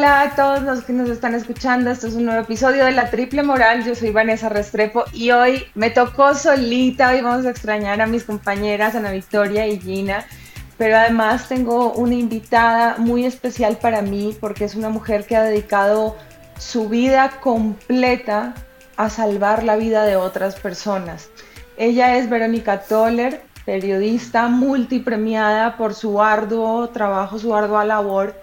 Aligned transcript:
Hola, 0.00 0.22
a 0.22 0.34
todos 0.34 0.62
los 0.62 0.82
que 0.82 0.94
nos 0.94 1.10
están 1.10 1.34
escuchando. 1.34 1.90
Esto 1.90 2.06
es 2.06 2.14
un 2.14 2.24
nuevo 2.24 2.40
episodio 2.40 2.86
de 2.86 2.92
La 2.92 3.10
Triple 3.10 3.42
Moral. 3.42 3.84
Yo 3.84 3.94
soy 3.94 4.10
Vanessa 4.12 4.48
Restrepo 4.48 5.04
y 5.12 5.30
hoy 5.30 5.66
me 5.74 5.90
tocó 5.90 6.34
solita. 6.34 7.10
Hoy 7.10 7.20
vamos 7.20 7.44
a 7.44 7.50
extrañar 7.50 8.00
a 8.00 8.06
mis 8.06 8.24
compañeras 8.24 8.94
Ana 8.94 9.10
Victoria 9.10 9.66
y 9.66 9.78
Gina. 9.78 10.24
Pero 10.78 10.96
además 10.96 11.48
tengo 11.48 11.92
una 11.92 12.14
invitada 12.14 12.96
muy 12.96 13.26
especial 13.26 13.76
para 13.76 14.00
mí 14.00 14.34
porque 14.40 14.64
es 14.64 14.74
una 14.74 14.88
mujer 14.88 15.26
que 15.26 15.36
ha 15.36 15.42
dedicado 15.42 16.16
su 16.58 16.88
vida 16.88 17.32
completa 17.38 18.54
a 18.96 19.10
salvar 19.10 19.64
la 19.64 19.76
vida 19.76 20.04
de 20.04 20.16
otras 20.16 20.58
personas. 20.58 21.28
Ella 21.76 22.16
es 22.16 22.30
Verónica 22.30 22.80
Toller, 22.80 23.42
periodista 23.66 24.48
multipremiada 24.48 25.76
por 25.76 25.92
su 25.92 26.22
arduo 26.22 26.88
trabajo, 26.88 27.38
su 27.38 27.54
ardua 27.54 27.84
labor 27.84 28.39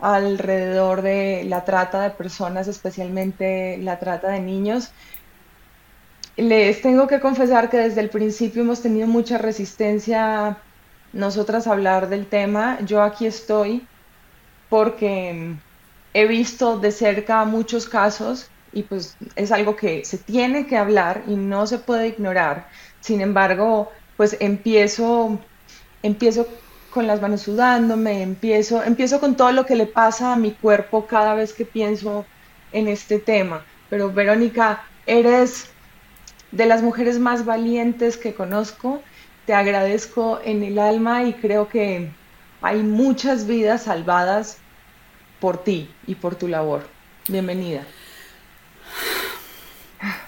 alrededor 0.00 1.02
de 1.02 1.44
la 1.44 1.64
trata 1.64 2.02
de 2.02 2.10
personas, 2.10 2.68
especialmente 2.68 3.78
la 3.78 3.98
trata 3.98 4.28
de 4.28 4.40
niños. 4.40 4.90
Les 6.36 6.80
tengo 6.82 7.06
que 7.08 7.20
confesar 7.20 7.68
que 7.68 7.78
desde 7.78 8.00
el 8.00 8.10
principio 8.10 8.62
hemos 8.62 8.80
tenido 8.80 9.08
mucha 9.08 9.38
resistencia 9.38 10.58
nosotras 11.12 11.66
a 11.66 11.72
hablar 11.72 12.08
del 12.08 12.26
tema. 12.26 12.78
Yo 12.84 13.02
aquí 13.02 13.26
estoy 13.26 13.86
porque 14.68 15.56
he 16.14 16.26
visto 16.26 16.78
de 16.78 16.92
cerca 16.92 17.44
muchos 17.44 17.88
casos 17.88 18.50
y 18.72 18.82
pues 18.82 19.16
es 19.34 19.50
algo 19.50 19.76
que 19.76 20.04
se 20.04 20.18
tiene 20.18 20.66
que 20.66 20.76
hablar 20.76 21.24
y 21.26 21.34
no 21.36 21.66
se 21.66 21.78
puede 21.78 22.08
ignorar. 22.08 22.68
Sin 23.00 23.20
embargo, 23.20 23.90
pues 24.16 24.36
empiezo, 24.40 25.38
empiezo 26.02 26.46
con 26.90 27.06
las 27.06 27.20
manos 27.20 27.42
sudándome, 27.42 28.22
empiezo, 28.22 28.82
empiezo 28.82 29.20
con 29.20 29.36
todo 29.36 29.52
lo 29.52 29.66
que 29.66 29.76
le 29.76 29.86
pasa 29.86 30.32
a 30.32 30.36
mi 30.36 30.52
cuerpo 30.52 31.06
cada 31.06 31.34
vez 31.34 31.52
que 31.52 31.64
pienso 31.64 32.24
en 32.72 32.88
este 32.88 33.18
tema. 33.18 33.64
Pero 33.90 34.12
Verónica, 34.12 34.84
eres 35.06 35.68
de 36.52 36.66
las 36.66 36.82
mujeres 36.82 37.18
más 37.18 37.44
valientes 37.44 38.16
que 38.16 38.34
conozco, 38.34 39.02
te 39.46 39.54
agradezco 39.54 40.40
en 40.44 40.62
el 40.62 40.78
alma 40.78 41.24
y 41.24 41.34
creo 41.34 41.68
que 41.68 42.10
hay 42.60 42.82
muchas 42.82 43.46
vidas 43.46 43.84
salvadas 43.84 44.58
por 45.40 45.62
ti 45.62 45.90
y 46.06 46.14
por 46.14 46.36
tu 46.36 46.48
labor. 46.48 46.86
Bienvenida. 47.28 47.86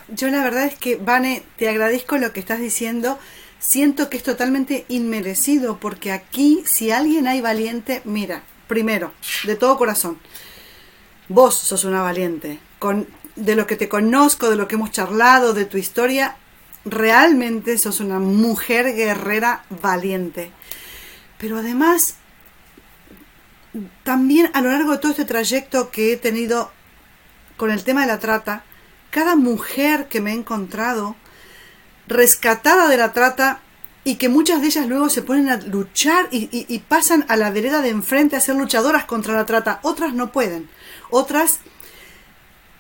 Yo 0.08 0.28
la 0.28 0.42
verdad 0.42 0.64
es 0.64 0.76
que, 0.76 0.96
Vane, 0.96 1.42
te 1.56 1.68
agradezco 1.68 2.18
lo 2.18 2.32
que 2.32 2.40
estás 2.40 2.60
diciendo 2.60 3.18
siento 3.60 4.10
que 4.10 4.16
es 4.16 4.24
totalmente 4.24 4.86
inmerecido 4.88 5.78
porque 5.78 6.10
aquí 6.10 6.64
si 6.66 6.90
alguien 6.90 7.28
hay 7.28 7.40
valiente, 7.40 8.02
mira, 8.04 8.42
primero, 8.66 9.12
de 9.44 9.54
todo 9.54 9.76
corazón, 9.76 10.18
vos 11.28 11.54
sos 11.56 11.84
una 11.84 12.02
valiente. 12.02 12.58
Con, 12.80 13.06
de 13.36 13.54
lo 13.54 13.66
que 13.66 13.76
te 13.76 13.88
conozco, 13.88 14.50
de 14.50 14.56
lo 14.56 14.66
que 14.66 14.74
hemos 14.74 14.90
charlado, 14.90 15.52
de 15.52 15.66
tu 15.66 15.78
historia, 15.78 16.36
realmente 16.84 17.78
sos 17.78 18.00
una 18.00 18.18
mujer 18.18 18.94
guerrera 18.96 19.64
valiente. 19.82 20.50
Pero 21.38 21.58
además, 21.58 22.16
también 24.02 24.50
a 24.54 24.60
lo 24.60 24.70
largo 24.70 24.92
de 24.92 24.98
todo 24.98 25.12
este 25.12 25.24
trayecto 25.24 25.90
que 25.90 26.12
he 26.12 26.16
tenido 26.16 26.72
con 27.56 27.70
el 27.70 27.84
tema 27.84 28.02
de 28.02 28.06
la 28.06 28.18
trata, 28.18 28.64
cada 29.10 29.36
mujer 29.36 30.08
que 30.08 30.20
me 30.20 30.30
he 30.30 30.34
encontrado, 30.34 31.16
rescatada 32.10 32.88
de 32.88 32.96
la 32.98 33.12
trata 33.12 33.60
y 34.02 34.16
que 34.16 34.28
muchas 34.28 34.60
de 34.60 34.66
ellas 34.66 34.86
luego 34.86 35.08
se 35.08 35.22
ponen 35.22 35.48
a 35.48 35.56
luchar 35.56 36.28
y, 36.30 36.78
pasan 36.88 37.24
a 37.28 37.36
la 37.36 37.50
vereda 37.50 37.80
de 37.80 37.90
enfrente 37.90 38.36
a 38.36 38.40
ser 38.40 38.56
luchadoras 38.56 39.04
contra 39.04 39.34
la 39.34 39.46
trata. 39.46 39.78
Otras 39.82 40.12
no 40.12 40.32
pueden. 40.32 40.68
Otras 41.10 41.60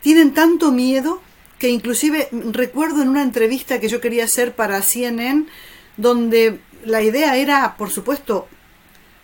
tienen 0.02 0.34
tanto 0.34 0.72
miedo 0.72 1.22
que 1.58 1.68
inclusive 1.68 2.28
recuerdo 2.32 3.02
en 3.02 3.08
una 3.08 3.22
entrevista 3.22 3.80
que 3.80 3.88
yo 3.88 4.00
quería 4.00 4.24
hacer 4.24 4.54
para 4.54 4.82
CNN, 4.82 5.46
donde 5.96 6.60
la 6.84 7.02
idea 7.02 7.36
era, 7.36 7.76
por 7.76 7.90
supuesto, 7.90 8.48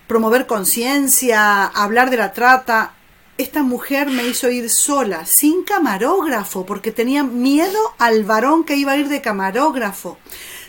promover 0.07 0.47
conciencia, 0.47 1.65
hablar 1.65 2.11
de 2.11 2.19
la 2.19 2.33
trata, 2.33 2.95
esta 3.39 3.63
mujer 3.63 4.09
me 4.09 4.27
hizo 4.27 4.51
ir 4.51 4.71
sola, 4.71 5.27
sin 5.27 5.65
camarógrafo, 5.65 6.65
porque 6.65 6.93
tenía 6.93 7.23
miedo 7.23 7.79
al 7.99 8.25
varón 8.25 8.65
que 8.65 8.77
iba 8.77 8.93
a 8.93 8.97
ir 8.97 9.09
de 9.09 9.21
camarógrafo, 9.21 10.19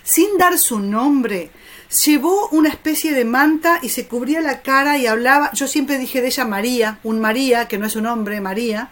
sin 0.03 0.37
dar 0.37 0.57
su 0.57 0.79
nombre. 0.79 1.51
Llevó 2.05 2.49
una 2.49 2.69
especie 2.69 3.13
de 3.13 3.23
manta 3.23 3.79
y 3.81 3.89
se 3.89 4.07
cubría 4.07 4.41
la 4.41 4.61
cara 4.61 4.97
y 4.97 5.07
hablaba. 5.07 5.51
Yo 5.53 5.67
siempre 5.67 5.97
dije 5.97 6.21
de 6.21 6.27
ella 6.27 6.45
María, 6.45 6.99
un 7.03 7.19
María, 7.19 7.67
que 7.67 7.77
no 7.77 7.85
es 7.85 7.95
un 7.95 8.05
hombre, 8.05 8.41
María. 8.41 8.89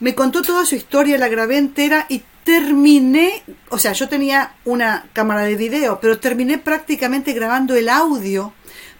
Me 0.00 0.14
contó 0.14 0.42
toda 0.42 0.66
su 0.66 0.74
historia, 0.74 1.16
la 1.18 1.28
grabé 1.28 1.56
entera 1.56 2.06
y 2.08 2.22
terminé, 2.44 3.42
o 3.70 3.78
sea, 3.78 3.92
yo 3.92 4.08
tenía 4.08 4.54
una 4.64 5.06
cámara 5.12 5.42
de 5.42 5.56
video, 5.56 6.00
pero 6.00 6.18
terminé 6.18 6.58
prácticamente 6.58 7.32
grabando 7.32 7.74
el 7.74 7.88
audio 7.88 8.52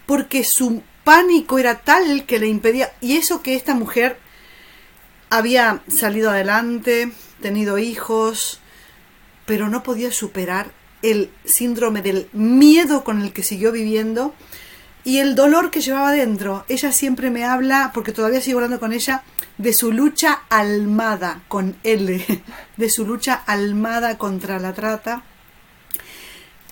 porque 0.05 0.43
su 0.43 0.81
pánico 1.03 1.59
era 1.59 1.79
tal 1.79 2.25
que 2.25 2.39
le 2.39 2.47
impedía, 2.47 2.91
y 3.01 3.17
eso 3.17 3.41
que 3.41 3.55
esta 3.55 3.73
mujer 3.73 4.17
había 5.29 5.81
salido 5.87 6.29
adelante, 6.29 7.11
tenido 7.41 7.77
hijos, 7.77 8.59
pero 9.45 9.69
no 9.69 9.83
podía 9.83 10.11
superar 10.11 10.71
el 11.01 11.31
síndrome 11.45 12.01
del 12.01 12.29
miedo 12.33 13.03
con 13.03 13.21
el 13.21 13.33
que 13.33 13.43
siguió 13.43 13.71
viviendo 13.71 14.35
y 15.03 15.17
el 15.17 15.35
dolor 15.35 15.71
que 15.71 15.81
llevaba 15.81 16.11
dentro. 16.11 16.65
Ella 16.69 16.91
siempre 16.91 17.29
me 17.29 17.43
habla, 17.45 17.91
porque 17.93 18.11
todavía 18.11 18.41
sigo 18.41 18.59
hablando 18.59 18.79
con 18.79 18.93
ella, 18.93 19.23
de 19.57 19.73
su 19.73 19.91
lucha 19.91 20.43
almada 20.49 21.43
con 21.47 21.75
L, 21.83 22.43
de 22.77 22.89
su 22.89 23.05
lucha 23.05 23.33
almada 23.33 24.17
contra 24.17 24.59
la 24.59 24.73
trata. 24.73 25.23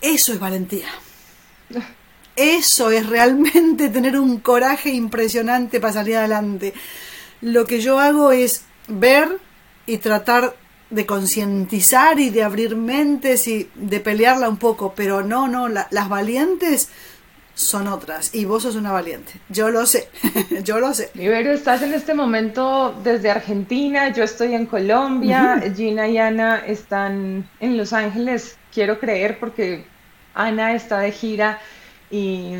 Eso 0.01 0.33
es 0.33 0.39
valentía. 0.39 0.87
Eso 2.39 2.89
es 2.89 3.05
realmente 3.05 3.89
tener 3.97 4.17
un 4.17 4.39
coraje 4.39 4.91
impresionante 4.91 5.81
para 5.81 5.91
salir 5.91 6.15
adelante. 6.15 6.73
Lo 7.41 7.65
que 7.65 7.81
yo 7.81 7.99
hago 7.99 8.31
es 8.31 8.63
ver 8.87 9.39
y 9.85 9.97
tratar 9.97 10.55
de 10.89 11.05
concientizar 11.05 12.17
y 12.17 12.29
de 12.29 12.43
abrir 12.43 12.77
mentes 12.77 13.47
y 13.49 13.69
de 13.75 13.99
pelearla 13.99 14.47
un 14.47 14.55
poco, 14.55 14.93
pero 14.95 15.21
no, 15.21 15.49
no, 15.49 15.67
las 15.67 16.09
valientes 16.09 16.89
son 17.55 17.87
otras 17.87 18.33
y 18.33 18.45
vos 18.45 18.63
sos 18.63 18.75
una 18.75 18.93
valiente. 18.93 19.33
Yo 19.49 19.69
lo 19.69 19.85
sé, 19.85 20.07
yo 20.63 20.79
lo 20.79 20.93
sé. 20.93 21.11
Liberio, 21.15 21.51
estás 21.51 21.81
en 21.81 21.93
este 21.93 22.13
momento 22.13 22.95
desde 23.03 23.29
Argentina, 23.29 24.13
yo 24.13 24.23
estoy 24.23 24.53
en 24.55 24.65
Colombia, 24.65 25.61
Gina 25.75 26.07
y 26.07 26.17
Ana 26.17 26.59
están 26.65 27.49
en 27.59 27.77
Los 27.77 27.91
Ángeles, 27.91 28.57
quiero 28.73 28.97
creer 28.97 29.39
porque 29.39 29.85
Ana 30.33 30.73
está 30.73 30.99
de 30.99 31.11
gira 31.11 31.59
y 32.09 32.53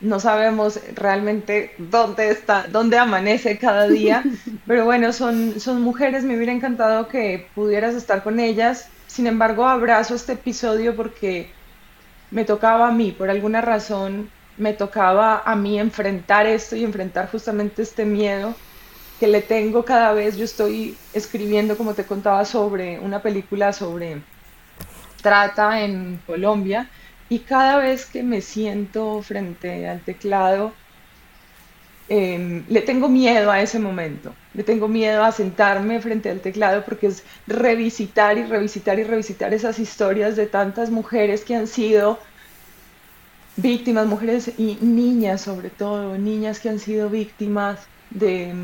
no 0.00 0.20
sabemos 0.20 0.80
realmente 0.94 1.74
dónde 1.78 2.30
está, 2.30 2.66
dónde 2.68 2.98
amanece 2.98 3.58
cada 3.58 3.88
día, 3.88 4.22
pero 4.66 4.84
bueno, 4.84 5.12
son, 5.12 5.60
son 5.60 5.82
mujeres, 5.82 6.24
me 6.24 6.36
hubiera 6.36 6.52
encantado 6.52 7.08
que 7.08 7.48
pudieras 7.54 7.94
estar 7.94 8.22
con 8.22 8.38
ellas, 8.38 8.88
sin 9.06 9.26
embargo 9.26 9.66
abrazo 9.66 10.14
este 10.14 10.34
episodio 10.34 10.94
porque 10.94 11.50
me 12.30 12.44
tocaba 12.44 12.88
a 12.88 12.92
mí, 12.92 13.12
por 13.12 13.30
alguna 13.30 13.60
razón 13.60 14.30
me 14.56 14.72
tocaba 14.72 15.42
a 15.44 15.54
mí 15.56 15.78
enfrentar 15.78 16.46
esto 16.46 16.76
y 16.76 16.84
enfrentar 16.84 17.30
justamente 17.30 17.82
este 17.82 18.04
miedo 18.04 18.54
que 19.18 19.26
le 19.26 19.40
tengo 19.40 19.84
cada 19.84 20.12
vez, 20.12 20.36
yo 20.36 20.44
estoy 20.44 20.96
escribiendo, 21.12 21.76
como 21.76 21.94
te 21.94 22.04
contaba, 22.04 22.44
sobre 22.44 23.00
una 23.00 23.20
película 23.20 23.72
sobre 23.72 24.22
trata 25.22 25.80
en 25.80 26.20
Colombia, 26.26 26.88
y 27.28 27.40
cada 27.40 27.78
vez 27.78 28.06
que 28.06 28.22
me 28.22 28.40
siento 28.40 29.22
frente 29.22 29.88
al 29.88 30.00
teclado, 30.00 30.72
em, 32.08 32.64
le 32.68 32.80
tengo 32.82 33.08
miedo 33.08 33.50
a 33.50 33.60
ese 33.60 33.78
momento, 33.78 34.34
le 34.54 34.64
tengo 34.64 34.88
miedo 34.88 35.22
a 35.24 35.32
sentarme 35.32 36.00
frente 36.00 36.30
al 36.30 36.40
teclado 36.40 36.84
porque 36.84 37.08
es 37.08 37.22
revisitar 37.46 38.38
y 38.38 38.44
revisitar 38.44 38.98
y 38.98 39.04
revisitar 39.04 39.52
esas 39.52 39.78
historias 39.78 40.36
de 40.36 40.46
tantas 40.46 40.90
mujeres 40.90 41.44
que 41.44 41.54
han 41.54 41.66
sido 41.66 42.18
víctimas, 43.56 44.06
mujeres 44.06 44.52
y 44.58 44.78
niñas 44.80 45.42
sobre 45.42 45.70
todo, 45.70 46.16
niñas 46.16 46.60
que 46.60 46.70
han 46.70 46.78
sido 46.78 47.10
víctimas 47.10 47.80
de, 48.10 48.54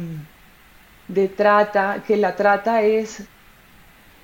de 1.08 1.28
trata, 1.28 2.02
que 2.06 2.16
la 2.16 2.36
trata 2.36 2.82
es, 2.82 3.24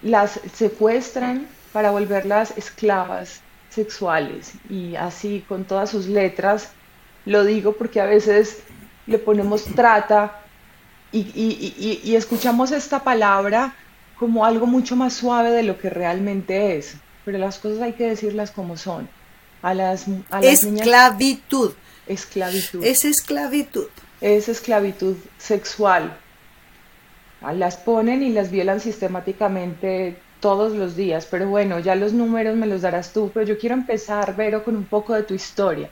las 0.02 0.40
secuestran 0.54 1.46
para 1.72 1.90
volverlas 1.90 2.56
esclavas 2.56 3.42
sexuales 3.70 4.52
y 4.68 4.96
así 4.96 5.44
con 5.48 5.64
todas 5.64 5.90
sus 5.90 6.06
letras. 6.06 6.72
Lo 7.24 7.44
digo 7.44 7.72
porque 7.72 8.00
a 8.00 8.04
veces 8.04 8.58
le 9.06 9.18
ponemos 9.18 9.64
trata 9.64 10.40
y, 11.12 12.14
escuchamos 12.14 12.70
esta 12.72 13.02
palabra 13.02 13.74
como 14.18 14.44
algo 14.44 14.66
mucho 14.66 14.96
más 14.96 15.14
suave 15.14 15.50
de 15.50 15.62
lo 15.62 15.78
que 15.78 15.90
realmente 15.90 16.76
es. 16.76 16.94
Pero 17.24 17.38
las 17.38 17.58
cosas 17.58 17.80
hay 17.80 17.92
que 17.94 18.06
decirlas 18.06 18.50
como 18.50 18.76
son. 18.76 19.08
A 19.62 19.74
las, 19.74 20.06
esclavitud. 20.42 21.72
esclavitud. 22.06 22.84
Es 22.84 23.04
esclavitud. 23.04 23.86
es 24.20 24.48
esclavitud 24.48 25.16
sexual. 25.38 26.16
Las 27.54 27.76
ponen 27.76 28.22
y 28.22 28.30
las 28.30 28.50
violan 28.50 28.80
sistemáticamente 28.80 30.18
todos 30.40 30.72
los 30.72 30.96
días, 30.96 31.26
pero 31.30 31.48
bueno, 31.48 31.78
ya 31.78 31.94
los 31.94 32.12
números 32.12 32.56
me 32.56 32.66
los 32.66 32.82
darás 32.82 33.12
tú, 33.12 33.30
pero 33.32 33.46
yo 33.46 33.58
quiero 33.58 33.74
empezar, 33.74 34.34
Vero, 34.36 34.64
con 34.64 34.76
un 34.76 34.84
poco 34.84 35.14
de 35.14 35.22
tu 35.22 35.34
historia. 35.34 35.90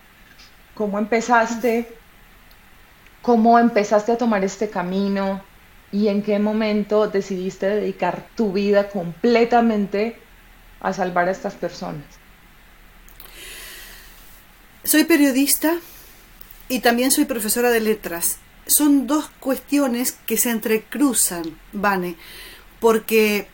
¿Cómo 0.75 0.99
empezaste? 0.99 1.89
¿Cómo 3.23 3.59
empezaste 3.59 4.13
a 4.13 4.19
tomar 4.19 4.45
este 4.45 4.71
camino? 4.71 5.43
¿Y 5.93 6.09
en 6.09 6.23
qué 6.23 6.39
momento 6.39 7.09
decidiste 7.09 7.67
dedicar 7.67 8.27
tu 8.37 8.53
vida 8.53 8.89
completamente 8.89 10.19
a 10.81 10.93
salvar 10.93 11.29
a 11.29 11.33
estas 11.33 11.55
personas? 11.55 12.05
Soy 14.85 15.05
periodista 15.05 15.75
y 16.69 16.81
también 16.81 17.11
soy 17.11 17.25
profesora 17.25 17.71
de 17.71 17.81
letras. 17.81 18.39
Son 18.67 19.07
dos 19.07 19.31
cuestiones 19.41 20.13
que 20.13 20.37
se 20.37 20.51
entrecruzan, 20.51 21.59
Vane, 21.73 22.17
porque 22.81 23.49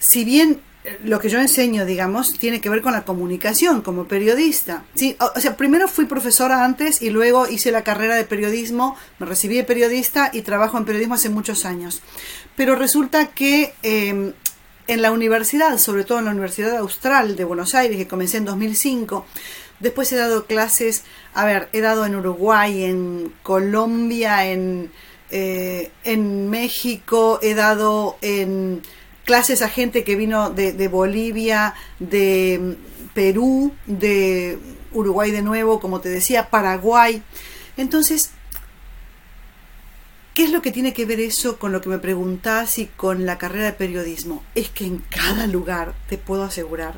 si 0.00 0.24
bien 0.24 0.60
lo 1.04 1.20
que 1.20 1.28
yo 1.28 1.38
enseño, 1.38 1.84
digamos, 1.84 2.38
tiene 2.38 2.60
que 2.60 2.70
ver 2.70 2.80
con 2.80 2.92
la 2.92 3.04
comunicación 3.04 3.82
como 3.82 4.06
periodista. 4.06 4.84
Sí, 4.94 5.16
o, 5.20 5.38
sea, 5.38 5.56
primero 5.56 5.88
fui 5.88 6.06
profesora 6.06 6.64
antes 6.64 7.02
y 7.02 7.10
luego 7.10 7.46
hice 7.46 7.70
la 7.70 7.84
carrera 7.84 8.16
de 8.16 8.24
periodismo, 8.24 8.96
me 9.18 9.26
recibí 9.26 9.56
de 9.56 9.64
periodista 9.64 10.30
y 10.32 10.42
trabajo 10.42 10.78
en 10.78 10.86
periodismo 10.86 11.14
hace 11.14 11.28
muchos 11.28 11.66
años. 11.66 12.00
Pero 12.56 12.76
resulta 12.76 13.26
que 13.26 13.74
em, 13.82 14.32
en 14.86 15.02
la 15.02 15.10
universidad, 15.10 15.76
sobre 15.78 16.04
todo 16.04 16.18
en 16.18 16.24
la 16.24 16.30
Universidad 16.30 16.76
Austral 16.78 17.36
de 17.36 17.44
Buenos 17.44 17.74
Aires, 17.74 17.98
que 17.98 18.08
comencé 18.08 18.38
en 18.38 18.46
2005, 18.46 19.26
después 19.80 20.10
he 20.12 20.16
dado 20.16 20.46
clases, 20.46 21.04
a 21.34 21.44
ver, 21.44 21.68
he 21.74 21.80
dado 21.80 22.06
en 22.06 22.16
Uruguay, 22.16 22.84
en 22.84 23.34
Colombia, 23.42 24.46
en, 24.46 24.90
eh, 25.30 25.90
en 26.04 26.48
México, 26.48 27.38
he 27.42 27.52
dado 27.54 28.16
en 28.22 28.80
clases 29.30 29.62
a 29.62 29.68
gente 29.68 30.02
que 30.02 30.16
vino 30.16 30.50
de, 30.50 30.88
Bolivia, 30.88 31.74
de 32.00 32.58
mm, 32.60 33.14
Perú, 33.14 33.72
de 33.86 34.58
Uruguay 34.92 35.30
de 35.30 35.40
nuevo, 35.40 35.78
como 35.78 36.00
te 36.00 36.08
decía, 36.08 36.50
Paraguay. 36.50 37.22
Entonces, 37.76 38.30
¿qué 40.34 40.42
es 40.42 40.50
lo 40.50 40.62
que 40.62 40.72
tiene 40.72 40.92
que 40.92 41.06
ver 41.06 41.20
eso 41.20 41.60
con 41.60 41.70
lo 41.70 41.80
que 41.80 41.88
me 41.88 42.00
preguntás 42.00 42.80
y 42.80 42.86
con 42.86 43.24
la 43.24 43.38
carrera 43.38 43.66
de 43.66 43.72
periodismo? 43.74 44.42
Es 44.56 44.68
que 44.68 44.84
en 44.84 44.98
cada 44.98 45.46
lugar, 45.46 45.94
te 46.08 46.18
puedo 46.18 46.42
asegurar, 46.42 46.94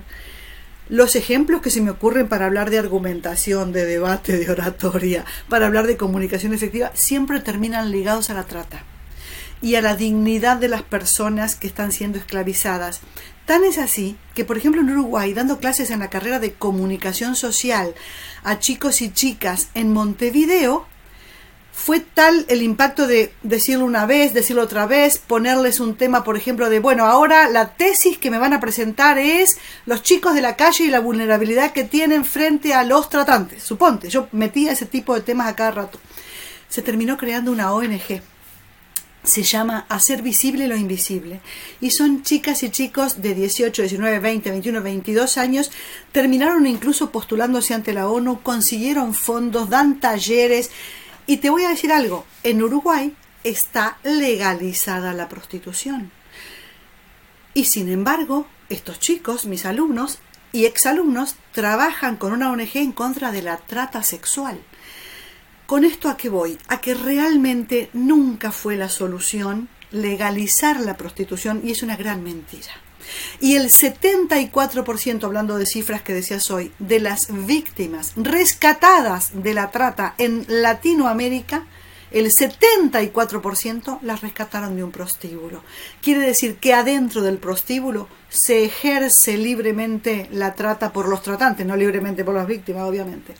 los 0.89 1.17
ejemplos 1.17 1.61
que 1.61 1.69
se 1.69 1.83
me 1.83 1.91
ocurren 1.91 2.29
para 2.29 2.47
hablar 2.47 2.71
de 2.71 2.79
argumentación, 2.79 3.73
de 3.73 3.85
debate, 3.85 4.39
de 4.39 4.51
oratoria, 4.51 5.27
para 5.51 5.67
hablar 5.67 5.87
de 5.87 5.99
comunicación 5.99 6.55
efectiva, 6.55 6.93
siempre 6.95 7.41
terminan 7.41 7.91
ligados 7.91 8.31
a 8.31 8.35
la 8.35 8.45
trata 8.45 8.87
y 9.63 9.77
a 9.77 9.81
la 9.81 9.97
dignidad 9.97 10.59
de 10.59 10.69
las 10.69 10.83
personas 10.83 11.55
que 11.55 11.69
están 11.69 11.93
siendo 11.93 12.19
esclavizadas. 12.19 13.01
Tan 13.47 13.65
es 13.65 13.79
así 13.79 14.17
que, 14.35 14.45
por 14.45 14.59
ejemplo, 14.59 14.83
en 14.83 14.91
Uruguay, 14.91 15.33
dando 15.33 15.59
clases 15.59 15.91
en 15.91 16.01
la 16.01 16.11
carrera 16.11 16.39
de 16.39 16.53
comunicación 16.53 17.37
social 17.37 17.95
a 18.43 18.59
chicos 18.59 19.01
y 19.03 19.13
chicas 19.13 19.69
en 19.75 19.93
Montevideo, 19.93 20.87
fue 21.73 22.01
tal 22.01 22.45
el 22.49 22.63
impacto 22.63 23.07
de 23.07 23.33
decirlo 23.43 23.85
una 23.87 24.05
vez, 24.05 24.35
decirlo 24.35 24.63
otra 24.63 24.87
vez, 24.87 25.19
ponerles 25.19 25.81
un 25.81 25.97
tema, 25.97 26.23
por 26.23 26.37
ejemplo, 26.37 26.69
de, 26.69 26.81
bueno, 26.81 27.07
ahora 27.07 27.49
la 27.49 27.75
tesis 27.75 28.19
que 28.19 28.31
me 28.31 28.39
van 28.39 28.53
a 28.53 28.61
presentar 28.61 29.19
es 29.19 29.57
los 29.87 30.03
chicos 30.03 30.35
de 30.35 30.43
la 30.43 30.55
calle 30.55 30.85
y 30.85 30.91
la 30.91 31.01
vulnerabilidad 31.01 31.73
que 31.73 31.85
tienen 31.85 32.25
frente 32.25 32.75
a 32.75 32.85
los 32.85 33.09
tratantes. 33.09 33.63
Suponte, 33.63 34.11
yo 34.11 34.29
metía 34.33 34.73
ese 34.73 34.87
tipo 34.87 35.15
de 35.15 35.23
temas 35.23 35.49
a 35.49 35.57
cada 35.57 35.71
rato. 35.71 35.99
Se 36.69 36.83
terminó 36.83 37.17
creando 37.17 37.51
una 37.51 37.73
ONG 37.73 38.23
se 39.25 39.43
llama 39.43 39.87
Hacer 39.89 40.23
visible 40.23 40.67
lo 40.67 40.77
invisible. 40.77 41.41
Y 41.81 41.91
son 41.91 42.23
chicas 42.23 42.63
y 42.63 42.71
chicos 42.71 43.23
de 43.23 43.35
18, 43.35 43.83
19, 43.83 44.19
20, 44.19 44.51
21, 44.51 44.83
22 44.83 45.39
años, 45.39 45.71
terminaron 46.11 46.67
incluso 46.67 47.11
postulándose 47.11 47.75
ante 47.75 47.95
la 47.95 48.09
ONU, 48.09 48.43
consiguieron 48.43 49.15
fondos, 49.15 49.71
dan 49.71 50.01
talleres. 50.01 50.71
Y 51.27 51.39
te 51.39 51.51
voy 51.51 51.65
a 51.65 51.69
decir 51.69 51.93
algo, 51.93 52.25
en 52.43 52.63
Uruguay 52.63 53.15
está 53.45 53.99
legalizada 54.03 55.13
la 55.15 55.29
prostitución. 55.29 56.11
Y 57.55 57.65
sin 57.65 57.91
embargo, 57.91 58.47
estos 58.69 58.99
chicos, 58.99 59.45
mis 59.45 59.67
alumnos 59.67 60.19
y 60.53 60.65
exalumnos, 60.65 61.37
trabajan 61.53 62.17
con 62.17 62.33
una 62.33 62.51
ONG 62.51 62.77
en 62.77 62.93
contra 62.93 63.31
de 63.31 63.43
la 63.43 63.59
trata 63.59 64.03
sexual. 64.03 64.59
¿Con 65.67 65.85
esto 65.85 66.09
a 66.09 66.17
qué 66.17 66.29
voy? 66.29 66.59
A 66.69 66.81
que 66.81 66.95
realmente 66.95 67.89
nunca 67.93 68.53
fue 68.53 68.77
la 68.77 68.89
solución 68.89 69.69
legalizar 69.91 70.81
la 70.81 70.97
prostitución 70.97 71.61
y 71.65 71.71
es 71.71 71.83
una 71.83 71.97
gran 71.97 72.23
mentira. 72.23 72.73
Y 73.41 73.57
el 73.57 73.71
74%, 73.71 75.25
hablando 75.25 75.59
de 75.59 75.67
cifras 75.67 76.03
que 76.03 76.15
decías 76.15 76.51
hoy, 76.51 76.73
de 76.79 77.01
las 77.01 77.29
víctimas 77.47 78.13
rescatadas 78.17 79.43
de 79.43 79.55
la 79.55 79.71
trata 79.71 80.15
en 80.19 80.45
Latinoamérica, 80.49 81.67
el 82.11 82.31
74% 82.31 84.01
las 84.03 84.21
rescataron 84.21 84.77
de 84.77 84.85
un 84.85 84.91
prostíbulo. 84.91 85.63
Quiere 86.03 86.21
decir 86.21 86.57
que 86.57 86.75
adentro 86.75 87.23
del 87.23 87.39
prostíbulo 87.39 88.07
se 88.29 88.65
ejerce 88.65 89.39
libremente 89.39 90.29
la 90.31 90.55
trata 90.55 90.93
por 90.93 91.09
los 91.09 91.23
tratantes, 91.23 91.67
no 91.67 91.75
libremente 91.75 92.25
por 92.25 92.35
las 92.35 92.47
víctimas, 92.47 92.83
obviamente. 92.83 93.35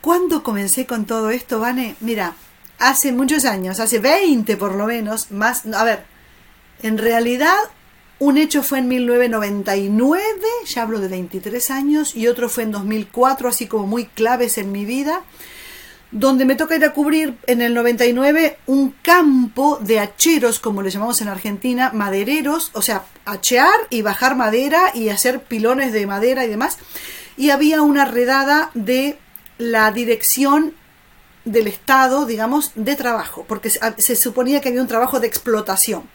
¿Cuándo 0.00 0.42
comencé 0.42 0.86
con 0.86 1.06
todo 1.06 1.30
esto, 1.30 1.58
Vane? 1.58 1.96
Mira, 2.00 2.34
hace 2.78 3.12
muchos 3.12 3.44
años, 3.44 3.80
hace 3.80 3.98
20 3.98 4.56
por 4.56 4.74
lo 4.74 4.86
menos, 4.86 5.30
más, 5.32 5.66
a 5.66 5.84
ver, 5.84 6.04
en 6.82 6.98
realidad 6.98 7.56
un 8.20 8.36
hecho 8.36 8.62
fue 8.62 8.78
en 8.78 8.88
1999, 8.88 10.24
ya 10.66 10.82
hablo 10.82 11.00
de 11.00 11.08
23 11.08 11.70
años, 11.70 12.16
y 12.16 12.26
otro 12.26 12.48
fue 12.48 12.64
en 12.64 12.72
2004, 12.72 13.48
así 13.48 13.66
como 13.66 13.86
muy 13.86 14.06
claves 14.06 14.58
en 14.58 14.72
mi 14.72 14.84
vida, 14.84 15.22
donde 16.10 16.44
me 16.44 16.56
toca 16.56 16.74
ir 16.74 16.84
a 16.84 16.92
cubrir 16.92 17.36
en 17.46 17.60
el 17.60 17.74
99 17.74 18.58
un 18.66 18.94
campo 19.02 19.78
de 19.80 20.00
hacheros, 20.00 20.58
como 20.58 20.82
le 20.82 20.90
llamamos 20.90 21.20
en 21.20 21.28
Argentina, 21.28 21.90
madereros, 21.92 22.70
o 22.72 22.82
sea, 22.82 23.04
hachear 23.24 23.74
y 23.90 24.02
bajar 24.02 24.34
madera 24.34 24.90
y 24.94 25.10
hacer 25.10 25.42
pilones 25.42 25.92
de 25.92 26.06
madera 26.06 26.44
y 26.44 26.48
demás. 26.48 26.78
Y 27.36 27.50
había 27.50 27.82
una 27.82 28.04
redada 28.04 28.70
de 28.74 29.18
la 29.58 29.90
dirección 29.92 30.74
del 31.44 31.66
Estado, 31.66 32.26
digamos, 32.26 32.72
de 32.74 32.96
trabajo, 32.96 33.44
porque 33.48 33.70
se 33.70 34.16
suponía 34.16 34.60
que 34.60 34.68
había 34.68 34.82
un 34.82 34.88
trabajo 34.88 35.20
de 35.20 35.26
explotación. 35.26 36.08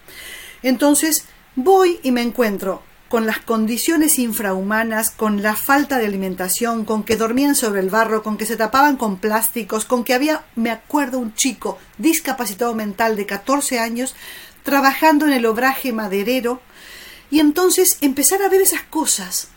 Entonces 0.62 1.26
voy 1.56 2.00
y 2.04 2.12
me 2.12 2.22
encuentro 2.22 2.84
con 3.10 3.28
las 3.28 3.40
condiciones 3.40 4.18
infrahumanas, 4.18 5.12
con 5.12 5.44
la 5.44 5.56
falta 5.56 6.00
de 6.00 6.08
alimentación, 6.08 6.84
con 6.84 7.04
que 7.04 7.16
dormían 7.16 7.54
sobre 7.54 7.82
el 7.82 7.92
barro, 7.92 8.24
con 8.24 8.38
que 8.38 8.48
se 8.48 8.56
tapaban 8.56 8.98
con 8.98 9.18
plásticos, 9.18 9.86
con 9.86 10.04
que 10.04 10.16
había, 10.16 10.46
me 10.56 10.72
acuerdo, 10.72 11.20
un 11.20 11.36
chico 11.36 11.78
discapacitado 12.00 12.74
mental 12.74 13.16
de 13.16 13.28
14 13.28 13.78
años 13.78 14.16
trabajando 14.64 15.28
en 15.28 15.34
el 15.34 15.46
obraje 15.46 15.92
maderero, 15.92 16.62
y 17.30 17.40
entonces 17.40 17.98
empezar 18.02 18.42
a 18.42 18.50
ver 18.50 18.62
esas 18.62 18.82
cosas. 18.82 19.50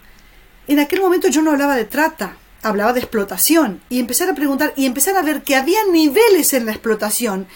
En 0.66 0.78
aquel 0.78 1.00
momento 1.00 1.28
yo 1.28 1.40
no 1.40 1.52
hablaba 1.52 1.76
de 1.76 1.84
trata, 1.84 2.36
hablaba 2.62 2.92
de 2.92 3.00
explotación 3.00 3.80
y 3.88 4.00
empezar 4.00 4.28
a 4.28 4.34
preguntar 4.34 4.72
y 4.76 4.86
empezar 4.86 5.16
a 5.16 5.22
ver 5.22 5.42
que 5.42 5.56
había 5.56 5.78
niveles 5.90 6.52
en 6.52 6.66
la 6.66 6.72
explotación 6.72 7.46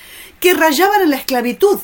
que 0.41 0.55
rayaban 0.55 1.03
en 1.03 1.11
la 1.11 1.17
esclavitud, 1.17 1.79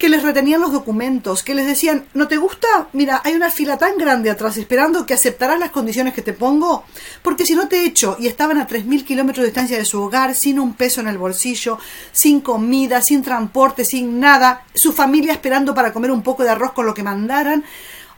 que 0.00 0.08
les 0.08 0.22
retenían 0.22 0.62
los 0.62 0.72
documentos, 0.72 1.42
que 1.42 1.54
les 1.54 1.66
decían, 1.66 2.06
¿no 2.14 2.26
te 2.26 2.38
gusta? 2.38 2.88
Mira, 2.94 3.20
hay 3.22 3.34
una 3.34 3.50
fila 3.50 3.76
tan 3.76 3.98
grande 3.98 4.30
atrás 4.30 4.56
esperando 4.56 5.04
que 5.04 5.12
aceptarás 5.12 5.60
las 5.60 5.70
condiciones 5.70 6.14
que 6.14 6.22
te 6.22 6.32
pongo, 6.32 6.84
porque 7.20 7.44
si 7.44 7.54
no 7.54 7.68
te 7.68 7.84
echo 7.84 8.16
y 8.18 8.26
estaban 8.26 8.56
a 8.56 8.66
3.000 8.66 9.04
kilómetros 9.04 9.42
de 9.42 9.48
distancia 9.48 9.76
de 9.76 9.84
su 9.84 10.00
hogar, 10.00 10.34
sin 10.34 10.58
un 10.58 10.72
peso 10.72 11.02
en 11.02 11.08
el 11.08 11.18
bolsillo, 11.18 11.78
sin 12.12 12.40
comida, 12.40 13.02
sin 13.02 13.22
transporte, 13.22 13.84
sin 13.84 14.20
nada, 14.20 14.64
su 14.74 14.92
familia 14.92 15.34
esperando 15.34 15.74
para 15.74 15.92
comer 15.92 16.10
un 16.10 16.22
poco 16.22 16.44
de 16.44 16.50
arroz 16.50 16.72
con 16.72 16.86
lo 16.86 16.94
que 16.94 17.02
mandaran, 17.02 17.62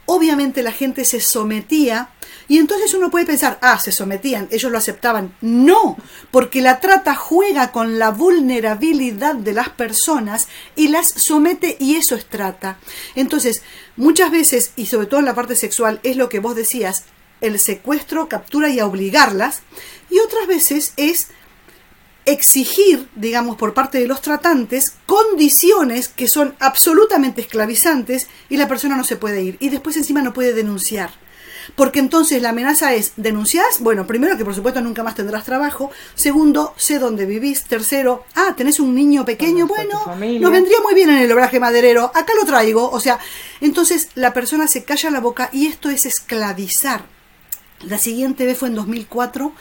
obviamente 0.05 0.63
la 0.63 0.71
gente 0.71 1.03
se 1.03 1.19
sometía 1.19 2.09
y 2.47 2.57
entonces 2.57 2.93
uno 2.93 3.09
puede 3.09 3.25
pensar, 3.25 3.57
ah, 3.61 3.79
se 3.79 3.91
sometían, 3.91 4.47
ellos 4.51 4.71
lo 4.71 4.77
aceptaban. 4.77 5.35
No, 5.41 5.97
porque 6.31 6.61
la 6.61 6.79
trata 6.79 7.15
juega 7.15 7.71
con 7.71 7.99
la 7.99 8.11
vulnerabilidad 8.11 9.35
de 9.35 9.53
las 9.53 9.69
personas 9.69 10.47
y 10.75 10.89
las 10.89 11.09
somete 11.09 11.77
y 11.79 11.95
eso 11.95 12.15
es 12.15 12.25
trata. 12.25 12.77
Entonces, 13.15 13.61
muchas 13.95 14.31
veces, 14.31 14.71
y 14.75 14.85
sobre 14.87 15.07
todo 15.07 15.19
en 15.19 15.25
la 15.25 15.35
parte 15.35 15.55
sexual, 15.55 15.99
es 16.03 16.17
lo 16.17 16.29
que 16.29 16.39
vos 16.39 16.55
decías, 16.55 17.03
el 17.41 17.59
secuestro, 17.59 18.29
captura 18.29 18.69
y 18.69 18.79
obligarlas, 18.79 19.61
y 20.09 20.19
otras 20.19 20.47
veces 20.47 20.93
es 20.97 21.27
exigir, 22.25 23.09
digamos, 23.15 23.57
por 23.57 23.73
parte 23.73 23.99
de 23.99 24.07
los 24.07 24.21
tratantes, 24.21 24.93
condiciones 25.05 26.07
que 26.07 26.27
son 26.27 26.55
absolutamente 26.59 27.41
esclavizantes 27.41 28.27
y 28.49 28.57
la 28.57 28.67
persona 28.67 28.95
no 28.95 29.03
se 29.03 29.17
puede 29.17 29.43
ir 29.43 29.57
y 29.59 29.69
después 29.69 29.97
encima 29.97 30.21
no 30.21 30.33
puede 30.33 30.53
denunciar. 30.53 31.11
Porque 31.75 31.99
entonces 31.99 32.41
la 32.41 32.49
amenaza 32.49 32.93
es, 32.93 33.13
¿denunciás? 33.15 33.79
Bueno, 33.79 34.05
primero 34.05 34.37
que 34.37 34.45
por 34.45 34.55
supuesto 34.55 34.81
nunca 34.81 35.03
más 35.03 35.15
tendrás 35.15 35.45
trabajo. 35.45 35.91
Segundo, 36.15 36.73
sé 36.77 36.99
dónde 36.99 37.25
vivís. 37.25 37.63
Tercero, 37.63 38.25
ah, 38.35 38.53
tenés 38.55 38.79
un 38.79 38.93
niño 38.95 39.25
pequeño. 39.25 39.67
Bueno, 39.67 40.01
nos 40.05 40.51
vendría 40.51 40.81
muy 40.81 40.93
bien 40.93 41.09
en 41.09 41.17
el 41.17 41.31
obraje 41.31 41.59
maderero. 41.59 42.11
Acá 42.13 42.33
lo 42.39 42.45
traigo. 42.45 42.89
O 42.89 42.99
sea, 42.99 43.19
entonces 43.61 44.09
la 44.15 44.33
persona 44.33 44.67
se 44.67 44.83
calla 44.83 45.09
la 45.11 45.19
boca 45.19 45.49
y 45.51 45.67
esto 45.67 45.89
es 45.89 46.05
esclavizar. 46.05 47.05
La 47.81 47.97
siguiente 47.97 48.45
vez 48.45 48.57
fue 48.57 48.69
en 48.69 48.75
2004 48.75 49.53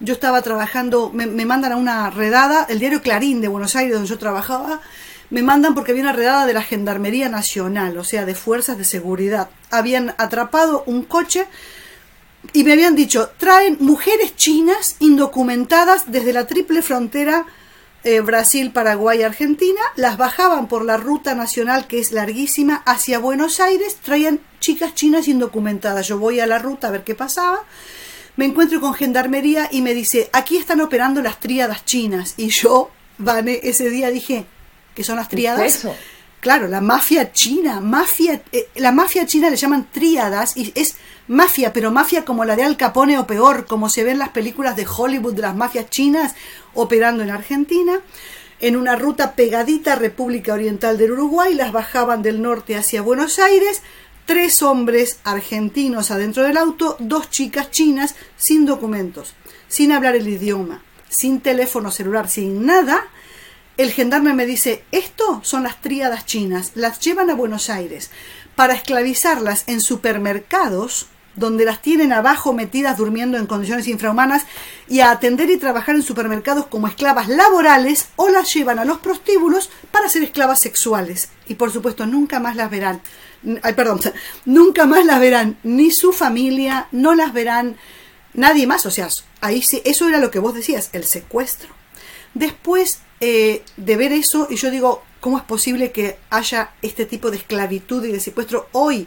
yo 0.00 0.14
estaba 0.14 0.42
trabajando, 0.42 1.10
me, 1.12 1.26
mandan 1.46 1.72
a 1.72 1.76
una 1.76 2.10
redada, 2.10 2.66
el 2.68 2.78
diario 2.78 3.00
Clarín 3.00 3.40
de 3.40 3.48
Buenos 3.48 3.76
Aires, 3.76 3.94
donde 3.94 4.08
yo 4.08 4.18
trabajaba, 4.18 4.80
me 5.30 5.42
mandan 5.42 5.74
porque 5.74 5.92
había 5.92 6.04
una 6.04 6.12
redada 6.12 6.46
de 6.46 6.52
la 6.52 6.62
Gendarmería 6.62 7.28
Nacional, 7.28 7.96
o 7.98 8.04
sea, 8.04 8.24
de 8.24 8.34
fuerzas 8.34 8.78
de 8.78 8.84
seguridad. 8.84 9.48
Habían 9.70 10.14
atrapado 10.18 10.84
un 10.86 11.04
coche 11.04 11.46
y 12.52 12.64
me 12.64 12.72
habían 12.72 12.94
dicho, 12.94 13.30
traen 13.38 13.78
mujeres 13.80 14.36
chinas 14.36 14.96
indocumentadas 15.00 16.10
desde 16.10 16.32
la 16.32 16.46
triple 16.46 16.82
frontera 16.82 17.46
eh, 18.04 18.20
Brasil, 18.20 18.70
Paraguay, 18.70 19.22
Argentina, 19.22 19.80
las 19.96 20.18
bajaban 20.18 20.68
por 20.68 20.84
la 20.84 20.98
ruta 20.98 21.34
nacional 21.34 21.86
que 21.86 22.00
es 22.00 22.12
larguísima 22.12 22.82
hacia 22.84 23.18
Buenos 23.18 23.60
Aires, 23.60 23.96
traían 23.96 24.40
chicas 24.60 24.94
chinas 24.94 25.26
indocumentadas. 25.26 26.06
Yo 26.06 26.18
voy 26.18 26.40
a 26.40 26.46
la 26.46 26.58
ruta 26.58 26.88
a 26.88 26.90
ver 26.90 27.02
qué 27.02 27.14
pasaba 27.14 27.64
me 28.36 28.46
encuentro 28.46 28.80
con 28.80 28.94
gendarmería 28.94 29.68
y 29.70 29.80
me 29.80 29.94
dice, 29.94 30.28
aquí 30.32 30.56
están 30.56 30.80
operando 30.80 31.22
las 31.22 31.38
tríadas 31.38 31.84
chinas. 31.84 32.34
Y 32.36 32.48
yo, 32.48 32.90
Vane, 33.18 33.60
ese 33.62 33.90
día 33.90 34.10
dije, 34.10 34.46
¿qué 34.94 35.04
son 35.04 35.16
las 35.16 35.28
tríadas? 35.28 35.76
eso? 35.76 35.94
Claro, 36.40 36.68
la 36.68 36.82
mafia 36.82 37.32
china, 37.32 37.80
mafia, 37.80 38.42
eh, 38.52 38.68
la 38.74 38.92
mafia 38.92 39.26
china 39.26 39.48
le 39.48 39.56
llaman 39.56 39.88
tríadas 39.90 40.56
y 40.56 40.72
es 40.74 40.96
mafia, 41.26 41.72
pero 41.72 41.90
mafia 41.90 42.26
como 42.26 42.44
la 42.44 42.54
de 42.54 42.64
Al 42.64 42.76
Capone 42.76 43.18
o 43.18 43.26
peor, 43.26 43.64
como 43.64 43.88
se 43.88 44.04
ve 44.04 44.10
en 44.10 44.18
las 44.18 44.28
películas 44.28 44.76
de 44.76 44.86
Hollywood 44.86 45.34
de 45.34 45.40
las 45.42 45.56
mafias 45.56 45.88
chinas 45.88 46.34
operando 46.74 47.22
en 47.22 47.30
Argentina. 47.30 48.00
En 48.60 48.76
una 48.76 48.94
ruta 48.94 49.34
pegadita 49.34 49.94
a 49.94 49.96
República 49.96 50.52
Oriental 50.52 50.98
del 50.98 51.12
Uruguay, 51.12 51.54
las 51.54 51.72
bajaban 51.72 52.22
del 52.22 52.42
norte 52.42 52.76
hacia 52.76 53.02
Buenos 53.02 53.38
Aires, 53.38 53.82
tres 54.26 54.62
hombres 54.62 55.18
argentinos 55.24 56.10
adentro 56.10 56.42
del 56.42 56.56
auto, 56.56 56.96
dos 56.98 57.30
chicas 57.30 57.70
chinas 57.70 58.14
sin 58.36 58.64
documentos, 58.64 59.34
sin 59.68 59.92
hablar 59.92 60.14
el 60.14 60.28
idioma, 60.28 60.82
sin 61.08 61.40
teléfono 61.40 61.90
celular, 61.90 62.28
sin 62.28 62.66
nada. 62.66 63.06
El 63.76 63.92
gendarme 63.92 64.34
me 64.34 64.46
dice, 64.46 64.84
esto 64.92 65.40
son 65.42 65.64
las 65.64 65.80
tríadas 65.80 66.26
chinas, 66.26 66.72
las 66.74 67.00
llevan 67.00 67.30
a 67.30 67.34
Buenos 67.34 67.70
Aires 67.70 68.10
para 68.54 68.74
esclavizarlas 68.74 69.64
en 69.66 69.80
supermercados 69.80 71.08
donde 71.36 71.64
las 71.64 71.82
tienen 71.82 72.12
abajo 72.12 72.52
metidas 72.52 72.96
durmiendo 72.96 73.36
en 73.36 73.46
condiciones 73.46 73.88
infrahumanas 73.88 74.44
y 74.88 75.00
a 75.00 75.10
atender 75.10 75.50
y 75.50 75.56
trabajar 75.56 75.96
en 75.96 76.02
supermercados 76.02 76.66
como 76.66 76.86
esclavas 76.86 77.28
laborales 77.28 78.06
o 78.14 78.28
las 78.28 78.54
llevan 78.54 78.78
a 78.78 78.84
los 78.84 78.98
prostíbulos 78.98 79.70
para 79.90 80.08
ser 80.08 80.22
esclavas 80.22 80.60
sexuales. 80.60 81.30
Y 81.48 81.54
por 81.54 81.72
supuesto 81.72 82.06
nunca 82.06 82.38
más 82.38 82.54
las 82.54 82.70
verán 82.70 83.00
ay, 83.62 83.72
perdón, 83.74 84.00
nunca 84.44 84.86
más 84.86 85.04
las 85.04 85.20
verán 85.20 85.58
ni 85.62 85.90
su 85.90 86.12
familia, 86.12 86.88
no 86.92 87.14
las 87.14 87.32
verán 87.32 87.76
nadie 88.32 88.66
más. 88.66 88.86
O 88.86 88.90
sea, 88.90 89.08
ahí 89.40 89.62
sí, 89.62 89.82
eso 89.84 90.08
era 90.08 90.18
lo 90.18 90.30
que 90.30 90.38
vos 90.38 90.54
decías, 90.54 90.90
el 90.92 91.04
secuestro. 91.04 91.70
Después 92.34 93.00
eh, 93.20 93.62
de 93.76 93.96
ver 93.96 94.12
eso, 94.12 94.48
y 94.50 94.56
yo 94.56 94.70
digo, 94.70 95.02
¿cómo 95.20 95.38
es 95.38 95.44
posible 95.44 95.92
que 95.92 96.18
haya 96.30 96.70
este 96.82 97.06
tipo 97.06 97.30
de 97.30 97.38
esclavitud 97.38 98.04
y 98.04 98.12
de 98.12 98.20
secuestro 98.20 98.68
hoy? 98.72 99.06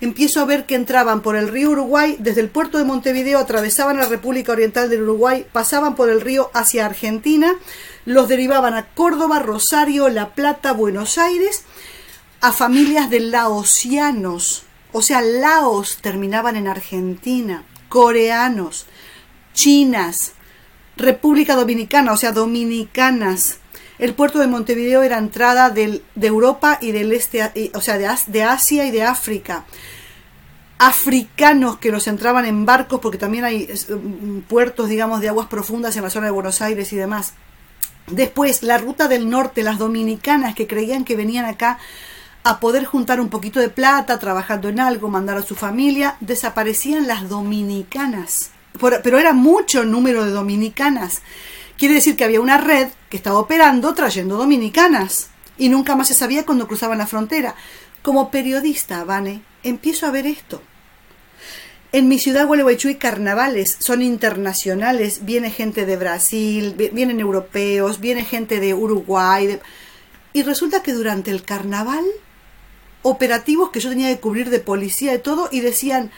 Empiezo 0.00 0.40
a 0.40 0.44
ver 0.44 0.66
que 0.66 0.74
entraban 0.74 1.22
por 1.22 1.36
el 1.36 1.48
río 1.48 1.70
Uruguay, 1.70 2.16
desde 2.18 2.40
el 2.40 2.50
puerto 2.50 2.78
de 2.78 2.84
Montevideo, 2.84 3.38
atravesaban 3.38 3.96
la 3.96 4.06
República 4.06 4.52
Oriental 4.52 4.90
del 4.90 5.02
Uruguay, 5.02 5.46
pasaban 5.52 5.94
por 5.94 6.10
el 6.10 6.20
río 6.20 6.50
hacia 6.52 6.84
Argentina, 6.84 7.54
los 8.04 8.28
derivaban 8.28 8.74
a 8.74 8.86
Córdoba, 8.86 9.38
Rosario, 9.38 10.08
La 10.08 10.34
Plata, 10.34 10.72
Buenos 10.72 11.16
Aires, 11.16 11.64
a 12.40 12.52
familias 12.52 13.08
de 13.08 13.20
laosianos, 13.20 14.64
o 14.92 15.00
sea, 15.00 15.22
laos 15.22 15.98
terminaban 16.02 16.56
en 16.56 16.68
Argentina, 16.68 17.64
coreanos, 17.88 18.86
chinas, 19.54 20.32
República 20.96 21.56
Dominicana, 21.56 22.12
o 22.12 22.16
sea, 22.16 22.32
dominicanas. 22.32 23.58
El 23.98 24.14
puerto 24.14 24.38
de 24.38 24.46
Montevideo 24.46 25.02
era 25.02 25.18
entrada 25.18 25.70
de 25.70 26.02
Europa 26.20 26.78
y 26.80 26.92
del 26.92 27.12
este, 27.12 27.70
o 27.74 27.80
sea, 27.80 27.98
de, 27.98 28.10
de 28.26 28.42
Asia 28.42 28.86
y 28.86 28.90
de 28.90 29.04
África. 29.04 29.64
Africanos 30.78 31.78
que 31.78 31.92
los 31.92 32.08
entraban 32.08 32.44
en 32.46 32.66
barcos, 32.66 33.00
porque 33.00 33.18
también 33.18 33.44
hay 33.44 33.68
mm, 33.68 34.40
puertos, 34.40 34.88
digamos, 34.88 35.20
de 35.20 35.28
aguas 35.28 35.46
profundas 35.46 35.96
en 35.96 36.02
la 36.02 36.10
zona 36.10 36.26
de 36.26 36.32
Buenos 36.32 36.60
Aires 36.60 36.92
y 36.92 36.96
demás. 36.96 37.34
Después, 38.08 38.62
la 38.62 38.78
ruta 38.78 39.08
del 39.08 39.30
norte, 39.30 39.62
las 39.62 39.78
dominicanas 39.78 40.54
que 40.54 40.66
creían 40.66 41.04
que 41.04 41.16
venían 41.16 41.44
acá 41.44 41.78
a 42.42 42.60
poder 42.60 42.84
juntar 42.84 43.20
un 43.20 43.30
poquito 43.30 43.60
de 43.60 43.70
plata 43.70 44.18
trabajando 44.18 44.68
en 44.68 44.80
algo, 44.80 45.08
mandar 45.08 45.38
a 45.38 45.42
su 45.42 45.54
familia, 45.54 46.16
desaparecían 46.20 47.06
las 47.06 47.28
dominicanas. 47.28 48.50
Pero 48.78 49.18
era 49.18 49.32
mucho 49.32 49.84
número 49.84 50.24
de 50.24 50.30
dominicanas. 50.30 51.22
Quiere 51.76 51.94
decir 51.94 52.16
que 52.16 52.24
había 52.24 52.40
una 52.40 52.58
red 52.58 52.88
que 53.08 53.16
estaba 53.16 53.38
operando 53.38 53.94
trayendo 53.94 54.36
dominicanas 54.36 55.28
y 55.58 55.68
nunca 55.68 55.96
más 55.96 56.08
se 56.08 56.14
sabía 56.14 56.44
cuando 56.46 56.66
cruzaban 56.66 56.98
la 56.98 57.06
frontera. 57.06 57.54
Como 58.02 58.30
periodista, 58.30 59.04
Vane, 59.04 59.42
empiezo 59.62 60.06
a 60.06 60.10
ver 60.10 60.26
esto. 60.26 60.62
En 61.92 62.08
mi 62.08 62.18
ciudad, 62.18 62.48
Gualeguaychú, 62.48 62.98
carnavales, 62.98 63.76
son 63.78 64.02
internacionales, 64.02 65.24
viene 65.24 65.50
gente 65.50 65.86
de 65.86 65.96
Brasil, 65.96 66.74
vienen 66.92 67.20
europeos, 67.20 68.00
viene 68.00 68.24
gente 68.24 68.58
de 68.58 68.74
Uruguay, 68.74 69.60
y 70.32 70.42
resulta 70.42 70.82
que 70.82 70.92
durante 70.92 71.30
el 71.30 71.44
carnaval 71.44 72.04
operativos 73.02 73.70
que 73.70 73.78
yo 73.78 73.90
tenía 73.90 74.08
que 74.08 74.18
cubrir 74.18 74.50
de 74.50 74.58
policía 74.58 75.14
y 75.14 75.20
todo, 75.20 75.48
y 75.52 75.60
decían, 75.60 76.10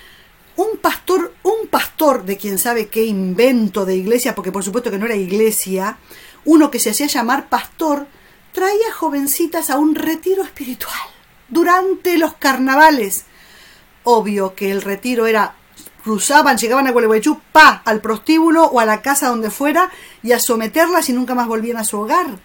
un 0.56 0.78
pastor, 0.78 1.34
un 1.42 1.68
pastor 1.68 2.24
de 2.24 2.36
quien 2.36 2.58
sabe 2.58 2.88
qué 2.88 3.04
invento 3.04 3.84
de 3.84 3.96
iglesia, 3.96 4.34
porque 4.34 4.52
por 4.52 4.64
supuesto 4.64 4.90
que 4.90 4.98
no 4.98 5.06
era 5.06 5.16
iglesia, 5.16 5.98
uno 6.44 6.70
que 6.70 6.78
se 6.78 6.90
hacía 6.90 7.06
llamar 7.06 7.48
pastor, 7.48 8.06
traía 8.52 8.92
jovencitas 8.92 9.70
a 9.70 9.78
un 9.78 9.94
retiro 9.94 10.42
espiritual 10.42 10.98
durante 11.48 12.16
los 12.18 12.34
carnavales. 12.34 13.24
Obvio 14.04 14.54
que 14.54 14.70
el 14.70 14.82
retiro 14.82 15.26
era 15.26 15.54
cruzaban, 16.02 16.56
llegaban 16.56 16.86
a 16.86 16.92
Gualeguaychú, 16.92 17.40
pa, 17.50 17.82
al 17.84 18.00
prostíbulo 18.00 18.64
o 18.64 18.78
a 18.78 18.84
la 18.84 19.02
casa 19.02 19.28
donde 19.28 19.50
fuera 19.50 19.90
y 20.22 20.30
a 20.32 20.38
someterlas 20.38 21.08
y 21.08 21.12
nunca 21.12 21.34
más 21.34 21.48
volvían 21.48 21.78
a 21.78 21.84
su 21.84 21.98
hogar. 21.98 22.38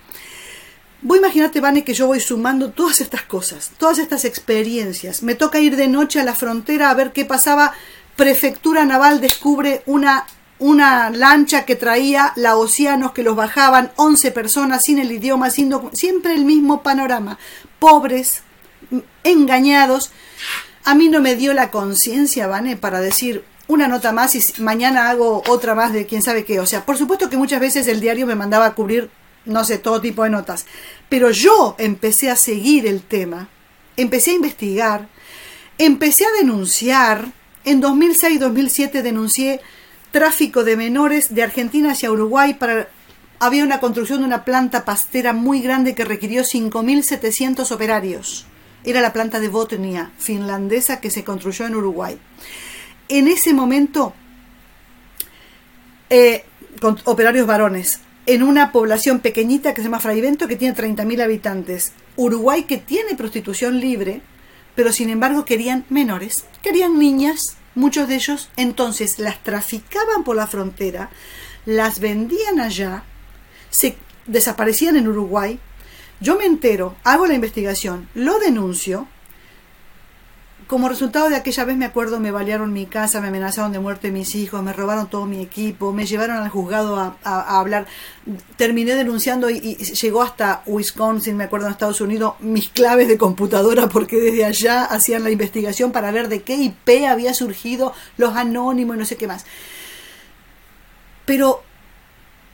Vos 1.04 1.18
imaginate, 1.18 1.62
Vane, 1.62 1.84
que 1.84 1.94
yo 1.94 2.08
voy 2.08 2.20
sumando 2.20 2.72
todas 2.72 3.02
estas 3.02 3.24
cosas, 3.24 3.72
todas 3.78 3.98
estas 3.98 4.26
experiencias. 4.26 5.24
Me 5.24 5.36
toca 5.36 5.60
ir 5.60 5.76
de 5.76 5.88
noche 5.88 6.20
a 6.20 6.24
la 6.24 6.36
frontera 6.36 6.90
a 6.90 6.94
ver 6.94 7.12
qué 7.12 7.26
pasaba. 7.26 7.74
Prefectura 8.22 8.86
Naval 8.86 9.20
descubre 9.20 9.82
una, 9.88 10.28
una 10.60 11.10
lancha 11.10 11.66
que 11.66 11.76
traía 11.76 12.34
laosianos 12.36 13.14
que 13.14 13.24
los 13.24 13.36
bajaban, 13.36 13.92
11 13.96 14.32
personas 14.32 14.84
sin 14.84 15.00
el 15.00 15.12
idioma, 15.12 15.50
sin 15.50 15.74
siempre 15.94 16.36
el 16.36 16.46
mismo 16.46 16.84
panorama. 16.84 17.40
Pobres, 17.80 18.44
engañados. 19.24 20.12
A 20.86 20.94
mí 20.94 21.10
no 21.10 21.20
me 21.20 21.36
dio 21.36 21.52
la 21.54 21.72
conciencia, 21.72 22.46
Vane, 22.46 22.78
para 22.78 23.02
decir 23.02 23.44
una 23.68 23.88
nota 23.88 24.12
más 24.12 24.36
y 24.36 24.62
mañana 24.62 25.10
hago 25.10 25.42
otra 25.48 25.74
más 25.74 25.92
de 25.92 26.06
quién 26.06 26.22
sabe 26.22 26.46
qué. 26.46 26.60
O 26.60 26.68
sea, 26.68 26.86
por 26.86 27.00
supuesto 27.00 27.28
que 27.28 27.38
muchas 27.38 27.60
veces 27.60 27.88
el 27.88 28.02
diario 28.02 28.28
me 28.28 28.36
mandaba 28.36 28.68
a 28.68 28.76
cubrir 28.76 29.10
no 29.46 29.64
sé, 29.64 29.80
todo 29.80 30.00
tipo 30.00 30.24
de 30.24 30.30
notas. 30.30 30.68
Pero 31.10 31.32
yo 31.32 31.74
empecé 31.80 32.30
a 32.30 32.36
seguir 32.36 32.86
el 32.86 33.02
tema, 33.02 33.50
empecé 33.98 34.30
a 34.30 34.36
investigar, 34.36 35.08
empecé 35.80 36.26
a 36.26 36.38
denunciar. 36.38 37.41
En 37.64 37.82
2006-2007 37.82 39.02
denuncié 39.02 39.62
tráfico 40.12 40.64
de 40.64 40.76
menores 40.76 41.34
de 41.34 41.44
Argentina 41.44 41.92
hacia 41.92 42.12
Uruguay 42.12 42.56
para 42.56 42.90
había 43.42 43.64
una 43.64 43.80
construcción 43.80 44.20
de 44.20 44.26
una 44.26 44.46
planta 44.46 44.86
pastera 44.86 45.34
muy 45.34 45.62
grande 45.62 45.96
que 45.96 46.06
requirió 46.06 46.44
5.700 46.44 47.72
operarios. 47.72 48.46
Era 48.84 49.02
la 49.02 49.14
planta 49.14 49.40
de 49.40 49.48
Botnia, 49.48 50.12
finlandesa, 50.20 51.02
que 51.02 51.10
se 51.10 51.24
construyó 51.24 51.66
en 51.66 51.76
Uruguay. 51.76 52.20
En 53.08 53.28
ese 53.28 53.56
momento, 53.56 54.14
eh, 56.12 56.46
con 56.80 57.00
operarios 57.06 57.48
varones, 57.48 58.02
en 58.28 58.44
una 58.44 58.72
población 58.72 59.22
pequeñita 59.22 59.74
que 59.74 59.82
se 59.82 59.86
llama 59.86 60.00
Fraivento, 60.00 60.48
que 60.48 60.56
tiene 60.56 60.76
30.000 60.76 61.24
habitantes. 61.24 61.94
Uruguay, 62.18 62.66
que 62.66 62.78
tiene 62.78 63.16
prostitución 63.16 63.80
libre, 63.80 64.22
pero 64.76 64.92
sin 64.92 65.10
embargo 65.10 65.46
querían 65.46 65.86
menores, 65.90 66.46
querían 66.62 66.98
niñas, 66.98 67.58
muchos 67.76 68.08
de 68.08 68.16
ellos, 68.16 68.50
entonces 68.58 69.20
las 69.20 69.42
traficaban 69.44 70.24
por 70.24 70.36
la 70.36 70.48
frontera, 70.48 71.10
las 71.66 72.00
vendían 72.00 72.60
allá, 72.60 73.04
se 73.70 73.98
desaparecían 74.28 74.98
en 74.98 75.08
Uruguay. 75.08 75.60
Yo 76.20 76.38
me 76.38 76.46
entero, 76.46 76.96
hago 77.04 77.28
la 77.28 77.34
investigación, 77.34 78.10
lo 78.14 78.40
denuncio, 78.40 79.08
como 80.72 80.88
resultado 80.88 81.30
de 81.30 81.36
aquella 81.36 81.66
vez 81.66 81.76
me 81.76 81.84
acuerdo 81.84 82.22
me 82.22 82.32
balearon 82.32 82.72
mi 82.72 82.86
casa, 82.86 83.20
me 83.20 83.28
amenazaron 83.28 83.74
de 83.74 83.80
muerte 83.80 84.10
mis 84.10 84.36
hijos, 84.36 84.64
me 84.64 84.72
robaron 84.72 85.10
todo 85.10 85.26
mi 85.26 85.42
equipo, 85.42 85.92
me 85.92 86.06
llevaron 86.06 86.38
al 86.38 86.48
juzgado 86.48 86.96
a, 86.96 87.60
hablar, 87.60 87.88
terminé 88.56 88.96
denunciando 88.96 89.50
y, 89.50 89.58
y, 89.58 89.76
llegó 89.76 90.22
hasta 90.22 90.64
Wisconsin, 90.66 91.36
me 91.36 91.44
acuerdo 91.44 91.66
en 91.66 91.74
Estados 91.74 92.00
Unidos, 92.00 92.36
mis 92.40 92.70
claves 92.70 93.10
de 93.10 93.18
computadora 93.18 93.90
porque 93.90 94.16
desde 94.16 94.46
allá 94.46 94.86
hacían 94.86 95.26
la 95.26 95.32
investigación 95.32 95.92
para 95.92 96.10
ver 96.12 96.30
de 96.30 96.42
qué 96.42 96.56
IP 96.56 97.06
había 97.06 97.34
surgido 97.34 97.94
los 98.16 98.38
anónimos 98.38 98.96
y 98.96 99.00
no 99.00 99.06
sé 99.06 99.18
qué 99.18 99.28
más. 99.28 99.46
Pero 101.26 101.64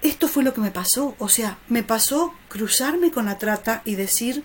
esto 0.02 0.28
fue 0.28 0.42
lo 0.42 0.56
que 0.56 0.62
me 0.62 0.72
pasó, 0.72 1.14
o 1.20 1.30
sea, 1.30 1.60
me 1.70 1.84
pasó 1.84 2.34
cruzarme 2.48 3.12
con 3.12 3.26
la 3.28 3.38
trata 3.38 3.84
y 3.86 3.94
decir, 3.94 4.44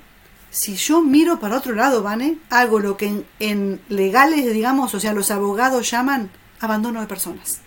si 0.52 0.76
yo 0.76 1.00
miro 1.00 1.40
para 1.40 1.56
otro 1.56 1.75
lado, 1.75 2.02
Vane, 2.02 2.37
hago 2.50 2.78
lo 2.78 2.99
que 2.99 3.25
en, 3.40 3.80
legales, 3.88 4.52
digamos, 4.52 4.94
o 4.94 5.00
sea, 5.00 5.14
los 5.14 5.30
abogados 5.30 5.90
llaman 5.90 6.30
abandono 6.61 7.00
de 7.00 7.06
personas. 7.06 7.61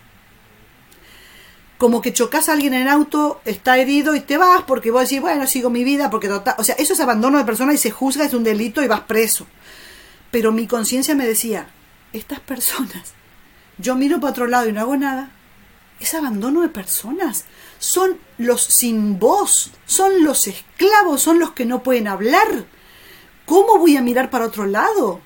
Como 1.78 2.00
que 2.00 2.12
chocas 2.12 2.48
a 2.48 2.52
alguien 2.52 2.74
en 2.74 2.88
auto, 2.88 3.40
está 3.44 3.76
herido 3.76 4.14
y 4.14 4.20
te 4.20 4.38
vas 4.38 4.62
porque 4.62 4.92
vos 4.92 5.02
decís, 5.02 5.20
bueno, 5.20 5.46
sigo 5.48 5.68
mi 5.68 5.82
vida, 5.82 6.08
porque. 6.10 6.30
O 6.30 6.64
sea, 6.64 6.76
eso 6.78 6.94
es 6.94 7.00
abandono 7.00 7.38
de 7.38 7.44
personas 7.44 7.74
y 7.74 7.78
se 7.78 7.90
juzga, 7.90 8.24
es 8.24 8.32
un 8.32 8.44
delito 8.44 8.82
y 8.82 8.88
vas 8.88 9.00
preso. 9.00 9.46
Pero 10.30 10.52
mi 10.52 10.66
conciencia 10.66 11.14
me 11.14 11.26
decía, 11.26 11.68
estas 12.12 12.40
personas, 12.40 13.12
yo 13.78 13.96
miro 13.96 14.20
para 14.20 14.30
otro 14.30 14.46
lado 14.46 14.68
y 14.68 14.72
no 14.72 14.80
hago 14.80 14.96
nada, 14.96 15.30
es 15.98 16.14
abandono 16.14 16.62
de 16.62 16.68
personas 16.68 17.46
son 17.78 18.18
los 18.38 18.62
sin 18.62 19.18
voz, 19.18 19.70
son 19.86 20.24
los 20.24 20.46
esclavos, 20.46 21.22
son 21.22 21.38
los 21.38 21.52
que 21.52 21.66
no 21.66 21.82
pueden 21.82 22.08
hablar. 22.08 22.66
¿Cómo 23.46 23.78
voy 23.78 23.96
a 23.96 24.02
mirar 24.02 24.28
para 24.28 24.46
otro 24.46 24.66
lado? 24.66 25.20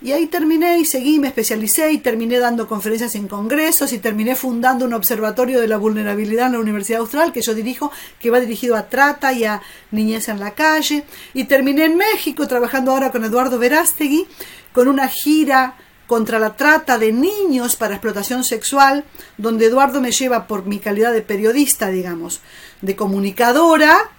Y 0.00 0.10
ahí 0.12 0.26
terminé 0.26 0.78
y 0.78 0.84
seguí, 0.84 1.18
me 1.18 1.28
especialicé 1.28 1.92
y 1.92 1.98
terminé 1.98 2.38
dando 2.38 2.66
conferencias 2.66 3.14
en 3.16 3.28
congresos 3.28 3.92
y 3.92 3.98
terminé 3.98 4.34
fundando 4.34 4.84
un 4.84 4.94
observatorio 4.94 5.60
de 5.60 5.68
la 5.68 5.76
vulnerabilidad 5.76 6.46
en 6.46 6.52
la 6.52 6.58
Universidad 6.60 7.00
Austral 7.00 7.32
que 7.32 7.42
yo 7.42 7.54
dirijo, 7.54 7.92
que 8.18 8.30
va 8.30 8.40
dirigido 8.40 8.76
a 8.76 8.88
trata 8.88 9.32
y 9.32 9.44
a 9.44 9.60
niñez 9.90 10.28
en 10.28 10.40
la 10.40 10.52
calle. 10.52 11.04
Y 11.34 11.44
terminé 11.44 11.84
en 11.84 11.96
México 11.96 12.48
trabajando 12.48 12.92
ahora 12.92 13.12
con 13.12 13.24
Eduardo 13.24 13.58
Verástegui 13.58 14.26
con 14.72 14.88
una 14.88 15.08
gira 15.08 15.76
contra 16.06 16.38
la 16.38 16.56
trata 16.56 16.98
de 16.98 17.12
niños 17.12 17.76
para 17.76 17.94
explotación 17.94 18.44
sexual, 18.44 19.04
donde 19.36 19.66
Eduardo 19.66 20.00
me 20.00 20.12
lleva 20.12 20.46
por 20.46 20.64
mi 20.66 20.78
calidad 20.78 21.12
de 21.12 21.22
periodista, 21.22 21.88
digamos, 21.88 22.40
de 22.80 22.96
comunicadora 22.96 24.10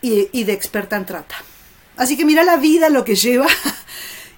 y, 0.00 0.28
y 0.32 0.44
de 0.44 0.52
experta 0.52 0.96
en 0.96 1.06
trata. 1.06 1.36
Así 1.98 2.16
que 2.16 2.24
mira 2.24 2.44
la 2.44 2.56
vida 2.56 2.88
lo 2.88 3.04
que 3.04 3.14
lleva. 3.14 3.46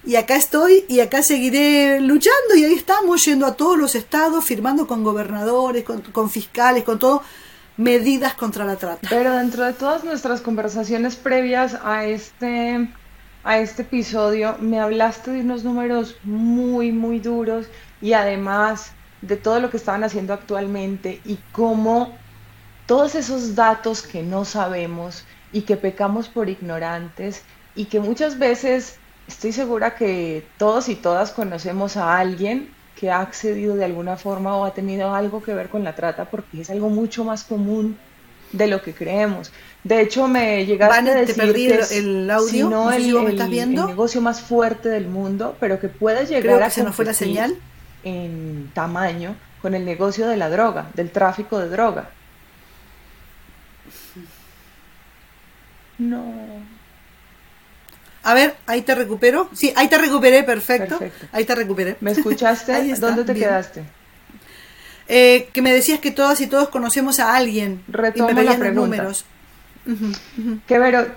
Y 0.03 0.15
acá 0.15 0.35
estoy 0.35 0.83
y 0.87 0.99
acá 0.99 1.21
seguiré 1.21 1.99
luchando 1.99 2.55
y 2.55 2.63
ahí 2.63 2.73
estamos 2.73 3.23
yendo 3.23 3.45
a 3.45 3.55
todos 3.55 3.77
los 3.77 3.93
estados, 3.93 4.43
firmando 4.43 4.87
con 4.87 5.03
gobernadores, 5.03 5.83
con, 5.83 6.27
fiscales, 6.31 6.83
con 6.83 6.97
todo, 6.97 7.21
medidas 7.77 8.33
contra 8.33 8.65
la 8.65 8.77
trata. 8.77 9.07
Pero 9.07 9.35
dentro 9.35 9.63
de 9.63 9.73
todas 9.73 10.03
nuestras 10.03 10.41
conversaciones 10.41 11.15
previas 11.15 11.77
a 11.83 12.05
este, 12.05 12.89
a 13.43 13.59
este 13.59 13.83
episodio, 13.83 14.55
me 14.59 14.79
hablaste 14.79 15.29
de 15.29 15.41
unos 15.41 15.63
números 15.63 16.15
muy, 16.23 16.91
muy 16.91 17.19
duros 17.19 17.67
y 18.01 18.13
además 18.13 18.93
de 19.21 19.37
todo 19.37 19.59
lo 19.59 19.69
que 19.69 19.77
estaban 19.77 20.03
haciendo 20.03 20.33
actualmente 20.33 21.21
y 21.25 21.37
cómo 21.51 22.17
todos 22.87 23.13
esos 23.13 23.53
datos 23.53 24.01
que 24.01 24.23
no 24.23 24.45
sabemos 24.45 25.25
y 25.53 25.61
que 25.61 25.77
pecamos 25.77 26.29
por 26.29 26.49
ignorantes 26.49 27.43
y 27.75 27.85
que 27.85 27.99
muchas 27.99 28.37
veces 28.37 28.97
estoy 29.27 29.51
segura 29.51 29.95
que 29.95 30.45
todos 30.57 30.89
y 30.89 30.95
todas 30.95 31.31
conocemos 31.31 31.97
a 31.97 32.17
alguien 32.17 32.69
que 32.95 33.09
ha 33.09 33.21
accedido 33.21 33.75
de 33.75 33.85
alguna 33.85 34.17
forma 34.17 34.55
o 34.55 34.65
ha 34.65 34.73
tenido 34.73 35.13
algo 35.13 35.41
que 35.41 35.53
ver 35.53 35.69
con 35.69 35.83
la 35.83 35.95
trata 35.95 36.25
porque 36.25 36.61
es 36.61 36.69
algo 36.69 36.89
mucho 36.89 37.23
más 37.23 37.43
común 37.43 37.97
de 38.51 38.67
lo 38.67 38.81
que 38.81 38.93
creemos. 38.93 39.51
De 39.83 40.01
hecho, 40.01 40.27
me 40.27 40.65
llegaste 40.65 41.09
a 41.09 41.15
decir 41.15 41.35
que 41.35 41.97
el, 41.97 42.29
audio, 42.29 42.69
no, 42.69 42.91
el, 42.91 43.73
negocio 43.73 44.21
más 44.21 44.41
fuerte 44.41 44.89
del 44.89 45.07
mundo, 45.07 45.55
pero 45.59 45.79
que 45.79 45.87
puede 45.87 46.25
llegar 46.25 46.61
a 46.61 46.69
se 46.69 46.83
nos 46.83 46.95
fue 46.95 47.05
la 47.05 47.13
señal 47.13 47.55
en 48.03 48.69
tamaño 48.73 49.35
con 49.61 49.73
el 49.73 49.85
negocio 49.85 50.27
de 50.27 50.37
la 50.37 50.49
droga, 50.49 50.89
del 50.93 51.11
tráfico 51.11 51.59
de 51.59 51.69
droga. 51.69 52.09
No. 56.01 56.23
A 58.23 58.33
ver, 58.33 58.55
ahí 58.65 58.81
te 58.81 58.95
recupero. 58.95 59.49
Sí, 59.53 59.71
ahí 59.75 59.87
te 59.87 59.97
recuperé, 59.97 60.43
perfecto. 60.43 60.99
Ahí 61.31 61.45
te 61.45 61.55
recuperé. 61.55 61.97
¿Me 62.01 62.11
escuchaste? 62.11 62.95
¿Dónde 62.99 63.23
te 63.23 63.33
quedaste? 63.33 63.83
Eh, 65.07 65.49
que 65.53 65.61
me 65.61 65.73
decías 65.73 65.99
que 65.99 66.11
todas 66.11 66.39
y 66.41 66.47
todos 66.47 66.69
conocemos 66.69 67.19
a 67.19 67.35
alguien. 67.35 67.83
Retomo 67.87 68.31
y 68.31 68.33
me 68.33 68.43
la 68.43 68.57
pregunta. 68.57 68.81
números. 68.81 69.25
Que 70.67 70.77
pero 70.77 71.07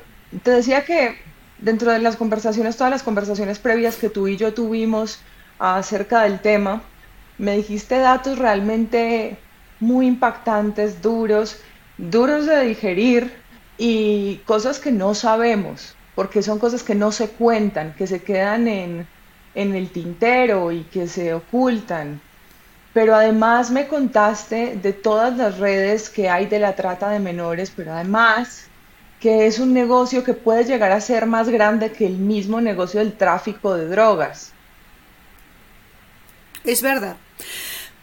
te 0.43 0.51
decía 0.51 0.85
que 0.85 1.19
dentro 1.59 1.93
de 1.93 1.99
las 1.99 2.17
conversaciones, 2.17 2.77
todas 2.77 2.91
las 2.91 3.03
conversaciones 3.03 3.59
previas 3.59 3.97
que 3.97 4.09
tú 4.09 4.27
y 4.27 4.37
yo 4.37 4.53
tuvimos 4.55 5.21
acerca 5.59 6.23
del 6.23 6.41
tema, 6.41 6.83
me 7.39 7.57
dijiste 7.57 7.99
datos 7.99 8.39
realmente 8.39 9.39
muy 9.81 10.07
impactantes, 10.07 11.03
duros, 11.03 11.59
duros 11.99 12.47
de 12.47 12.63
digerir, 12.63 13.44
y 13.79 14.37
cosas 14.47 14.79
que 14.79 14.93
no 14.93 15.15
sabemos, 15.15 15.95
porque 16.15 16.43
son 16.43 16.59
cosas 16.59 16.83
que 16.83 16.95
no 16.95 17.13
se 17.13 17.29
cuentan, 17.29 17.95
que 17.95 18.07
se 18.07 18.23
quedan 18.23 18.69
en, 18.69 19.07
en 19.55 19.75
el 19.75 19.91
tintero 19.91 20.73
y 20.73 20.83
que 20.85 21.09
se 21.09 21.35
ocultan. 21.35 22.21
Pero 22.93 23.15
además 23.17 23.71
me 23.71 23.89
contaste 23.89 24.77
de 24.77 24.93
todas 24.93 25.37
las 25.37 25.59
redes 25.59 26.09
que 26.09 26.31
hay 26.31 26.47
de 26.47 26.61
la 26.61 26.77
trata 26.77 27.11
de 27.11 27.19
menores, 27.19 27.73
pero 27.75 27.93
además 27.93 28.69
que 29.25 29.47
es 29.47 29.59
un 29.59 29.73
negocio 29.73 30.23
que 30.23 30.35
puede 30.35 30.65
llegar 30.65 30.93
a 30.93 31.01
ser 31.01 31.27
más 31.27 31.49
grande 31.49 31.91
que 31.91 32.07
el 32.07 32.19
mismo 32.19 32.61
negocio 32.61 33.01
del 33.01 33.15
tráfico 33.15 33.75
de 33.75 33.89
drogas. 33.89 34.53
Es 36.63 36.83
verdad. 36.83 37.17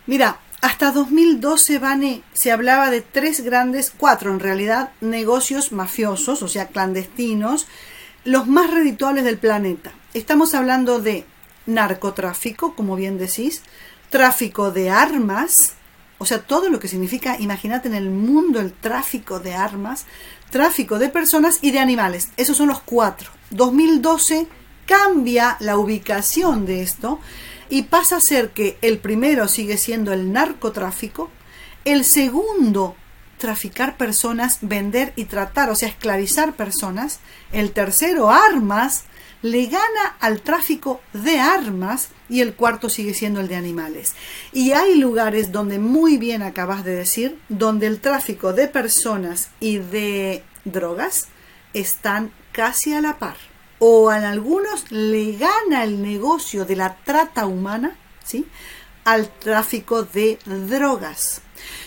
Mira, 0.07 0.39
hasta 0.62 0.91
2012, 0.91 1.80
Vane, 1.80 2.21
se 2.34 2.52
hablaba 2.52 2.91
de 2.91 3.02
tres 3.02 3.41
grandes, 3.41 3.91
cuatro 3.95 4.32
en 4.32 4.39
realidad, 4.39 4.91
negocios 5.02 5.71
mafiosos, 5.71 6.43
o 6.43 6.47
sea, 6.47 6.67
clandestinos, 6.67 7.67
los 8.26 8.47
más 8.47 8.69
redituables 8.71 9.24
del 9.24 9.39
planeta. 9.39 9.91
Estamos 10.13 10.54
hablando 10.54 11.02
de 11.02 11.26
narcotráfico, 11.65 12.76
como 12.76 12.95
bien 12.95 13.17
decís, 13.17 13.63
tráfico 14.12 14.69
de 14.71 14.91
armas, 14.91 15.74
o 16.19 16.28
sea, 16.28 16.43
todo 16.43 16.69
lo 16.69 16.78
que 16.78 16.88
significa, 16.88 17.38
imagínate 17.39 17.88
en 17.88 17.95
el 17.95 18.12
mundo 18.12 18.60
el 18.60 18.71
tráfico 18.71 19.39
de 19.39 19.56
armas, 19.56 20.06
tráfico 20.52 21.00
de 21.00 21.10
personas 21.10 21.58
y 21.63 21.71
de 21.71 21.80
animales. 21.80 22.30
Esos 22.38 22.58
son 22.58 22.67
los 22.67 22.82
cuatro. 22.82 23.32
2012 23.50 24.45
cambia 24.86 25.58
la 25.60 25.78
ubicación 25.78 26.67
de 26.67 26.84
esto 26.84 27.19
y 27.71 27.84
pasa 27.84 28.17
a 28.17 28.21
ser 28.21 28.49
que 28.49 28.77
el 28.81 28.99
primero 28.99 29.47
sigue 29.47 29.77
siendo 29.77 30.12
el 30.12 30.34
narcotráfico, 30.34 31.31
el 31.86 32.03
segundo 32.03 32.97
traficar 33.38 33.95
personas, 33.95 34.57
vender 34.62 35.13
y 35.15 35.23
tratar, 35.23 35.69
o 35.69 35.75
sea, 35.75 35.88
esclavizar 35.88 36.53
personas, 36.53 37.21
el 37.53 37.71
tercero 37.71 38.29
armas, 38.29 39.05
le 39.41 39.67
gana 39.67 40.17
al 40.19 40.41
tráfico 40.41 40.99
de 41.13 41.39
armas 41.39 42.10
y 42.29 42.41
el 42.41 42.55
cuarto 42.55 42.89
sigue 42.89 43.13
siendo 43.13 43.39
el 43.39 43.47
de 43.47 43.55
animales. 43.55 44.15
Y 44.51 44.73
hay 44.73 44.95
lugares 44.95 45.53
donde 45.53 45.79
muy 45.79 46.17
bien 46.17 46.43
acabas 46.43 46.84
de 46.84 46.93
decir, 46.93 47.39
donde 47.47 47.88
el 47.88 48.01
tráfico 48.01 48.51
de 48.51 48.67
personas 48.67 49.49
y 49.62 49.77
de 49.77 50.43
drogas 50.65 51.29
están 51.73 52.31
casi 52.51 52.93
a 52.93 52.99
la 52.99 53.17
par 53.17 53.51
o 53.84 54.12
a 54.12 54.17
algunos 54.17 54.91
le 54.91 55.38
gana 55.38 55.84
el 55.84 56.04
negocio 56.04 56.65
de 56.65 56.76
la 56.76 56.98
trata 57.04 57.48
humana, 57.48 57.96
¿sí? 58.24 58.46
al 59.06 59.28
tráfico 59.28 60.04
de 60.04 60.38
drogas. 60.46 61.41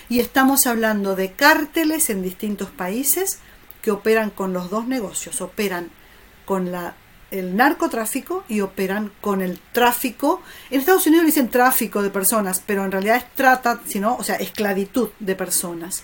Y 0.08 0.18
estamos 0.18 0.66
hablando 0.66 1.14
de 1.14 1.34
cárteles 1.34 2.10
en 2.10 2.20
distintos 2.20 2.68
países 2.70 3.38
que 3.80 3.92
operan 3.92 4.30
con 4.30 4.52
los 4.52 4.70
dos 4.70 4.88
negocios, 4.88 5.40
operan 5.40 5.90
con 6.44 6.72
la, 6.72 6.96
el 7.30 7.54
narcotráfico 7.54 8.42
y 8.48 8.60
operan 8.60 9.12
con 9.20 9.40
el 9.40 9.60
tráfico. 9.70 10.42
En 10.70 10.80
Estados 10.80 11.06
Unidos 11.06 11.26
dicen 11.26 11.48
tráfico 11.48 12.02
de 12.02 12.10
personas, 12.10 12.60
pero 12.66 12.84
en 12.84 12.90
realidad 12.90 13.18
es 13.18 13.32
trata, 13.36 13.80
sino, 13.86 14.16
o 14.16 14.24
sea, 14.24 14.34
esclavitud 14.34 15.10
de 15.20 15.36
personas. 15.36 16.02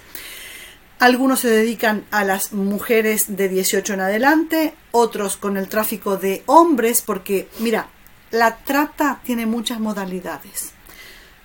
Algunos 1.00 1.40
se 1.40 1.48
dedican 1.48 2.04
a 2.10 2.24
las 2.24 2.52
mujeres 2.52 3.34
de 3.34 3.48
18 3.48 3.94
en 3.94 4.00
adelante, 4.00 4.74
otros 4.90 5.38
con 5.38 5.56
el 5.56 5.66
tráfico 5.66 6.18
de 6.18 6.42
hombres, 6.44 7.00
porque 7.00 7.48
mira, 7.58 7.88
la 8.30 8.58
trata 8.58 9.22
tiene 9.24 9.46
muchas 9.46 9.80
modalidades. 9.80 10.72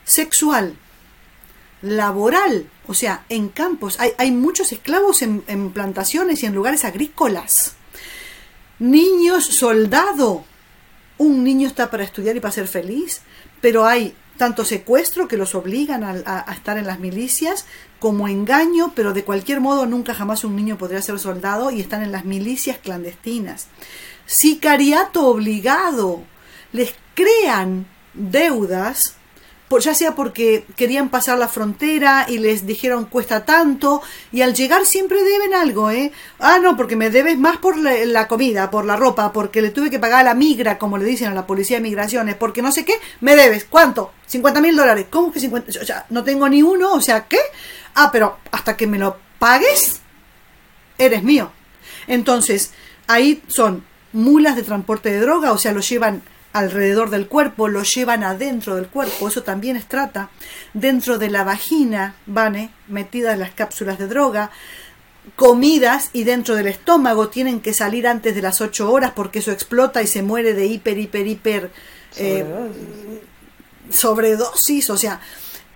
Sexual, 0.04 0.76
laboral, 1.82 2.70
o 2.86 2.94
sea, 2.94 3.24
en 3.30 3.48
campos. 3.48 3.98
Hay, 4.18 4.32
muchos 4.32 4.74
esclavos 4.74 5.22
en, 5.22 5.72
plantaciones 5.72 6.44
y 6.44 6.48
en 6.48 6.54
lugares 6.54 6.84
agrícolas. 6.84 7.76
Niños 8.80 9.46
soldado, 9.46 10.44
un 11.18 11.46
niño 11.46 11.70
está 11.70 11.90
para 11.90 12.04
estudiar 12.04 12.36
y 12.36 12.42
para 12.42 12.52
ser 12.52 12.68
feliz, 12.68 13.22
pero 13.62 13.86
hay 13.86 14.14
tanto 14.38 14.66
secuestro 14.66 15.28
que 15.28 15.38
los 15.38 15.56
obligan 15.56 16.04
a, 16.04 16.46
estar 16.52 16.78
en 16.78 16.88
las 16.88 17.00
milicias, 17.00 17.66
como 18.06 18.28
engaño, 18.28 18.92
pero 18.94 19.14
de 19.14 19.24
cualquier 19.24 19.62
modo 19.62 19.88
nunca 19.88 20.14
jamás 20.14 20.44
un 20.44 20.56
niño 20.56 20.78
podría 20.78 21.02
ser 21.02 21.18
soldado 21.18 21.72
y 21.72 21.82
están 21.82 22.04
en 22.04 22.12
las 22.12 22.24
milicias 22.24 22.78
clandestinas. 22.78 23.66
Sicariato 24.28 25.26
obligado. 25.26 26.22
Les 26.72 26.94
crean 27.16 27.88
deudas 28.14 29.16
ya 29.84 29.94
sea 29.94 30.16
porque 30.16 30.66
querían 30.76 31.10
pasar 31.10 31.38
la 31.38 31.48
frontera 31.48 32.26
y 32.30 32.38
les 32.38 32.66
dijeron 32.66 33.06
cuesta 33.06 33.46
tanto 33.46 34.02
y 34.32 34.42
al 34.42 34.54
llegar 34.54 34.86
siempre 34.86 35.24
deben 35.24 35.54
algo, 35.54 35.92
¿eh? 35.92 36.12
Ah, 36.40 36.60
no, 36.62 36.78
porque 36.78 36.96
me 36.96 37.10
debes 37.10 37.38
más 37.38 37.58
por 37.58 37.78
la, 37.78 38.28
comida, 38.28 38.72
por 38.72 38.86
la 38.86 38.96
ropa, 38.96 39.34
porque 39.34 39.62
le 39.62 39.72
tuve 39.72 39.90
que 39.90 40.00
pagar 40.00 40.22
a 40.22 40.24
la 40.24 40.34
migra, 40.34 40.78
como 40.78 40.98
le 40.98 41.06
dicen 41.06 41.28
a 41.28 41.34
la 41.34 41.48
policía 41.48 41.78
de 41.78 41.84
migraciones, 41.84 42.36
porque 42.36 42.62
no 42.62 42.72
sé 42.72 42.86
qué, 42.86 42.94
me 43.22 43.36
debes. 43.36 43.66
¿Cuánto? 43.66 44.12
50 44.28 44.62
mil 44.62 44.76
dólares. 44.76 45.08
¿Cómo 45.10 45.32
que 45.32 45.40
50? 45.40 45.80
O 45.82 45.86
sea, 45.86 46.06
no 46.10 46.24
tengo 46.24 46.48
ni 46.48 46.62
uno, 46.62 46.94
o 46.94 47.02
sea, 47.02 47.26
¿qué? 47.28 47.40
Ah, 47.96 48.10
pero 48.12 48.38
hasta 48.52 48.78
que 48.78 48.88
me 48.88 49.00
lo 49.00 49.18
pagues, 49.40 50.02
eres 50.98 51.24
mío. 51.24 51.52
Entonces, 52.08 52.72
ahí 53.08 53.42
son 53.48 53.84
mulas 54.14 54.56
de 54.56 54.64
transporte 54.64 55.10
de 55.10 55.20
droga, 55.20 55.52
o 55.52 55.58
sea, 55.58 55.72
lo 55.72 55.82
llevan 55.82 56.22
alrededor 56.54 57.10
del 57.10 57.28
cuerpo, 57.28 57.68
lo 57.68 57.84
llevan 57.84 58.24
adentro 58.24 58.76
del 58.76 58.88
cuerpo, 58.88 59.28
eso 59.28 59.44
también 59.44 59.76
es 59.76 59.88
trata, 59.88 60.30
dentro 60.74 61.18
de 61.18 61.30
la 61.30 61.44
vagina, 61.44 62.16
van 62.26 62.72
metidas 62.88 63.38
las 63.38 63.52
cápsulas 63.52 63.98
de 63.98 64.08
droga, 64.08 64.52
comidas 65.36 66.12
y 66.14 66.24
dentro 66.24 66.56
del 66.56 66.68
estómago 66.68 67.30
tienen 67.30 67.60
que 67.60 67.74
salir 67.74 68.08
antes 68.08 68.36
de 68.36 68.42
las 68.42 68.62
8 68.62 68.90
horas 68.92 69.12
porque 69.16 69.40
eso 69.40 69.52
explota 69.52 70.02
y 70.02 70.08
se 70.08 70.22
muere 70.22 70.54
de 70.54 70.68
hiper, 70.68 70.98
hiper, 70.98 71.28
hiper 71.28 71.72
eh, 72.18 72.46
sobredosis, 73.90 74.90
o 74.90 74.98
sea, 74.98 75.20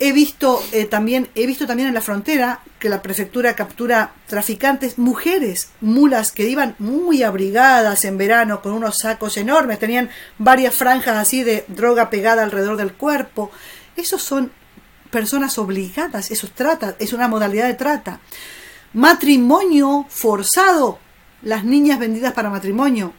He 0.01 0.13
visto 0.13 0.63
eh, 0.71 0.85
también, 0.85 1.29
he 1.35 1.45
visto 1.45 1.67
también 1.67 1.89
en 1.89 1.93
la 1.93 2.01
frontera 2.01 2.61
que 2.79 2.87
la 2.87 3.01
prefectura 3.01 3.55
captura 3.55 4.13
traficantes, 4.27 4.97
mujeres, 4.97 5.71
mulas 5.81 6.31
que 6.31 6.47
iban 6.47 6.75
muy 6.79 7.21
abrigadas 7.21 8.05
en 8.05 8.17
verano 8.17 8.61
con 8.61 8.71
unos 8.71 8.99
sacos 8.99 9.35
enormes, 9.35 9.77
tenían 9.77 10.09
varias 10.37 10.73
franjas 10.73 11.17
así 11.17 11.43
de 11.43 11.65
droga 11.67 12.09
pegada 12.09 12.43
alrededor 12.43 12.77
del 12.77 12.93
cuerpo. 12.93 13.51
Esos 13.97 14.21
son 14.21 14.53
personas 15.11 15.57
obligadas, 15.57 16.31
eso 16.31 16.47
es 16.47 16.53
trata, 16.53 16.95
es 16.99 17.11
una 17.11 17.27
modalidad 17.27 17.67
de 17.67 17.73
trata. 17.73 18.21
Matrimonio 18.93 20.05
forzado, 20.07 20.99
las 21.41 21.65
niñas 21.65 21.99
vendidas 21.99 22.31
para 22.31 22.49
matrimonio. 22.49 23.13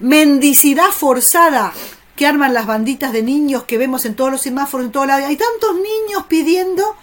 Mendicidad 0.00 0.90
forzada, 0.90 1.72
que 2.18 2.26
arman 2.26 2.52
las 2.52 2.66
banditas 2.66 3.12
de 3.12 3.22
niños 3.22 3.62
que 3.62 3.78
vemos 3.78 4.04
en 4.04 4.16
todos 4.16 4.32
los 4.32 4.40
semáforos, 4.40 4.86
en 4.86 4.90
todo 4.90 5.06
lado. 5.06 5.24
Hay 5.24 5.36
tantos 5.36 5.76
niños 5.76 6.24
pidiendo 6.28 6.96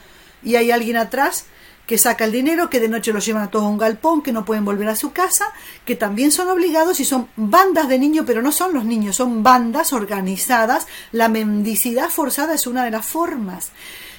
y 0.44 0.58
hay 0.58 0.72
alguien 0.72 0.98
atrás 0.98 1.46
que 1.88 1.98
saca 1.98 2.26
el 2.26 2.34
dinero, 2.34 2.70
que 2.70 2.82
de 2.82 2.90
noche 2.90 3.14
los 3.14 3.26
llevan 3.26 3.44
a 3.44 3.50
todos 3.50 3.64
a 3.64 3.70
un 3.70 3.78
galpón, 3.78 4.22
que 4.22 4.34
no 4.34 4.44
pueden 4.44 4.66
volver 4.66 4.90
a 4.90 4.96
su 4.98 5.14
casa, 5.14 5.54
que 5.86 5.96
también 5.96 6.34
son 6.34 6.50
obligados 6.50 7.00
y 7.00 7.06
son 7.06 7.30
bandas 7.38 7.88
de 7.88 7.98
niños, 7.98 8.26
pero 8.28 8.42
no 8.42 8.52
son 8.52 8.74
los 8.74 8.84
niños, 8.84 9.16
son 9.16 9.42
bandas 9.42 9.94
organizadas. 9.94 10.86
La 11.14 11.30
mendicidad 11.30 12.10
forzada 12.10 12.54
es 12.54 12.68
una 12.68 12.84
de 12.84 12.92
las 12.92 13.06
formas. 13.06 13.72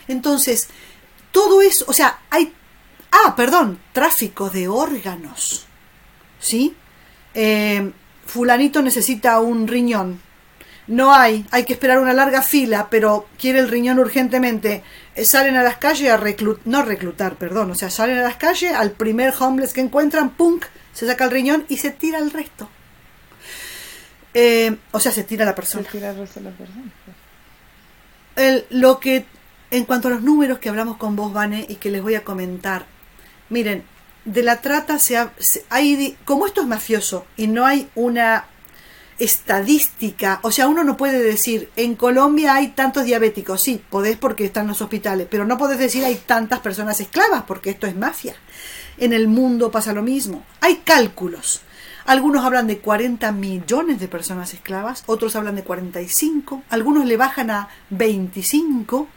Entonces, 0.09 0.69
todo 1.31 1.61
eso, 1.61 1.85
o 1.89 1.93
sea, 1.93 2.21
hay... 2.31 2.55
Ah, 3.13 3.37
perdón, 3.37 3.81
tráfico 3.93 4.49
de 4.49 4.67
órganos. 4.67 5.67
¿Sí? 6.41 6.75
Eh, 7.35 7.93
fulanito 8.25 8.81
necesita 8.81 9.41
un 9.41 9.69
riñón 9.69 10.25
no 10.87 11.12
hay, 11.12 11.44
hay 11.51 11.64
que 11.64 11.72
esperar 11.72 11.99
una 11.99 12.12
larga 12.12 12.42
fila, 12.42 12.88
pero 12.90 13.29
quiere 13.38 13.59
el 13.59 13.68
riñón 13.68 13.99
urgentemente, 13.99 14.83
eh, 15.14 15.25
salen 15.25 15.57
a 15.57 15.62
las 15.62 15.79
calles 15.79 16.11
a 16.11 16.16
reclutar, 16.16 16.62
no 16.66 16.83
reclutar, 16.83 17.37
perdón, 17.37 17.70
o 17.72 17.75
sea, 17.75 17.90
salen 17.90 18.18
a 18.18 18.22
las 18.22 18.37
calles, 18.37 18.72
al 18.72 18.92
primer 18.92 19.35
homeless 19.38 19.72
que 19.72 19.81
encuentran, 19.81 20.31
punk, 20.31 20.64
se 20.92 21.07
saca 21.07 21.25
el 21.25 21.31
riñón 21.31 21.64
y 21.68 21.79
se 21.79 21.90
tira 21.90 22.18
el 22.18 22.31
resto. 22.31 22.68
Eh, 24.33 24.77
o 24.92 25.01
sea, 25.01 25.12
se 25.12 25.25
tira 25.25 25.44
la 25.44 25.55
persona. 25.55 25.85
Se 25.85 25.90
tira 25.90 26.11
el 26.11 26.18
resto 26.18 26.40
de 26.40 26.51
la 26.51 26.57
persona. 26.57 26.92
El, 28.37 28.66
lo 28.70 29.01
que, 29.01 29.25
en 29.70 29.85
cuanto 29.87 30.09
a 30.09 30.11
los 30.11 30.22
números 30.22 30.59
que 30.59 30.68
hablamos 30.68 30.99
con 30.99 31.16
vos, 31.16 31.33
Vane, 31.33 31.66
y 31.68 31.77
que 31.77 31.90
les 31.90 32.03
voy 32.03 32.14
a 32.14 32.22
comentar, 32.22 32.87
miren, 33.49 33.85
de 34.27 34.42
la 34.42 34.61
trata 34.61 34.99
se, 34.99 35.16
ha, 35.16 35.33
hay, 35.70 36.16
como 36.25 36.46
esto 36.46 36.61
es 36.61 36.66
mafioso 36.66 37.27
y 37.37 37.46
no 37.46 37.64
hay 37.64 37.88
una 37.94 38.46
estadística, 39.18 40.40
o 40.42 40.50
sea, 40.50 40.68
uno 40.68 40.85
no 40.85 40.96
puede 40.96 41.22
decir, 41.22 41.70
en 41.76 41.94
Colombia 41.94 42.55
hay 42.55 42.68
tantos 42.68 43.05
diabéticos, 43.05 43.62
sí, 43.62 43.83
podés 43.88 44.16
porque 44.16 44.44
están 44.44 44.66
los 44.66 44.83
hospitales, 44.83 45.26
pero 45.31 45.46
no 45.46 45.57
podés 45.57 45.79
decir 45.79 46.05
hay 46.05 46.16
tantas 46.16 46.61
personas 46.61 47.00
esclavas 47.00 47.44
porque 47.44 47.70
esto 47.70 47.87
es 47.87 47.96
mafia. 47.96 48.37
En 48.98 49.12
el 49.12 49.29
mundo 49.29 49.70
pasa 49.70 49.92
lo 49.92 50.02
mismo. 50.02 50.44
Hay 50.61 50.76
cálculos. 50.76 51.61
Algunos 52.07 52.44
hablan 52.44 52.66
de 52.66 52.79
40 52.79 53.33
millones 53.33 53.98
de 53.98 54.09
personas 54.09 54.55
esclavas, 54.55 55.02
otros 55.07 55.35
hablan 55.35 55.57
de 55.57 55.64
45, 55.64 56.62
algunos 56.70 57.05
le 57.05 57.16
bajan 57.16 57.50
a 57.50 57.68
25. 57.90 59.09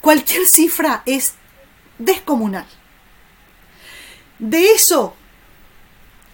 Cualquier 0.00 0.46
cifra 0.46 1.02
es 1.06 1.34
descomunal. 1.98 2.66
De 4.40 4.72
eso, 4.72 5.14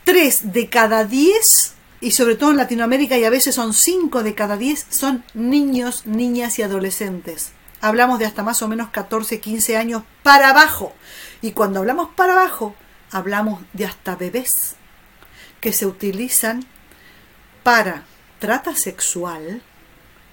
3 0.04 0.52
de 0.52 0.68
cada 0.70 1.04
10 1.04 1.75
y 2.00 2.10
sobre 2.10 2.36
todo 2.36 2.50
en 2.50 2.56
Latinoamérica 2.56 3.16
y 3.16 3.24
a 3.24 3.30
veces 3.30 3.54
son 3.54 3.72
5 3.72 4.22
de 4.22 4.34
cada 4.34 4.56
10 4.56 4.86
son 4.90 5.24
niños, 5.34 6.06
niñas 6.06 6.58
y 6.58 6.62
adolescentes. 6.62 7.52
Hablamos 7.80 8.18
de 8.18 8.26
hasta 8.26 8.42
más 8.42 8.62
o 8.62 8.68
menos 8.68 8.90
14, 8.90 9.40
15 9.40 9.76
años 9.76 10.02
para 10.22 10.50
abajo. 10.50 10.94
Y 11.42 11.52
cuando 11.52 11.80
hablamos 11.80 12.08
para 12.14 12.32
abajo, 12.32 12.74
hablamos 13.10 13.62
de 13.72 13.86
hasta 13.86 14.16
bebés 14.16 14.76
que 15.60 15.72
se 15.72 15.86
utilizan 15.86 16.64
para 17.62 18.04
trata 18.38 18.76
sexual, 18.76 19.62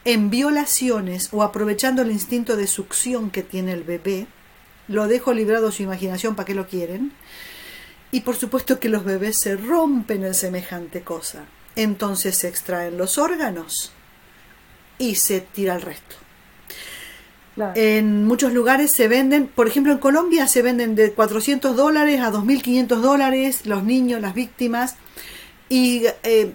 en 0.06 0.30
violaciones 0.30 1.30
o 1.32 1.43
aprovechando 1.43 2.02
el 2.02 2.12
instinto 2.12 2.58
de 2.58 2.67
succión 2.67 3.30
que 3.32 3.43
tiene 3.43 3.71
el 3.71 3.84
bebé. 3.84 4.28
Lo 4.88 5.08
dejo 5.08 5.34
librado 5.34 5.69
a 5.69 5.71
su 5.71 5.84
imaginación 5.84 6.36
para 6.36 6.45
que 6.45 6.56
lo 6.56 6.67
quieren 6.67 7.13
y 8.12 8.21
por 8.21 8.36
supuesto 8.36 8.80
que 8.80 8.89
los 8.89 9.04
bebés 9.04 9.38
se 9.39 9.56
rompen 9.56 10.23
en 10.23 10.34
semejante 10.34 11.02
cosa. 11.02 11.45
Entonces 11.76 12.38
se 12.38 12.48
extraen 12.48 12.98
los 12.98 13.18
órganos 13.18 13.92
y 14.98 15.16
se 15.16 15.42
tira 15.42 15.76
el 15.76 15.82
resto. 15.82 16.16
En 17.76 18.26
muchos 18.26 18.52
lugares 18.52 18.92
se 18.92 19.08
venden, 19.08 19.48
por 19.48 19.68
ejemplo 19.68 19.94
en 19.94 20.00
Colombia 20.00 20.48
se 20.48 20.64
venden 20.64 20.96
de 20.96 21.12
400 21.12 21.76
dólares 21.76 22.20
a 22.22 22.32
2.500 22.32 22.88
dólares 23.00 23.66
los 23.66 23.84
niños, 23.84 24.22
las 24.22 24.34
víctimas. 24.34 24.96
Y 25.70 26.04
eh, 26.24 26.54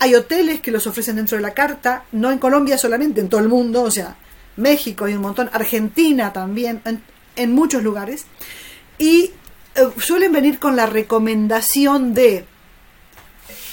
hay 0.00 0.14
hoteles 0.14 0.60
que 0.60 0.72
los 0.72 0.86
ofrecen 0.86 1.16
dentro 1.16 1.36
de 1.36 1.42
la 1.42 1.54
carta, 1.54 2.04
no 2.12 2.32
en 2.32 2.38
Colombia 2.38 2.78
solamente, 2.78 3.20
en 3.20 3.28
todo 3.28 3.40
el 3.40 3.48
mundo, 3.48 3.82
o 3.82 3.90
sea, 3.90 4.16
México 4.56 5.04
hay 5.04 5.14
un 5.14 5.22
montón, 5.22 5.48
Argentina 5.52 6.32
también, 6.32 6.82
en, 6.84 7.02
en 7.36 7.52
muchos 7.52 7.82
lugares. 7.82 8.26
Y 8.98 9.30
eh, 9.76 9.88
suelen 9.98 10.32
venir 10.32 10.58
con 10.58 10.76
la 10.76 10.86
recomendación 10.86 12.12
de, 12.12 12.44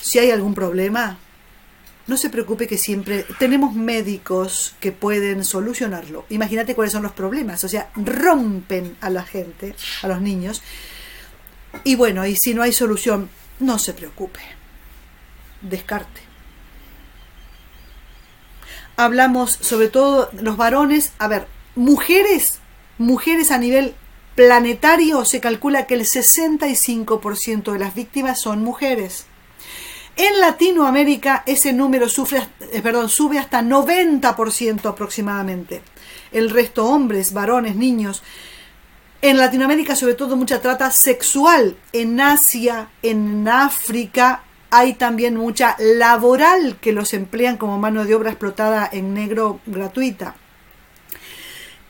si 0.07 0.19
hay 0.19 0.31
algún 0.31 0.53
problema, 0.53 1.17
no 2.07 2.15
se 2.15 2.29
preocupe 2.29 2.65
que 2.65 2.77
siempre 2.77 3.25
tenemos 3.39 3.75
médicos 3.75 4.73
que 4.79 4.93
pueden 4.93 5.43
solucionarlo. 5.43 6.25
Imagínate 6.29 6.75
cuáles 6.75 6.93
son 6.93 7.03
los 7.03 7.11
problemas, 7.11 7.61
o 7.65 7.67
sea, 7.67 7.89
rompen 7.93 8.95
a 9.01 9.09
la 9.09 9.23
gente, 9.23 9.75
a 10.01 10.07
los 10.07 10.21
niños. 10.21 10.63
Y 11.83 11.95
bueno, 11.95 12.25
y 12.25 12.37
si 12.37 12.53
no 12.53 12.61
hay 12.61 12.71
solución, 12.71 13.29
no 13.59 13.77
se 13.79 13.93
preocupe. 13.93 14.39
Descarte. 15.61 16.21
Hablamos 18.95 19.51
sobre 19.59 19.89
todo 19.89 20.29
los 20.39 20.55
varones, 20.55 21.11
a 21.19 21.27
ver, 21.27 21.47
mujeres, 21.75 22.59
mujeres 22.97 23.51
a 23.51 23.57
nivel 23.57 23.93
planetario 24.35 25.25
se 25.25 25.41
calcula 25.41 25.85
que 25.85 25.95
el 25.95 26.05
65% 26.05 27.73
de 27.73 27.79
las 27.79 27.93
víctimas 27.93 28.39
son 28.39 28.63
mujeres. 28.63 29.25
En 30.19 30.39
Latinoamérica 30.39 31.43
ese 31.45 31.73
número 31.73 32.09
sufre, 32.09 32.47
eh, 32.71 32.81
sube 33.07 33.37
hasta 33.37 33.61
90% 33.61 34.89
aproximadamente. 34.89 35.83
El 36.31 36.49
resto 36.49 36.85
hombres, 36.85 37.33
varones, 37.33 37.75
niños. 37.75 38.23
En 39.21 39.37
Latinoamérica 39.37 39.95
sobre 39.95 40.15
todo 40.15 40.35
mucha 40.35 40.59
trata 40.59 40.89
sexual. 40.89 41.77
En 41.93 42.19
Asia, 42.19 42.89
en 43.03 43.47
África 43.47 44.43
hay 44.71 44.95
también 44.95 45.35
mucha 45.35 45.75
laboral 45.77 46.77
que 46.81 46.93
los 46.93 47.13
emplean 47.13 47.57
como 47.57 47.77
mano 47.77 48.03
de 48.03 48.15
obra 48.15 48.31
explotada 48.31 48.89
en 48.91 49.13
negro 49.13 49.59
gratuita. 49.67 50.35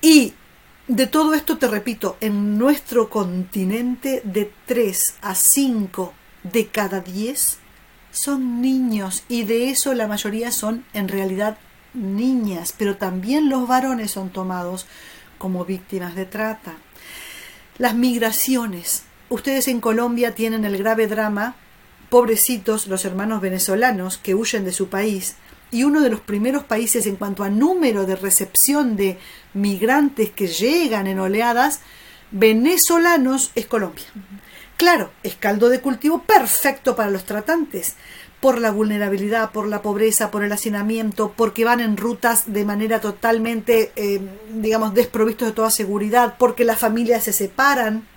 Y 0.02 0.34
de 0.90 1.08
todo 1.08 1.34
esto 1.34 1.58
te 1.58 1.68
repito, 1.70 2.18
en 2.20 2.58
nuestro 2.58 3.10
continente 3.10 4.22
de 4.26 4.52
3 4.66 5.16
a 5.22 5.34
5 5.34 6.14
de 6.44 6.68
cada 6.68 7.00
10 7.00 7.60
son 8.18 8.62
niños 8.62 9.24
y 9.30 9.44
de 9.44 9.70
eso 9.70 9.94
la 9.94 10.08
mayoría 10.08 10.52
son 10.52 10.86
en 10.94 11.08
realidad 11.08 11.58
niñas, 11.94 12.74
pero 12.78 12.98
también 12.98 13.50
los 13.50 13.68
varones 13.68 14.12
son 14.12 14.30
tomados 14.30 14.88
como 15.38 15.66
víctimas 15.66 16.16
de 16.16 16.26
trata. 16.26 16.74
Las 17.78 17.96
migraciones. 17.96 19.04
Ustedes 19.30 19.68
en 19.68 19.82
Colombia 19.82 20.34
tienen 20.34 20.66
el 20.66 20.78
grave 20.78 21.08
drama, 21.08 21.56
pobrecitos 22.10 22.88
los 22.88 23.06
hermanos 23.06 23.42
venezolanos 23.42 24.18
que 24.18 24.36
huyen 24.36 24.64
de 24.64 24.72
su 24.72 24.90
país, 24.90 25.36
y 25.70 25.84
uno 25.84 26.02
de 26.02 26.10
los 26.10 26.22
primeros 26.22 26.64
países 26.64 27.06
en 27.08 27.18
cuanto 27.18 27.44
a 27.44 27.50
número 27.50 28.06
de 28.06 28.16
recepción 28.16 28.96
de 28.96 29.20
migrantes 29.54 30.30
que 30.32 30.48
llegan 30.48 31.08
en 31.08 31.20
oleadas 31.20 31.82
venezolanos 32.32 33.52
es 33.56 33.68
Colombia. 33.68 34.06
Claro, 34.78 35.12
es 35.24 35.36
caldo 35.36 35.70
de 35.70 35.82
cultivo 35.82 36.22
perfecto 36.22 36.96
para 36.96 37.10
los 37.10 37.26
tratantes, 37.26 37.96
por 38.40 38.60
la 38.60 38.70
vulnerabilidad, 38.70 39.52
por 39.52 39.68
la 39.68 39.82
pobreza, 39.82 40.30
por 40.30 40.44
el 40.44 40.52
hacinamiento, 40.52 41.34
porque 41.36 41.66
van 41.66 41.80
en 41.80 41.98
rutas 41.98 42.44
de 42.46 42.64
manera 42.64 43.02
totalmente, 43.02 43.92
eh, 43.96 44.22
digamos, 44.54 44.94
desprovistos 44.94 45.48
de 45.48 45.54
toda 45.56 45.72
seguridad, 45.72 46.36
porque 46.38 46.64
las 46.64 46.78
familias 46.78 47.24
se 47.24 47.34
separan. 47.34 48.08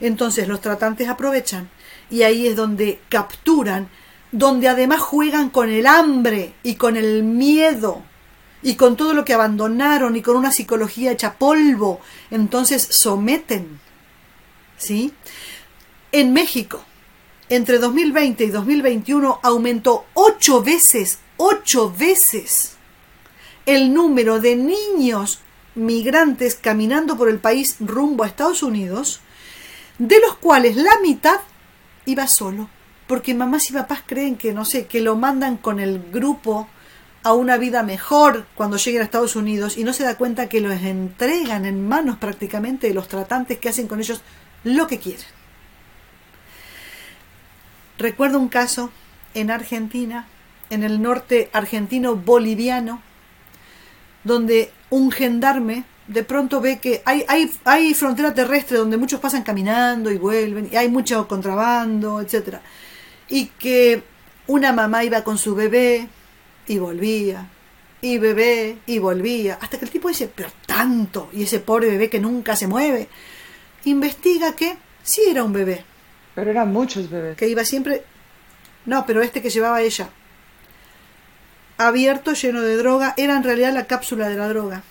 Entonces 0.00 0.48
los 0.48 0.62
tratantes 0.62 1.08
aprovechan 1.10 1.68
y 2.10 2.22
ahí 2.22 2.46
es 2.46 2.56
donde 2.56 2.98
capturan, 3.10 3.88
donde 4.32 4.68
además 4.68 5.00
juegan 5.00 5.50
con 5.50 5.68
el 5.68 5.86
hambre 5.86 6.54
y 6.62 6.76
con 6.76 6.96
el 6.96 7.22
miedo 7.22 8.02
y 8.62 8.76
con 8.76 8.96
todo 8.96 9.12
lo 9.12 9.24
que 9.24 9.34
abandonaron 9.34 10.16
y 10.16 10.22
con 10.22 10.36
una 10.36 10.52
psicología 10.52 11.12
hecha 11.12 11.34
polvo, 11.34 12.00
entonces 12.30 12.88
someten. 12.90 13.78
¿Sí? 14.78 15.12
En 16.14 16.34
México, 16.34 16.84
entre 17.48 17.78
2020 17.78 18.44
y 18.44 18.48
2021 18.48 19.40
aumentó 19.42 20.04
ocho 20.12 20.62
veces, 20.62 21.20
ocho 21.38 21.90
veces 21.90 22.76
el 23.64 23.94
número 23.94 24.38
de 24.38 24.56
niños 24.56 25.40
migrantes 25.74 26.54
caminando 26.54 27.16
por 27.16 27.30
el 27.30 27.38
país 27.38 27.76
rumbo 27.80 28.24
a 28.24 28.26
Estados 28.26 28.62
Unidos, 28.62 29.20
de 29.96 30.20
los 30.20 30.34
cuales 30.36 30.76
la 30.76 31.00
mitad 31.02 31.40
iba 32.04 32.26
solo, 32.26 32.68
porque 33.06 33.32
mamás 33.32 33.70
y 33.70 33.72
papás 33.72 34.02
creen 34.04 34.36
que, 34.36 34.52
no 34.52 34.66
sé, 34.66 34.84
que 34.84 35.00
lo 35.00 35.16
mandan 35.16 35.56
con 35.56 35.80
el 35.80 35.98
grupo 36.12 36.68
a 37.22 37.32
una 37.32 37.56
vida 37.56 37.82
mejor 37.82 38.44
cuando 38.54 38.76
lleguen 38.76 39.00
a 39.00 39.04
Estados 39.04 39.34
Unidos 39.34 39.78
y 39.78 39.84
no 39.84 39.94
se 39.94 40.04
da 40.04 40.18
cuenta 40.18 40.50
que 40.50 40.60
los 40.60 40.74
entregan 40.74 41.64
en 41.64 41.88
manos 41.88 42.18
prácticamente 42.18 42.88
de 42.88 42.94
los 42.94 43.08
tratantes 43.08 43.58
que 43.58 43.70
hacen 43.70 43.88
con 43.88 43.98
ellos 43.98 44.20
lo 44.62 44.86
que 44.86 44.98
quieren. 44.98 45.24
Recuerdo 47.98 48.38
un 48.38 48.48
caso 48.48 48.90
en 49.34 49.50
Argentina, 49.50 50.26
en 50.70 50.82
el 50.82 51.02
norte 51.02 51.50
argentino 51.52 52.16
boliviano, 52.16 53.02
donde 54.24 54.70
un 54.90 55.10
gendarme 55.10 55.84
de 56.06 56.24
pronto 56.24 56.60
ve 56.60 56.78
que 56.78 57.02
hay, 57.04 57.24
hay, 57.28 57.50
hay 57.64 57.94
frontera 57.94 58.34
terrestre 58.34 58.76
donde 58.76 58.96
muchos 58.96 59.20
pasan 59.20 59.42
caminando 59.42 60.10
y 60.10 60.18
vuelven, 60.18 60.68
y 60.70 60.76
hay 60.76 60.88
mucho 60.88 61.26
contrabando, 61.28 62.20
etc. 62.20 62.56
Y 63.28 63.46
que 63.46 64.02
una 64.46 64.72
mamá 64.72 65.04
iba 65.04 65.22
con 65.22 65.38
su 65.38 65.54
bebé 65.54 66.08
y 66.66 66.78
volvía, 66.78 67.48
y 68.00 68.18
bebé 68.18 68.78
y 68.86 68.98
volvía, 68.98 69.58
hasta 69.60 69.78
que 69.78 69.84
el 69.84 69.90
tipo 69.90 70.08
dice, 70.08 70.30
pero 70.34 70.50
tanto, 70.66 71.30
y 71.32 71.44
ese 71.44 71.60
pobre 71.60 71.88
bebé 71.88 72.10
que 72.10 72.20
nunca 72.20 72.56
se 72.56 72.66
mueve, 72.66 73.08
investiga 73.84 74.54
que 74.54 74.76
sí 75.02 75.22
era 75.28 75.44
un 75.44 75.52
bebé, 75.52 75.84
pero 76.34 76.50
eran 76.50 76.72
muchos 76.72 77.10
bebés. 77.10 77.36
Que 77.36 77.48
iba 77.48 77.64
siempre. 77.64 78.04
No, 78.86 79.06
pero 79.06 79.22
este 79.22 79.42
que 79.42 79.50
llevaba 79.50 79.80
ella. 79.82 80.08
Abierto, 81.78 82.32
lleno 82.32 82.62
de 82.62 82.76
droga, 82.76 83.14
era 83.16 83.36
en 83.36 83.42
realidad 83.42 83.72
la 83.72 83.86
cápsula 83.86 84.28
de 84.28 84.36
la 84.36 84.48
droga. 84.48 84.82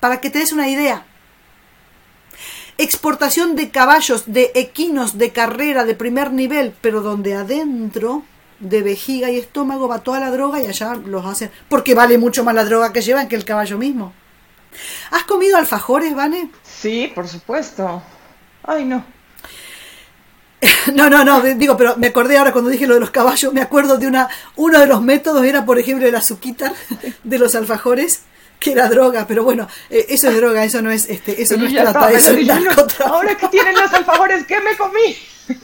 Para 0.00 0.20
que 0.20 0.30
te 0.30 0.38
des 0.38 0.52
una 0.52 0.68
idea. 0.68 1.04
Exportación 2.78 3.56
de 3.56 3.70
caballos, 3.70 4.24
de 4.26 4.52
equinos, 4.54 5.18
de 5.18 5.30
carrera, 5.32 5.84
de 5.84 5.94
primer 5.94 6.30
nivel, 6.30 6.72
pero 6.80 7.02
donde 7.02 7.34
adentro, 7.34 8.22
de 8.60 8.82
vejiga 8.82 9.30
y 9.30 9.38
estómago, 9.38 9.88
va 9.88 10.04
toda 10.04 10.20
la 10.20 10.30
droga 10.30 10.62
y 10.62 10.66
allá 10.66 10.94
los 10.94 11.26
hacen. 11.26 11.50
Porque 11.68 11.94
vale 11.94 12.18
mucho 12.18 12.44
más 12.44 12.54
la 12.54 12.64
droga 12.64 12.92
que 12.92 13.02
llevan 13.02 13.28
que 13.28 13.36
el 13.36 13.44
caballo 13.44 13.78
mismo. 13.78 14.12
¿Has 15.10 15.24
comido 15.24 15.56
alfajores, 15.56 16.14
Vane? 16.14 16.50
Sí, 16.62 17.10
por 17.14 17.26
supuesto. 17.26 18.02
Ay, 18.62 18.84
no. 18.84 19.04
No, 20.94 21.08
no, 21.08 21.24
no, 21.24 21.40
digo, 21.40 21.76
pero 21.76 21.96
me 21.96 22.08
acordé 22.08 22.38
ahora 22.38 22.52
cuando 22.52 22.70
dije 22.70 22.86
lo 22.86 22.94
de 22.94 23.00
los 23.00 23.10
caballos, 23.10 23.52
me 23.52 23.60
acuerdo 23.60 23.98
de 23.98 24.06
una, 24.06 24.28
uno 24.56 24.78
de 24.78 24.86
los 24.86 25.02
métodos 25.02 25.44
era, 25.44 25.64
por 25.64 25.78
ejemplo, 25.78 26.06
el 26.06 26.14
azuquita 26.14 26.72
de 27.24 27.38
los 27.38 27.54
alfajores, 27.54 28.22
que 28.58 28.72
era 28.72 28.88
droga, 28.88 29.26
pero 29.26 29.44
bueno, 29.44 29.68
eh, 29.88 30.06
eso 30.08 30.28
es 30.28 30.36
droga, 30.36 30.64
eso 30.64 30.82
no 30.82 30.90
es, 30.90 31.08
este, 31.08 31.40
eso 31.40 31.56
no 31.56 31.66
es 31.66 31.72
trata, 31.74 32.10
eso 32.10 32.32
es 32.32 32.48
Ahora 33.00 33.36
que 33.36 33.48
tienen 33.48 33.74
los 33.74 33.92
alfajores, 33.92 34.46
¿qué 34.46 34.60
me 34.60 34.76
comí? 34.76 35.16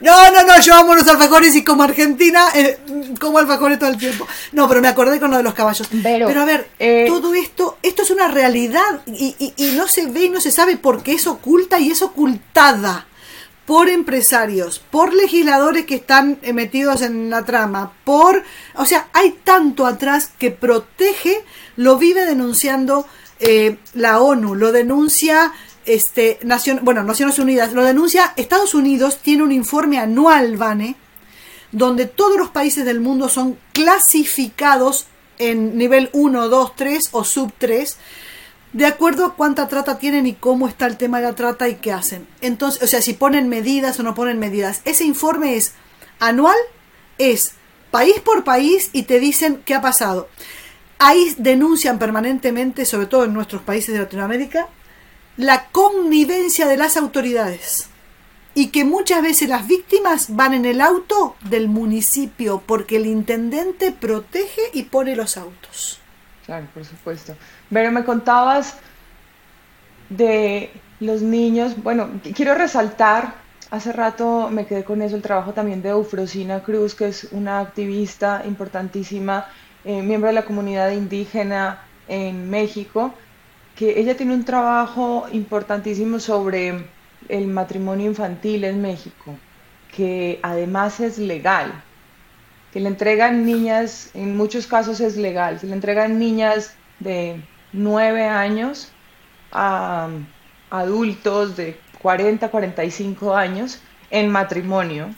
No, 0.00 0.30
no, 0.30 0.44
no, 0.44 0.58
yo 0.62 0.74
amo 0.74 0.94
los 0.94 1.06
alfajores 1.06 1.54
y 1.56 1.62
como 1.62 1.82
Argentina 1.82 2.48
eh, 2.54 2.78
como 3.20 3.38
alfajores 3.38 3.78
todo 3.78 3.90
el 3.90 3.98
tiempo. 3.98 4.26
No, 4.52 4.66
pero 4.66 4.80
me 4.80 4.88
acordé 4.88 5.20
con 5.20 5.30
lo 5.30 5.36
de 5.36 5.42
los 5.42 5.52
caballos. 5.52 5.88
Pero, 6.02 6.40
a 6.40 6.44
ver, 6.46 6.70
eh, 6.78 7.04
todo 7.06 7.34
esto, 7.34 7.76
esto 7.82 8.02
es 8.02 8.10
una 8.10 8.28
realidad 8.28 9.02
y, 9.04 9.34
y, 9.38 9.52
y 9.56 9.72
no 9.72 9.88
se 9.88 10.06
ve 10.06 10.24
y 10.24 10.28
no 10.30 10.40
se 10.40 10.50
sabe 10.50 10.78
por 10.78 11.02
qué 11.02 11.12
es 11.12 11.26
oculta 11.26 11.78
y 11.78 11.90
es 11.90 12.00
ocultada 12.00 13.06
por 13.66 13.88
empresarios, 13.88 14.78
por 14.78 15.12
legisladores 15.12 15.86
que 15.86 15.96
están 15.96 16.38
metidos 16.54 17.02
en 17.02 17.30
la 17.30 17.44
trama, 17.44 17.92
por, 18.04 18.42
o 18.74 18.86
sea, 18.86 19.08
hay 19.12 19.32
tanto 19.42 19.86
atrás 19.86 20.30
que 20.38 20.52
protege, 20.52 21.44
lo 21.76 21.98
vive 21.98 22.24
denunciando 22.24 23.06
eh, 23.40 23.78
la 23.94 24.20
ONU, 24.20 24.54
lo 24.54 24.72
denuncia 24.72 25.52
este, 25.84 26.38
Nación, 26.42 26.80
bueno, 26.82 27.02
Naciones 27.02 27.38
Unidas, 27.38 27.72
lo 27.72 27.84
denuncia 27.84 28.32
Estados 28.36 28.74
Unidos, 28.74 29.18
tiene 29.18 29.42
un 29.42 29.52
informe 29.52 29.98
anual, 29.98 30.56
Vane, 30.56 30.96
donde 31.72 32.06
todos 32.06 32.38
los 32.38 32.50
países 32.50 32.84
del 32.84 33.00
mundo 33.00 33.28
son 33.28 33.58
clasificados 33.72 35.06
en 35.38 35.76
nivel 35.76 36.08
1, 36.12 36.48
2, 36.48 36.76
3 36.76 37.08
o 37.12 37.24
sub 37.24 37.52
3 37.58 37.96
de 38.72 38.86
acuerdo 38.86 39.24
a 39.24 39.34
cuánta 39.34 39.68
trata 39.68 39.98
tienen 39.98 40.26
y 40.26 40.34
cómo 40.34 40.68
está 40.68 40.86
el 40.86 40.96
tema 40.96 41.18
de 41.18 41.24
la 41.24 41.34
trata 41.34 41.68
y 41.68 41.76
qué 41.76 41.92
hacen. 41.92 42.26
Entonces, 42.40 42.82
o 42.82 42.86
sea, 42.86 43.00
si 43.00 43.14
ponen 43.14 43.48
medidas 43.48 43.98
o 43.98 44.02
no 44.02 44.14
ponen 44.14 44.38
medidas. 44.38 44.82
Ese 44.84 45.04
informe 45.04 45.56
es 45.56 45.72
anual, 46.18 46.56
es 47.18 47.52
país 47.90 48.20
por 48.20 48.44
país 48.44 48.90
y 48.92 49.04
te 49.04 49.20
dicen 49.20 49.62
qué 49.64 49.74
ha 49.74 49.80
pasado. 49.80 50.28
Ahí 50.98 51.34
denuncian 51.38 51.98
permanentemente, 51.98 52.84
sobre 52.84 53.06
todo 53.06 53.24
en 53.24 53.34
nuestros 53.34 53.62
países 53.62 53.94
de 53.94 54.00
Latinoamérica, 54.00 54.68
la 55.36 55.66
connivencia 55.68 56.66
de 56.66 56.76
las 56.76 56.96
autoridades 56.96 57.88
y 58.54 58.68
que 58.68 58.84
muchas 58.84 59.20
veces 59.22 59.50
las 59.50 59.66
víctimas 59.66 60.34
van 60.34 60.54
en 60.54 60.64
el 60.64 60.80
auto 60.80 61.36
del 61.42 61.68
municipio 61.68 62.62
porque 62.66 62.96
el 62.96 63.06
intendente 63.06 63.92
protege 63.92 64.62
y 64.72 64.84
pone 64.84 65.14
los 65.14 65.36
autos. 65.36 66.00
Claro, 66.46 66.66
por 66.72 66.84
supuesto. 66.84 67.36
Pero 67.70 67.90
me 67.90 68.04
contabas 68.04 68.76
de 70.08 70.70
los 71.00 71.22
niños. 71.22 71.82
Bueno, 71.82 72.08
quiero 72.34 72.54
resaltar, 72.54 73.34
hace 73.70 73.92
rato 73.92 74.48
me 74.50 74.66
quedé 74.66 74.84
con 74.84 75.02
eso, 75.02 75.16
el 75.16 75.22
trabajo 75.22 75.52
también 75.52 75.82
de 75.82 75.90
Eufrosina 75.90 76.62
Cruz, 76.62 76.94
que 76.94 77.08
es 77.08 77.28
una 77.32 77.60
activista 77.60 78.42
importantísima, 78.46 79.46
eh, 79.84 80.02
miembro 80.02 80.28
de 80.28 80.34
la 80.34 80.44
comunidad 80.44 80.90
indígena 80.90 81.82
en 82.08 82.48
México, 82.48 83.14
que 83.74 84.00
ella 84.00 84.16
tiene 84.16 84.34
un 84.34 84.44
trabajo 84.44 85.26
importantísimo 85.32 86.18
sobre 86.18 86.86
el 87.28 87.46
matrimonio 87.48 88.06
infantil 88.06 88.64
en 88.64 88.80
México, 88.80 89.36
que 89.94 90.38
además 90.42 91.00
es 91.00 91.18
legal 91.18 91.82
que 92.76 92.80
le 92.80 92.88
entregan 92.88 93.46
niñas, 93.46 94.10
en 94.12 94.36
muchos 94.36 94.66
casos 94.66 95.00
es 95.00 95.16
legal, 95.16 95.58
se 95.58 95.66
le 95.66 95.72
entregan 95.72 96.18
niñas 96.18 96.74
de 97.00 97.40
9 97.76 98.24
años 98.24 98.92
a 99.52 100.08
adultos 100.70 101.56
de 101.56 101.78
40, 102.00 102.50
45 102.50 103.36
años 103.36 103.80
en 104.10 104.30
matrimonio 104.30 105.14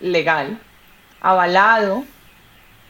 legal, 0.00 0.60
avalado 1.20 2.04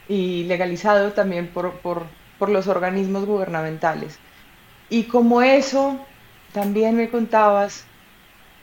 y 0.07 0.43
legalizado 0.43 1.13
también 1.13 1.47
por, 1.47 1.73
por, 1.79 2.03
por 2.37 2.49
los 2.49 2.67
organismos 2.67 3.25
gubernamentales. 3.25 4.19
Y 4.89 5.03
como 5.03 5.41
eso, 5.41 5.99
también 6.53 6.95
me 6.95 7.09
contabas 7.09 7.85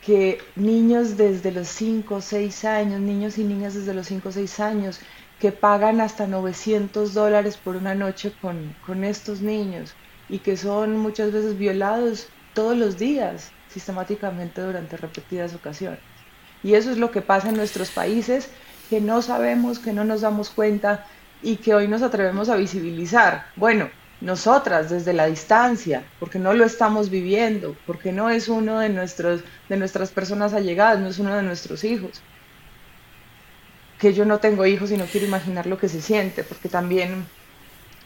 que 0.04 0.38
niños 0.56 1.16
desde 1.16 1.52
los 1.52 1.68
5 1.68 2.16
o 2.16 2.20
6 2.20 2.64
años, 2.64 3.00
niños 3.00 3.38
y 3.38 3.44
niñas 3.44 3.74
desde 3.74 3.94
los 3.94 4.06
5 4.08 4.28
o 4.28 4.32
6 4.32 4.60
años, 4.60 5.00
que 5.38 5.52
pagan 5.52 6.00
hasta 6.00 6.26
900 6.26 7.14
dólares 7.14 7.56
por 7.56 7.76
una 7.76 7.94
noche 7.94 8.32
con, 8.40 9.04
estos 9.04 9.40
niños 9.40 9.94
y 10.28 10.38
que 10.38 10.56
son 10.56 10.96
muchas 10.96 11.32
veces 11.32 11.58
violados 11.58 12.28
todos 12.54 12.76
los 12.76 12.98
días, 12.98 13.50
sistemáticamente 13.68 14.60
durante 14.60 14.96
repetidas 14.96 15.54
ocasiones. 15.54 16.00
Y 16.62 16.74
eso 16.74 16.90
es 16.90 16.98
lo 16.98 17.10
que 17.10 17.22
pasa 17.22 17.48
en 17.48 17.56
nuestros 17.56 17.90
países 17.90 18.48
que 18.88 19.00
no 19.00 19.22
sabemos, 19.22 19.78
que 19.78 19.92
no 19.92 20.04
nos 20.04 20.20
damos 20.20 20.50
cuenta 20.50 21.06
y 21.42 21.56
que 21.56 21.74
hoy 21.74 21.88
nos 21.88 22.02
atrevemos 22.02 22.48
a 22.48 22.56
visibilizar. 22.56 23.46
Bueno, 23.56 23.90
nosotras 24.20 24.90
desde 24.90 25.12
la 25.12 25.26
distancia, 25.26 26.04
porque 26.20 26.38
no 26.38 26.54
lo 26.54 26.64
estamos 26.64 27.10
viviendo, 27.10 27.76
porque 27.86 28.12
no 28.12 28.30
es 28.30 28.48
uno 28.48 28.78
de, 28.78 28.88
nuestros, 28.88 29.42
de 29.68 29.76
nuestras 29.76 30.10
personas 30.10 30.54
allegadas, 30.54 31.00
no 31.00 31.08
es 31.08 31.18
uno 31.18 31.34
de 31.34 31.42
nuestros 31.42 31.82
hijos. 31.84 32.22
Que 33.98 34.12
yo 34.12 34.24
no 34.24 34.38
tengo 34.38 34.64
hijos 34.66 34.92
y 34.92 34.96
no 34.96 35.06
quiero 35.06 35.26
imaginar 35.26 35.66
lo 35.66 35.78
que 35.78 35.88
se 35.88 36.00
siente, 36.00 36.44
porque 36.44 36.68
también 36.68 37.26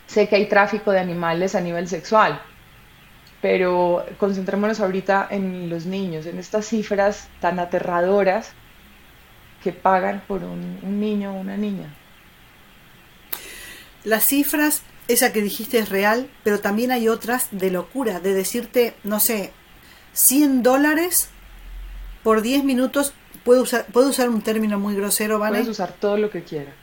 sé 0.06 0.28
que 0.28 0.36
hay 0.36 0.46
tráfico 0.46 0.92
de 0.92 1.00
animales 1.00 1.54
a 1.54 1.60
nivel 1.60 1.88
sexual, 1.88 2.40
pero 3.42 4.04
concentrémonos 4.18 4.80
ahorita 4.80 5.28
en 5.30 5.68
los 5.68 5.86
niños, 5.86 6.26
en 6.26 6.38
estas 6.38 6.66
cifras 6.66 7.28
tan 7.40 7.58
aterradoras 7.58 8.52
que 9.62 9.72
pagan 9.72 10.22
por 10.26 10.42
un, 10.42 10.78
un 10.82 11.00
niño 11.00 11.32
o 11.32 11.40
una 11.40 11.56
niña. 11.56 11.94
Las 14.04 14.24
cifras, 14.24 14.82
esa 15.08 15.32
que 15.32 15.42
dijiste 15.42 15.78
es 15.78 15.88
real, 15.88 16.30
pero 16.44 16.60
también 16.60 16.92
hay 16.92 17.08
otras 17.08 17.48
de 17.50 17.70
locura, 17.70 18.20
de 18.20 18.34
decirte, 18.34 18.94
no 19.02 19.18
sé, 19.18 19.52
100 20.12 20.62
dólares 20.62 21.28
por 22.22 22.42
10 22.42 22.64
minutos. 22.64 23.12
Puedo 23.44 23.62
usar, 23.62 23.86
puedo 23.86 24.08
usar 24.08 24.28
un 24.28 24.42
término 24.42 24.78
muy 24.78 24.94
grosero, 24.94 25.38
¿vale? 25.38 25.58
Puedes 25.58 25.68
usar 25.68 25.92
todo 25.92 26.16
lo 26.16 26.30
que 26.30 26.42
quieras. 26.42 26.74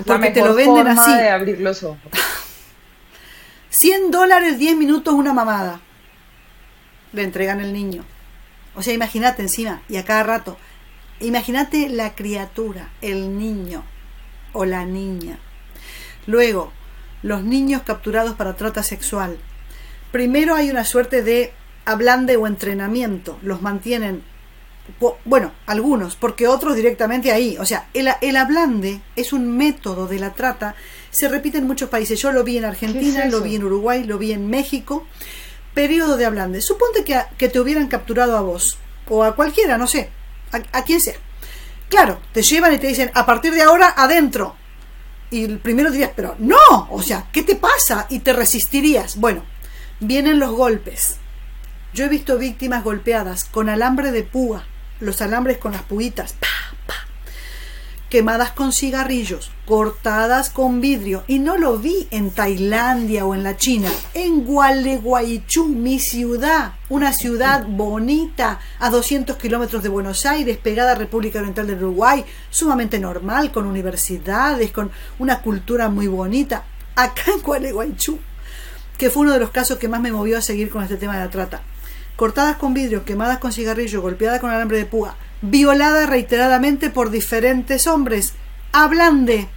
Porque 0.06 0.32
te 0.32 0.42
lo 0.42 0.56
venden 0.56 0.88
así. 0.88 1.14
de 1.14 1.30
abrir 1.30 1.60
los 1.62 1.84
ojos. 1.84 2.00
100 3.70 4.12
dólares 4.12 4.58
10 4.58 4.78
minutos 4.78 5.14
una 5.14 5.34
mamada. 5.34 5.80
Le 7.14 7.24
entregan 7.24 7.62
el 7.62 7.74
niño. 7.74 8.04
O 8.76 8.84
sea, 8.84 8.94
imagínate 8.94 9.42
encima, 9.42 9.82
y 9.90 9.98
a 9.98 10.06
cada 10.06 10.24
rato. 10.24 10.58
Imagínate 11.20 11.90
la 11.90 12.16
criatura, 12.16 12.90
el 13.02 13.38
niño 13.38 13.84
o 14.54 14.66
la 14.66 14.86
niña. 14.86 15.38
Luego, 16.28 16.72
los 17.22 17.44
niños 17.44 17.82
capturados 17.84 18.36
para 18.36 18.56
trata 18.56 18.84
sexual. 18.84 19.38
Primero 20.12 20.56
hay 20.56 20.70
una 20.70 20.86
suerte 20.86 21.22
de 21.22 21.54
ablande 21.86 22.38
o 22.38 22.48
entrenamiento. 22.48 23.38
Los 23.42 23.62
mantienen, 23.62 24.24
bueno, 25.26 25.52
algunos, 25.66 26.16
porque 26.16 26.48
otros 26.48 26.76
directamente 26.76 27.32
ahí. 27.32 27.58
O 27.60 27.66
sea, 27.66 27.90
el, 27.94 28.10
el 28.22 28.38
ablande 28.38 29.02
es 29.16 29.34
un 29.34 29.56
método 29.56 30.08
de 30.08 30.20
la 30.20 30.34
trata. 30.34 30.76
Se 31.12 31.28
repite 31.28 31.58
en 31.58 31.68
muchos 31.68 31.90
países. 31.90 32.22
Yo 32.22 32.32
lo 32.32 32.44
vi 32.44 32.58
en 32.58 32.66
Argentina, 32.66 33.26
lo 33.26 33.42
vi 33.42 33.56
en 33.56 33.64
Uruguay, 33.64 34.04
lo 34.04 34.18
vi 34.18 34.32
en 34.32 34.50
México. 34.50 35.06
Periodo 35.74 36.18
de 36.18 36.26
ablande. 36.26 36.62
Suponte 36.62 37.04
que, 37.04 37.20
que 37.38 37.50
te 37.50 37.60
hubieran 37.60 37.88
capturado 37.88 38.38
a 38.38 38.42
vos, 38.42 38.78
o 39.08 39.24
a 39.24 39.36
cualquiera, 39.36 39.78
no 39.78 39.88
sé, 39.88 40.10
a, 40.52 40.78
a 40.78 40.84
quien 40.84 41.00
sea. 41.00 41.16
Claro, 41.90 42.20
te 42.34 42.42
llevan 42.42 42.74
y 42.74 42.78
te 42.78 42.88
dicen, 42.88 43.12
a 43.14 43.26
partir 43.26 43.54
de 43.54 43.64
ahora, 43.64 43.94
adentro. 43.98 44.56
Y 45.32 45.46
el 45.46 45.60
primero 45.60 45.92
dirías, 45.92 46.12
pero 46.16 46.36
no, 46.40 46.88
o 46.90 47.02
sea, 47.02 47.28
¿qué 47.32 47.44
te 47.44 47.56
pasa? 47.56 48.08
Y 48.10 48.20
te 48.20 48.34
resistirías. 48.34 49.18
Bueno, 49.18 49.44
vienen 50.00 50.40
los 50.40 50.52
golpes. 50.52 51.18
Yo 51.94 52.06
he 52.06 52.10
visto 52.10 52.38
víctimas 52.38 52.84
golpeadas 52.84 53.46
con 53.46 53.70
alambre 53.70 54.12
de 54.12 54.24
púa, 54.24 54.66
los 55.00 55.22
alambres 55.22 55.58
con 55.58 55.72
las 55.72 55.84
puitas, 55.84 56.34
pa, 56.34 56.48
pa, 56.86 56.96
quemadas 58.10 58.52
con 58.52 58.74
cigarrillos, 58.74 59.52
cortadas 59.66 60.50
con 60.50 60.82
vidrio, 60.82 61.24
y 61.28 61.40
no 61.40 61.58
lo 61.58 61.78
vi 61.78 62.08
en 62.12 62.32
Tailandia 62.32 63.26
o 63.26 63.36
en 63.36 63.44
la 63.44 63.56
China, 63.56 63.90
en 64.14 64.44
Gualeguaychú, 64.44 65.68
mi 65.68 66.00
ciudad, 66.00 66.74
una 66.90 67.14
ciudad 67.14 67.66
bonita, 67.68 68.60
a 68.80 68.90
200 68.90 69.38
kilómetros 69.38 69.84
de 69.84 69.90
Buenos 69.90 70.26
Aires, 70.26 70.58
pegada 70.58 70.94
a 70.94 70.96
República 70.96 71.40
Oriental 71.40 71.68
del 71.68 71.84
Uruguay, 71.84 72.26
sumamente 72.50 73.00
normal, 73.00 73.52
con 73.52 73.68
universidades, 73.68 74.72
con 74.72 74.92
una 75.20 75.42
cultura 75.42 75.88
muy 75.90 76.08
bonita, 76.08 76.64
acá 76.96 77.32
en 77.32 77.42
Gualeguaychú, 77.42 78.20
que 78.98 79.10
fue 79.10 79.22
uno 79.22 79.34
de 79.34 79.40
los 79.40 79.52
casos 79.52 79.78
que 79.78 79.88
más 79.88 80.02
me 80.02 80.12
movió 80.12 80.38
a 80.38 80.42
seguir 80.42 80.70
con 80.70 80.84
este 80.84 80.98
tema 80.98 81.14
de 81.14 81.26
la 81.26 81.30
trata. 81.30 81.62
Cortadas 82.20 82.58
con 82.58 82.74
vidrio, 82.74 83.06
quemadas 83.06 83.38
con 83.38 83.54
cigarrillo, 83.54 84.02
golpeadas 84.02 84.42
con 84.42 84.50
alambre 84.50 84.78
de 84.78 84.86
púa, 84.86 85.16
violada 85.42 86.06
reiteradamente 86.06 86.90
por 86.90 87.12
diferentes 87.12 87.88
hombres. 87.88 88.34
Ablande. 88.74 89.48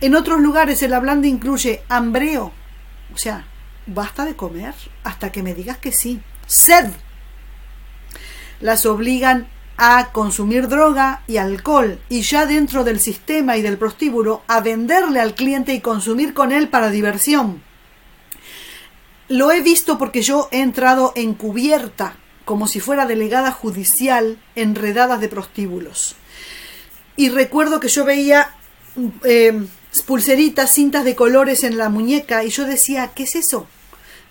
En 0.00 0.14
otros 0.14 0.40
lugares 0.40 0.82
el 0.82 0.94
ablande 0.94 1.28
incluye 1.28 1.82
hambreo. 1.90 2.52
O 3.12 3.18
sea, 3.18 3.44
basta 3.86 4.24
de 4.24 4.34
comer 4.34 4.72
hasta 5.04 5.30
que 5.30 5.42
me 5.42 5.52
digas 5.52 5.76
que 5.76 5.92
sí. 5.92 6.22
Sed. 6.46 6.86
Las 8.62 8.86
obligan 8.86 9.46
a 9.76 10.10
consumir 10.12 10.68
droga 10.68 11.20
y 11.26 11.36
alcohol 11.36 12.00
y 12.08 12.22
ya 12.22 12.46
dentro 12.46 12.82
del 12.82 12.98
sistema 12.98 13.58
y 13.58 13.62
del 13.62 13.76
prostíbulo 13.76 14.40
a 14.48 14.62
venderle 14.62 15.20
al 15.20 15.34
cliente 15.34 15.74
y 15.74 15.82
consumir 15.82 16.32
con 16.32 16.50
él 16.50 16.68
para 16.68 16.88
diversión. 16.88 17.67
Lo 19.28 19.52
he 19.52 19.60
visto 19.60 19.98
porque 19.98 20.22
yo 20.22 20.48
he 20.50 20.60
entrado 20.60 21.12
encubierta 21.14 22.16
como 22.46 22.66
si 22.66 22.80
fuera 22.80 23.04
delegada 23.04 23.52
judicial 23.52 24.38
enredadas 24.54 25.20
de 25.20 25.28
prostíbulos. 25.28 26.16
Y 27.14 27.28
recuerdo 27.28 27.78
que 27.78 27.88
yo 27.88 28.06
veía 28.06 28.54
eh, 29.24 29.66
pulseritas, 30.06 30.72
cintas 30.72 31.04
de 31.04 31.14
colores 31.14 31.62
en 31.62 31.76
la 31.76 31.90
muñeca 31.90 32.42
y 32.42 32.48
yo 32.48 32.64
decía, 32.64 33.10
¿qué 33.14 33.24
es 33.24 33.34
eso? 33.34 33.66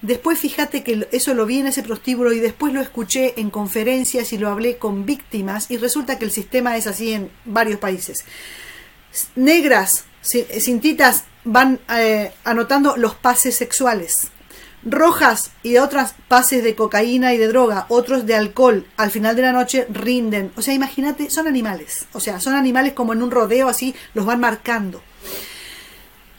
Después 0.01 0.39
fíjate 0.39 0.83
que 0.83 1.07
eso 1.11 1.35
lo 1.35 1.45
vi 1.45 1.59
en 1.59 1.67
ese 1.67 1.83
prostíbulo 1.83 2.33
y 2.33 2.39
después 2.39 2.73
lo 2.73 2.81
escuché 2.81 3.39
en 3.39 3.51
conferencias 3.51 4.33
y 4.33 4.39
lo 4.39 4.49
hablé 4.49 4.77
con 4.77 5.05
víctimas 5.05 5.69
y 5.69 5.77
resulta 5.77 6.17
que 6.17 6.25
el 6.25 6.31
sistema 6.31 6.75
es 6.75 6.87
así 6.87 7.13
en 7.13 7.29
varios 7.45 7.79
países. 7.79 8.25
Negras, 9.35 10.05
cintitas, 10.23 11.25
van 11.43 11.79
eh, 11.95 12.31
anotando 12.43 12.97
los 12.97 13.13
pases 13.13 13.55
sexuales 13.55 14.31
rojas 14.83 15.51
y 15.63 15.77
otras 15.77 16.15
pases 16.27 16.63
de 16.63 16.75
cocaína 16.75 17.33
y 17.33 17.37
de 17.37 17.47
droga, 17.47 17.85
otros 17.89 18.25
de 18.25 18.35
alcohol, 18.35 18.85
al 18.97 19.11
final 19.11 19.35
de 19.35 19.41
la 19.41 19.51
noche 19.51 19.87
rinden. 19.89 20.51
O 20.55 20.61
sea, 20.61 20.73
imagínate, 20.73 21.29
son 21.29 21.47
animales. 21.47 22.05
O 22.13 22.19
sea, 22.19 22.39
son 22.39 22.53
animales 22.53 22.93
como 22.93 23.13
en 23.13 23.21
un 23.21 23.31
rodeo 23.31 23.69
así, 23.69 23.95
los 24.13 24.25
van 24.25 24.39
marcando. 24.39 25.01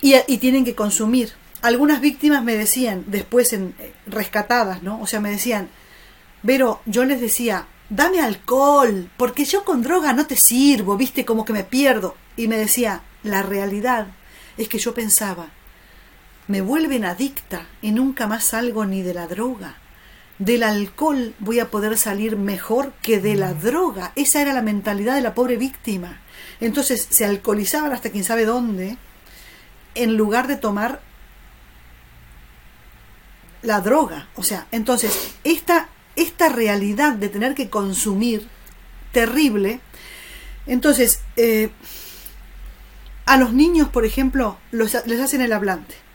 Y, 0.01 0.15
y 0.27 0.39
tienen 0.39 0.65
que 0.65 0.75
consumir. 0.75 1.33
Algunas 1.61 2.01
víctimas 2.01 2.45
me 2.45 2.57
decían, 2.57 3.05
después 3.09 3.53
en, 3.53 3.75
eh, 3.81 3.93
rescatadas, 4.07 4.83
¿no? 4.83 5.01
O 5.01 5.07
sea, 5.07 5.21
me 5.21 5.31
decían, 5.31 5.69
pero 6.45 6.81
yo 6.87 7.05
les 7.05 7.21
decía, 7.21 7.67
dame 7.91 8.21
alcohol, 8.21 9.11
porque 9.17 9.45
yo 9.45 9.65
con 9.65 9.83
droga 9.83 10.13
no 10.13 10.27
te 10.27 10.37
sirvo, 10.37 10.97
viste, 10.97 11.25
como 11.25 11.45
que 11.45 11.53
me 11.53 11.65
pierdo. 11.65 12.15
Y 12.37 12.47
me 12.47 12.57
decía, 12.57 13.03
la 13.25 13.43
realidad 13.43 14.07
es 14.57 14.69
que 14.69 14.79
yo 14.79 14.95
pensaba, 14.95 15.49
me 16.49 16.63
vuelven 16.63 17.05
adicta 17.05 17.67
y 17.83 17.93
nunca 17.93 18.27
más 18.27 18.45
salgo 18.45 18.85
ni 18.85 19.03
de 19.03 19.15
la 19.15 19.27
droga. 19.27 19.77
Del 20.39 20.63
alcohol 20.63 21.35
voy 21.39 21.61
a 21.61 21.71
poder 21.71 21.99
salir 21.99 22.37
mejor 22.37 22.93
que 23.03 23.21
de 23.21 23.37
la 23.37 23.55
droga. 23.55 24.13
Esa 24.17 24.41
era 24.41 24.53
la 24.53 24.63
mentalidad 24.63 25.15
de 25.15 25.21
la 25.21 25.35
pobre 25.35 25.57
víctima. 25.57 26.21
Entonces 26.61 27.07
se 27.11 27.25
alcoholizaban 27.25 27.93
hasta 27.93 28.11
quién 28.11 28.25
sabe 28.25 28.45
dónde, 28.45 28.97
en 29.95 30.17
lugar 30.17 30.47
de 30.47 30.57
tomar 30.57 31.01
la 33.63 33.81
droga. 33.81 34.29
O 34.37 34.43
sea, 34.43 34.67
entonces, 34.71 35.35
esta, 35.45 35.89
esta 36.17 36.49
realidad 36.49 37.13
de 37.13 37.29
tener 37.29 37.55
que 37.55 37.69
consumir, 37.69 38.49
terrible, 39.13 39.81
entonces, 40.67 41.21
eh, 41.37 41.71
a 43.27 43.37
los 43.37 43.53
niños, 43.53 43.89
por 43.89 44.05
ejemplo, 44.05 44.59
los, 44.71 44.97
les 45.07 45.21
hacen 45.21 45.41
el 45.41 45.53
hablante. 45.53 46.08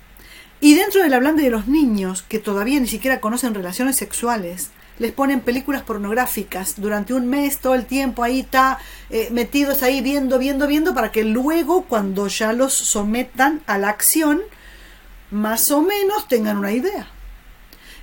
Y 0.64 0.76
dentro 0.76 1.04
del 1.04 1.14
hablante 1.14 1.42
de 1.42 1.50
los 1.50 1.68
niños, 1.68 2.22
que 2.22 2.40
todavía 2.40 2.80
ni 2.80 2.88
siquiera 2.88 3.20
conocen 3.20 3.54
relaciones 3.54 3.98
sexuales, 3.98 4.70
les 4.98 5.12
ponen 5.12 5.42
películas 5.42 5.82
pornográficas 5.82 6.80
durante 6.80 7.14
un 7.14 7.28
mes, 7.28 7.58
todo 7.58 7.76
el 7.76 7.86
tiempo 7.86 8.24
ahí 8.24 8.40
está, 8.40 8.80
eh, 9.10 9.28
metidos 9.30 9.84
ahí 9.84 10.00
viendo, 10.00 10.40
viendo, 10.40 10.66
viendo, 10.66 10.94
para 10.94 11.12
que 11.12 11.26
luego 11.26 11.84
cuando 11.84 12.30
ya 12.30 12.54
los 12.54 12.72
sometan 12.72 13.62
a 13.68 13.78
la 13.78 13.90
acción, 13.90 14.42
más 15.32 15.70
o 15.70 15.82
menos 15.82 16.30
tengan 16.30 16.60
una 16.60 16.72
idea. 16.72 17.10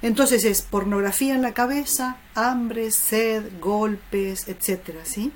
Entonces 0.03 0.45
es 0.45 0.61
pornografía 0.61 1.35
en 1.35 1.41
la 1.41 1.55
cabeza, 1.55 2.19
hambre, 2.35 2.91
sed, 2.91 3.43
golpes, 3.59 4.49
etcétera, 4.49 5.01
¿sí? 5.05 5.33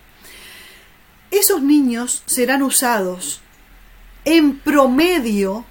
Esos 1.30 1.62
niños 1.62 2.22
serán 2.26 2.62
usados 2.62 3.40
en 4.26 4.58
promedio 4.58 5.64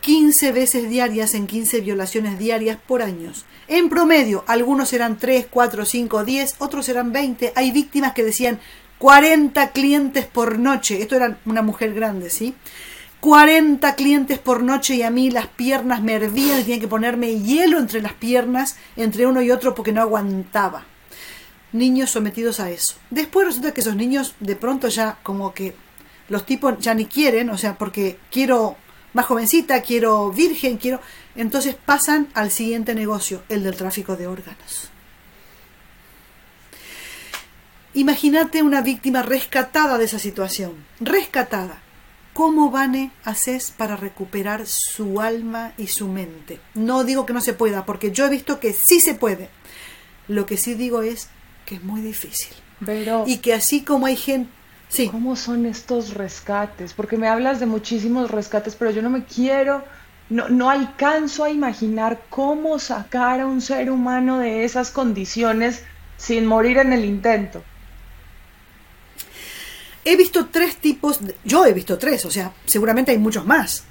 15 0.00 0.52
veces 0.52 0.88
diarias 0.88 1.34
en 1.34 1.46
15 1.46 1.80
violaciones 1.80 2.38
diarias 2.38 2.78
por 2.86 3.02
años. 3.02 3.44
En 3.68 3.88
promedio, 3.88 4.44
algunos 4.46 4.88
serán 4.88 5.18
3, 5.18 5.46
4, 5.50 5.84
5, 5.84 6.24
10, 6.24 6.54
otros 6.58 6.86
serán 6.86 7.12
20. 7.12 7.52
Hay 7.54 7.70
víctimas 7.70 8.12
que 8.12 8.24
decían 8.24 8.58
40 8.98 9.70
clientes 9.72 10.26
por 10.26 10.58
noche. 10.58 11.02
Esto 11.02 11.16
era 11.16 11.38
una 11.44 11.62
mujer 11.62 11.94
grande, 11.94 12.30
¿sí? 12.30 12.54
40 13.20 13.94
clientes 13.96 14.38
por 14.38 14.62
noche 14.62 14.94
y 14.94 15.02
a 15.02 15.10
mí 15.10 15.30
las 15.30 15.46
piernas 15.46 16.02
me 16.02 16.14
hervían 16.14 16.62
tenía 16.62 16.80
que 16.80 16.88
ponerme 16.88 17.38
hielo 17.40 17.78
entre 17.78 18.00
las 18.00 18.14
piernas, 18.14 18.76
entre 18.96 19.26
uno 19.26 19.42
y 19.42 19.50
otro, 19.50 19.74
porque 19.74 19.92
no 19.92 20.00
aguantaba. 20.00 20.84
niños 21.72 22.10
sometidos 22.10 22.58
a 22.58 22.70
eso. 22.70 22.96
Después 23.10 23.46
resulta 23.46 23.72
que 23.72 23.82
esos 23.82 23.94
niños 23.94 24.34
de 24.40 24.56
pronto 24.56 24.88
ya 24.88 25.18
como 25.22 25.54
que 25.54 25.74
los 26.28 26.44
tipos 26.44 26.78
ya 26.80 26.94
ni 26.94 27.04
quieren, 27.06 27.50
o 27.50 27.58
sea, 27.58 27.78
porque 27.78 28.18
quiero 28.30 28.76
más 29.12 29.26
jovencita, 29.26 29.82
quiero 29.82 30.30
virgen, 30.30 30.76
quiero... 30.76 31.00
Entonces 31.34 31.74
pasan 31.74 32.28
al 32.34 32.50
siguiente 32.50 32.94
negocio, 32.94 33.42
el 33.48 33.62
del 33.62 33.76
tráfico 33.76 34.16
de 34.16 34.26
órganos. 34.26 34.90
Imagínate 37.94 38.62
una 38.62 38.82
víctima 38.82 39.22
rescatada 39.22 39.98
de 39.98 40.04
esa 40.04 40.18
situación, 40.18 40.84
rescatada. 41.00 41.82
¿Cómo 42.32 42.70
Vane 42.70 43.10
haces 43.24 43.72
para 43.72 43.96
recuperar 43.96 44.64
su 44.66 45.20
alma 45.20 45.72
y 45.76 45.88
su 45.88 46.06
mente? 46.06 46.60
No 46.74 47.02
digo 47.02 47.26
que 47.26 47.32
no 47.32 47.40
se 47.40 47.54
pueda, 47.54 47.84
porque 47.84 48.12
yo 48.12 48.26
he 48.26 48.30
visto 48.30 48.60
que 48.60 48.72
sí 48.72 49.00
se 49.00 49.14
puede. 49.14 49.50
Lo 50.28 50.46
que 50.46 50.56
sí 50.56 50.74
digo 50.74 51.02
es 51.02 51.28
que 51.66 51.74
es 51.76 51.82
muy 51.82 52.00
difícil. 52.00 52.54
Pero, 52.86 53.24
y 53.26 53.38
que 53.38 53.54
así 53.54 53.82
como 53.82 54.06
hay 54.06 54.16
gente... 54.16 54.50
Sí. 54.90 55.08
¿Cómo 55.08 55.36
son 55.36 55.66
estos 55.66 56.14
rescates? 56.14 56.92
Porque 56.92 57.16
me 57.16 57.28
hablas 57.28 57.60
de 57.60 57.66
muchísimos 57.66 58.30
rescates, 58.30 58.74
pero 58.74 58.90
yo 58.90 59.00
no 59.02 59.08
me 59.08 59.24
quiero, 59.24 59.84
no, 60.28 60.48
no 60.48 60.68
alcanzo 60.68 61.44
a 61.44 61.50
imaginar 61.50 62.20
cómo 62.28 62.78
sacar 62.78 63.40
a 63.40 63.46
un 63.46 63.62
ser 63.62 63.90
humano 63.90 64.40
de 64.40 64.64
esas 64.64 64.90
condiciones 64.90 65.84
sin 66.18 66.44
morir 66.44 66.78
en 66.78 66.92
el 66.92 67.04
intento. 67.04 67.62
He 70.04 70.16
visto 70.16 70.46
tres 70.46 70.76
tipos, 70.76 71.20
yo 71.44 71.64
he 71.64 71.72
visto 71.72 71.96
tres, 71.96 72.24
o 72.24 72.30
sea, 72.30 72.52
seguramente 72.66 73.12
hay 73.12 73.18
muchos 73.18 73.46
más. 73.46 73.84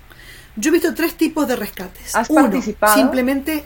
Yo 0.56 0.70
he 0.70 0.74
visto 0.74 0.94
tres 0.94 1.16
tipos 1.16 1.48
de 1.48 1.56
rescates. 1.56 2.16
¿Has 2.16 2.28
participado? 2.28 2.96
Simplemente 2.96 3.64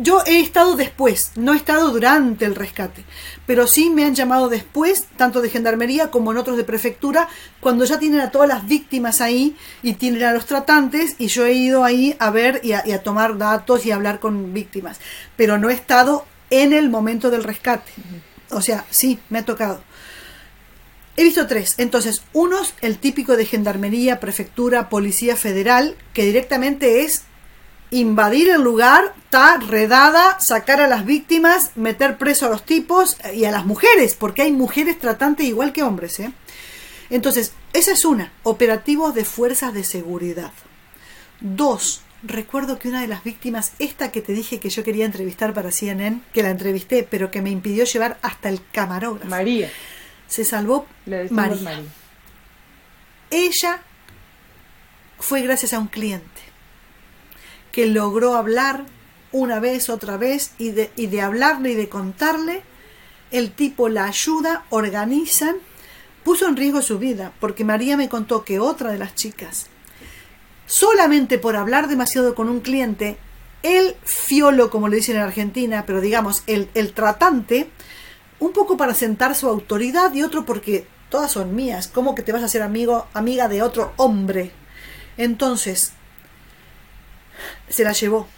yo 0.00 0.22
he 0.26 0.40
estado 0.40 0.76
después, 0.76 1.32
no 1.36 1.52
he 1.52 1.56
estado 1.56 1.90
durante 1.90 2.44
el 2.44 2.54
rescate, 2.54 3.04
pero 3.46 3.66
sí 3.66 3.90
me 3.90 4.04
han 4.04 4.14
llamado 4.14 4.48
después, 4.48 5.04
tanto 5.16 5.40
de 5.40 5.50
gendarmería 5.50 6.10
como 6.10 6.32
en 6.32 6.38
otros 6.38 6.56
de 6.56 6.64
prefectura, 6.64 7.28
cuando 7.60 7.84
ya 7.84 7.98
tienen 7.98 8.20
a 8.20 8.30
todas 8.30 8.48
las 8.48 8.66
víctimas 8.66 9.20
ahí 9.20 9.56
y 9.82 9.94
tienen 9.94 10.24
a 10.24 10.32
los 10.32 10.46
tratantes 10.46 11.16
y 11.18 11.28
yo 11.28 11.44
he 11.44 11.52
ido 11.52 11.84
ahí 11.84 12.16
a 12.18 12.30
ver 12.30 12.60
y 12.62 12.72
a, 12.72 13.02
tomar 13.02 13.38
datos 13.38 13.86
y 13.86 13.90
a 13.90 13.96
hablar 13.96 14.20
con 14.20 14.52
víctimas, 14.52 15.00
pero 15.36 15.58
no 15.58 15.70
he 15.70 15.74
estado 15.74 16.26
en 16.50 16.72
el 16.72 16.90
momento 16.90 17.30
del 17.30 17.44
rescate. 17.44 17.92
O 18.50 18.60
sea, 18.60 18.84
sí, 18.90 19.18
me 19.30 19.40
ha 19.40 19.44
tocado. 19.44 19.82
He 21.16 21.22
visto 21.22 21.46
tres. 21.46 21.74
Entonces, 21.78 22.22
unos, 22.32 22.74
el 22.80 22.98
típico 22.98 23.36
de 23.36 23.46
gendarmería, 23.46 24.18
prefectura, 24.18 24.88
policía 24.88 25.36
federal, 25.36 25.96
que 26.12 26.24
directamente 26.24 27.02
es 27.02 27.22
invadir 28.00 28.48
el 28.50 28.62
lugar, 28.62 29.14
está 29.24 29.58
redada, 29.58 30.40
sacar 30.40 30.80
a 30.80 30.88
las 30.88 31.04
víctimas, 31.04 31.70
meter 31.76 32.18
preso 32.18 32.46
a 32.46 32.50
los 32.50 32.64
tipos 32.64 33.16
y 33.32 33.44
a 33.44 33.52
las 33.52 33.66
mujeres, 33.66 34.14
porque 34.14 34.42
hay 34.42 34.52
mujeres 34.52 34.98
tratantes 34.98 35.46
igual 35.46 35.72
que 35.72 35.82
hombres. 35.82 36.18
¿eh? 36.20 36.32
Entonces, 37.10 37.52
esa 37.72 37.92
es 37.92 38.04
una, 38.04 38.32
operativos 38.42 39.14
de 39.14 39.24
fuerzas 39.24 39.72
de 39.74 39.84
seguridad. 39.84 40.52
Dos, 41.40 42.02
recuerdo 42.22 42.78
que 42.78 42.88
una 42.88 43.00
de 43.00 43.06
las 43.06 43.22
víctimas, 43.22 43.72
esta 43.78 44.10
que 44.10 44.22
te 44.22 44.32
dije 44.32 44.58
que 44.58 44.70
yo 44.70 44.82
quería 44.82 45.04
entrevistar 45.04 45.54
para 45.54 45.70
CNN, 45.70 46.20
que 46.32 46.42
la 46.42 46.50
entrevisté, 46.50 47.06
pero 47.08 47.30
que 47.30 47.42
me 47.42 47.50
impidió 47.50 47.84
llevar 47.84 48.18
hasta 48.22 48.48
el 48.48 48.60
camarógrafo. 48.72 49.30
María. 49.30 49.70
Se 50.26 50.44
salvó 50.44 50.86
María. 51.06 51.62
María. 51.62 51.82
Ella 53.30 53.82
fue 55.18 55.42
gracias 55.42 55.72
a 55.74 55.78
un 55.78 55.88
cliente 55.88 56.53
que 57.74 57.86
logró 57.86 58.36
hablar 58.36 58.84
una 59.32 59.58
vez, 59.58 59.90
otra 59.90 60.16
vez, 60.16 60.52
y 60.58 60.70
de, 60.70 60.92
y 60.94 61.08
de 61.08 61.22
hablarle 61.22 61.72
y 61.72 61.74
de 61.74 61.88
contarle, 61.88 62.62
el 63.32 63.50
tipo 63.50 63.88
la 63.88 64.04
ayuda, 64.04 64.64
organizan, 64.70 65.56
puso 66.22 66.46
en 66.46 66.56
riesgo 66.56 66.82
su 66.82 67.00
vida, 67.00 67.32
porque 67.40 67.64
María 67.64 67.96
me 67.96 68.08
contó 68.08 68.44
que 68.44 68.60
otra 68.60 68.92
de 68.92 68.98
las 68.98 69.16
chicas, 69.16 69.66
solamente 70.66 71.36
por 71.36 71.56
hablar 71.56 71.88
demasiado 71.88 72.36
con 72.36 72.48
un 72.48 72.60
cliente, 72.60 73.18
el 73.64 73.96
fiolo, 74.04 74.70
como 74.70 74.86
le 74.86 74.98
dicen 74.98 75.16
en 75.16 75.22
Argentina, 75.22 75.82
pero 75.84 76.00
digamos, 76.00 76.44
el, 76.46 76.70
el 76.74 76.92
tratante, 76.92 77.68
un 78.38 78.52
poco 78.52 78.76
para 78.76 78.94
sentar 78.94 79.34
su 79.34 79.48
autoridad 79.48 80.14
y 80.14 80.22
otro 80.22 80.44
porque 80.44 80.86
todas 81.08 81.32
son 81.32 81.56
mías. 81.56 81.88
¿Cómo 81.88 82.14
que 82.14 82.22
te 82.22 82.30
vas 82.30 82.44
a 82.44 82.48
ser 82.48 82.62
amigo, 82.62 83.08
amiga 83.14 83.48
de 83.48 83.62
otro 83.62 83.92
hombre? 83.96 84.52
Entonces, 85.16 85.92
se 87.68 87.84
la 87.84 87.92
llevó. 87.92 88.28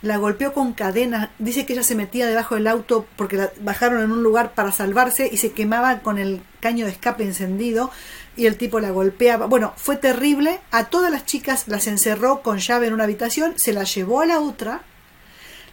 La 0.00 0.16
golpeó 0.16 0.52
con 0.52 0.74
cadena. 0.74 1.32
Dice 1.38 1.66
que 1.66 1.72
ella 1.72 1.82
se 1.82 1.96
metía 1.96 2.26
debajo 2.26 2.54
del 2.54 2.68
auto 2.68 3.06
porque 3.16 3.36
la 3.36 3.50
bajaron 3.60 4.02
en 4.02 4.12
un 4.12 4.22
lugar 4.22 4.54
para 4.54 4.70
salvarse 4.70 5.28
y 5.30 5.38
se 5.38 5.52
quemaba 5.52 6.00
con 6.00 6.18
el 6.18 6.42
caño 6.60 6.86
de 6.86 6.92
escape 6.92 7.24
encendido 7.24 7.90
y 8.36 8.46
el 8.46 8.56
tipo 8.56 8.78
la 8.78 8.90
golpeaba. 8.90 9.46
Bueno, 9.46 9.74
fue 9.76 9.96
terrible. 9.96 10.60
A 10.70 10.84
todas 10.84 11.10
las 11.10 11.26
chicas 11.26 11.66
las 11.66 11.88
encerró 11.88 12.42
con 12.42 12.58
llave 12.58 12.86
en 12.86 12.94
una 12.94 13.04
habitación, 13.04 13.54
se 13.56 13.72
la 13.72 13.82
llevó 13.82 14.20
a 14.20 14.26
la 14.26 14.38
otra, 14.38 14.82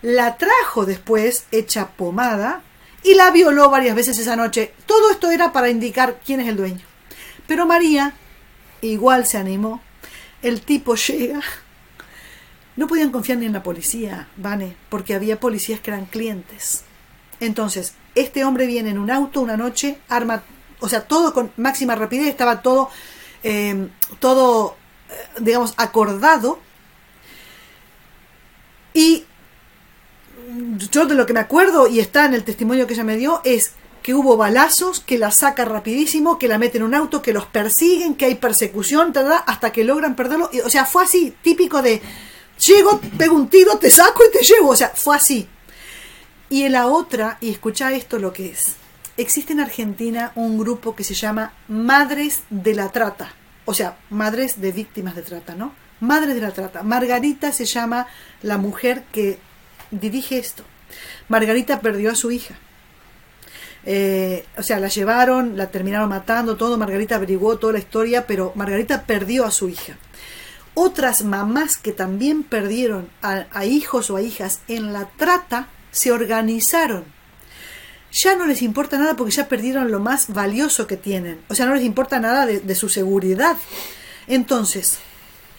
la 0.01 0.37
trajo 0.37 0.85
después 0.85 1.45
hecha 1.51 1.89
pomada 1.89 2.63
y 3.03 3.13
la 3.13 3.29
violó 3.29 3.69
varias 3.69 3.95
veces 3.95 4.17
esa 4.17 4.35
noche. 4.35 4.73
Todo 4.87 5.11
esto 5.11 5.29
era 5.29 5.51
para 5.51 5.69
indicar 5.69 6.19
quién 6.25 6.39
es 6.39 6.47
el 6.47 6.57
dueño. 6.57 6.81
Pero 7.45 7.67
María 7.67 8.13
igual 8.81 9.27
se 9.27 9.37
animó. 9.37 9.81
El 10.41 10.61
tipo 10.61 10.95
llega 10.95 11.41
no 12.75 12.87
podían 12.87 13.11
confiar 13.11 13.37
ni 13.37 13.45
en 13.45 13.53
la 13.53 13.63
policía, 13.63 14.27
Vane, 14.37 14.75
porque 14.89 15.15
había 15.15 15.39
policías 15.39 15.79
que 15.79 15.91
eran 15.91 16.05
clientes. 16.05 16.83
Entonces, 17.39 17.93
este 18.15 18.43
hombre 18.43 18.65
viene 18.65 18.89
en 18.89 18.99
un 18.99 19.11
auto 19.11 19.41
una 19.41 19.57
noche, 19.57 19.99
arma, 20.09 20.43
o 20.79 20.89
sea, 20.89 21.01
todo 21.07 21.33
con 21.33 21.51
máxima 21.57 21.95
rapidez, 21.95 22.27
estaba 22.27 22.61
todo, 22.61 22.89
em, 23.43 23.89
todo, 24.19 24.75
eh, 25.09 25.41
digamos, 25.41 25.73
acordado. 25.77 26.59
Y 28.93 29.25
yo 30.91 31.05
de 31.05 31.15
lo 31.15 31.25
que 31.25 31.33
me 31.33 31.39
acuerdo, 31.39 31.87
y 31.87 31.99
está 31.99 32.25
en 32.25 32.33
el 32.33 32.43
testimonio 32.43 32.87
que 32.87 32.93
ella 32.93 33.03
me 33.03 33.17
dio, 33.17 33.41
es 33.43 33.73
que 34.03 34.13
hubo 34.13 34.37
balazos, 34.37 34.99
que 34.99 35.17
la 35.17 35.31
saca 35.31 35.65
rapidísimo, 35.65 36.37
que 36.37 36.47
la 36.47 36.59
meten 36.59 36.81
en 36.81 36.87
un 36.89 36.93
auto, 36.93 37.21
que 37.21 37.33
los 37.33 37.47
persiguen, 37.47 38.15
que 38.15 38.25
hay 38.25 38.35
persecución, 38.35 39.13
hasta 39.47 39.71
que 39.71 39.83
logran 39.83 40.15
perderlo. 40.15 40.49
o 40.63 40.69
sea, 40.69 40.85
fue 40.85 41.03
así, 41.03 41.33
típico 41.41 41.81
de 41.81 42.01
Llego, 42.67 42.99
pego 43.17 43.35
un 43.35 43.49
tiro, 43.49 43.77
te 43.77 43.91
saco 43.91 44.23
y 44.27 44.31
te 44.31 44.43
llevo. 44.43 44.69
O 44.69 44.75
sea, 44.75 44.89
fue 44.89 45.15
así. 45.15 45.47
Y 46.49 46.63
en 46.63 46.71
la 46.71 46.87
otra, 46.87 47.37
y 47.41 47.49
escucha 47.49 47.91
esto 47.93 48.19
lo 48.19 48.33
que 48.33 48.49
es. 48.49 48.75
Existe 49.17 49.53
en 49.53 49.59
Argentina 49.59 50.31
un 50.35 50.57
grupo 50.57 50.95
que 50.95 51.03
se 51.03 51.13
llama 51.13 51.53
Madres 51.67 52.43
de 52.49 52.75
la 52.75 52.89
Trata. 52.89 53.33
O 53.65 53.73
sea, 53.73 53.97
madres 54.09 54.61
de 54.61 54.71
víctimas 54.71 55.15
de 55.15 55.23
trata, 55.23 55.55
¿no? 55.55 55.73
Madres 55.99 56.35
de 56.35 56.41
la 56.41 56.51
Trata. 56.51 56.83
Margarita 56.83 57.51
se 57.51 57.65
llama 57.65 58.07
la 58.43 58.57
mujer 58.57 59.03
que 59.11 59.39
dirige 59.89 60.37
esto. 60.37 60.63
Margarita 61.29 61.81
perdió 61.81 62.11
a 62.11 62.15
su 62.15 62.31
hija. 62.31 62.55
Eh, 63.85 64.45
o 64.57 64.63
sea, 64.63 64.79
la 64.79 64.87
llevaron, 64.87 65.57
la 65.57 65.71
terminaron 65.71 66.09
matando, 66.09 66.57
todo. 66.57 66.77
Margarita 66.77 67.15
averiguó 67.15 67.57
toda 67.57 67.73
la 67.73 67.79
historia, 67.79 68.27
pero 68.27 68.51
Margarita 68.55 69.03
perdió 69.03 69.45
a 69.45 69.51
su 69.51 69.69
hija 69.69 69.97
otras 70.75 71.23
mamás 71.23 71.77
que 71.77 71.91
también 71.91 72.43
perdieron 72.43 73.09
a, 73.21 73.65
hijos 73.65 74.11
o 74.11 74.17
a 74.17 74.21
hijas 74.21 74.59
en 74.67 74.93
la 74.93 75.09
trata 75.17 75.69
se 75.91 76.11
organizaron. 76.11 77.05
Ya 78.11 78.35
no 78.35 78.45
les 78.45 78.61
importa 78.61 78.97
nada 78.97 79.15
porque 79.15 79.33
ya 79.33 79.47
perdieron 79.47 79.91
lo 79.91 79.99
más 79.99 80.31
valioso 80.33 80.85
que 80.85 80.97
tienen. 80.97 81.41
O 81.49 81.55
sea, 81.55 81.65
no 81.65 81.75
les 81.75 81.83
importa 81.83 82.19
nada 82.19 82.45
de, 82.45 82.59
de 82.59 82.75
su 82.75 82.89
seguridad. 82.89 83.57
Entonces, 84.27 84.99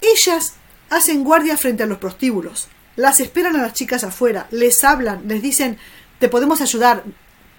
ellas 0.00 0.54
hacen 0.90 1.24
guardia 1.24 1.56
frente 1.56 1.82
a 1.82 1.86
los 1.86 1.98
prostíbulos. 1.98 2.68
Las 2.94 3.20
esperan 3.20 3.56
a 3.56 3.62
las 3.62 3.74
chicas 3.74 4.04
afuera, 4.04 4.46
les 4.50 4.84
hablan, 4.84 5.28
les 5.28 5.42
dicen, 5.42 5.78
te 6.18 6.28
podemos 6.28 6.60
ayudar. 6.60 7.04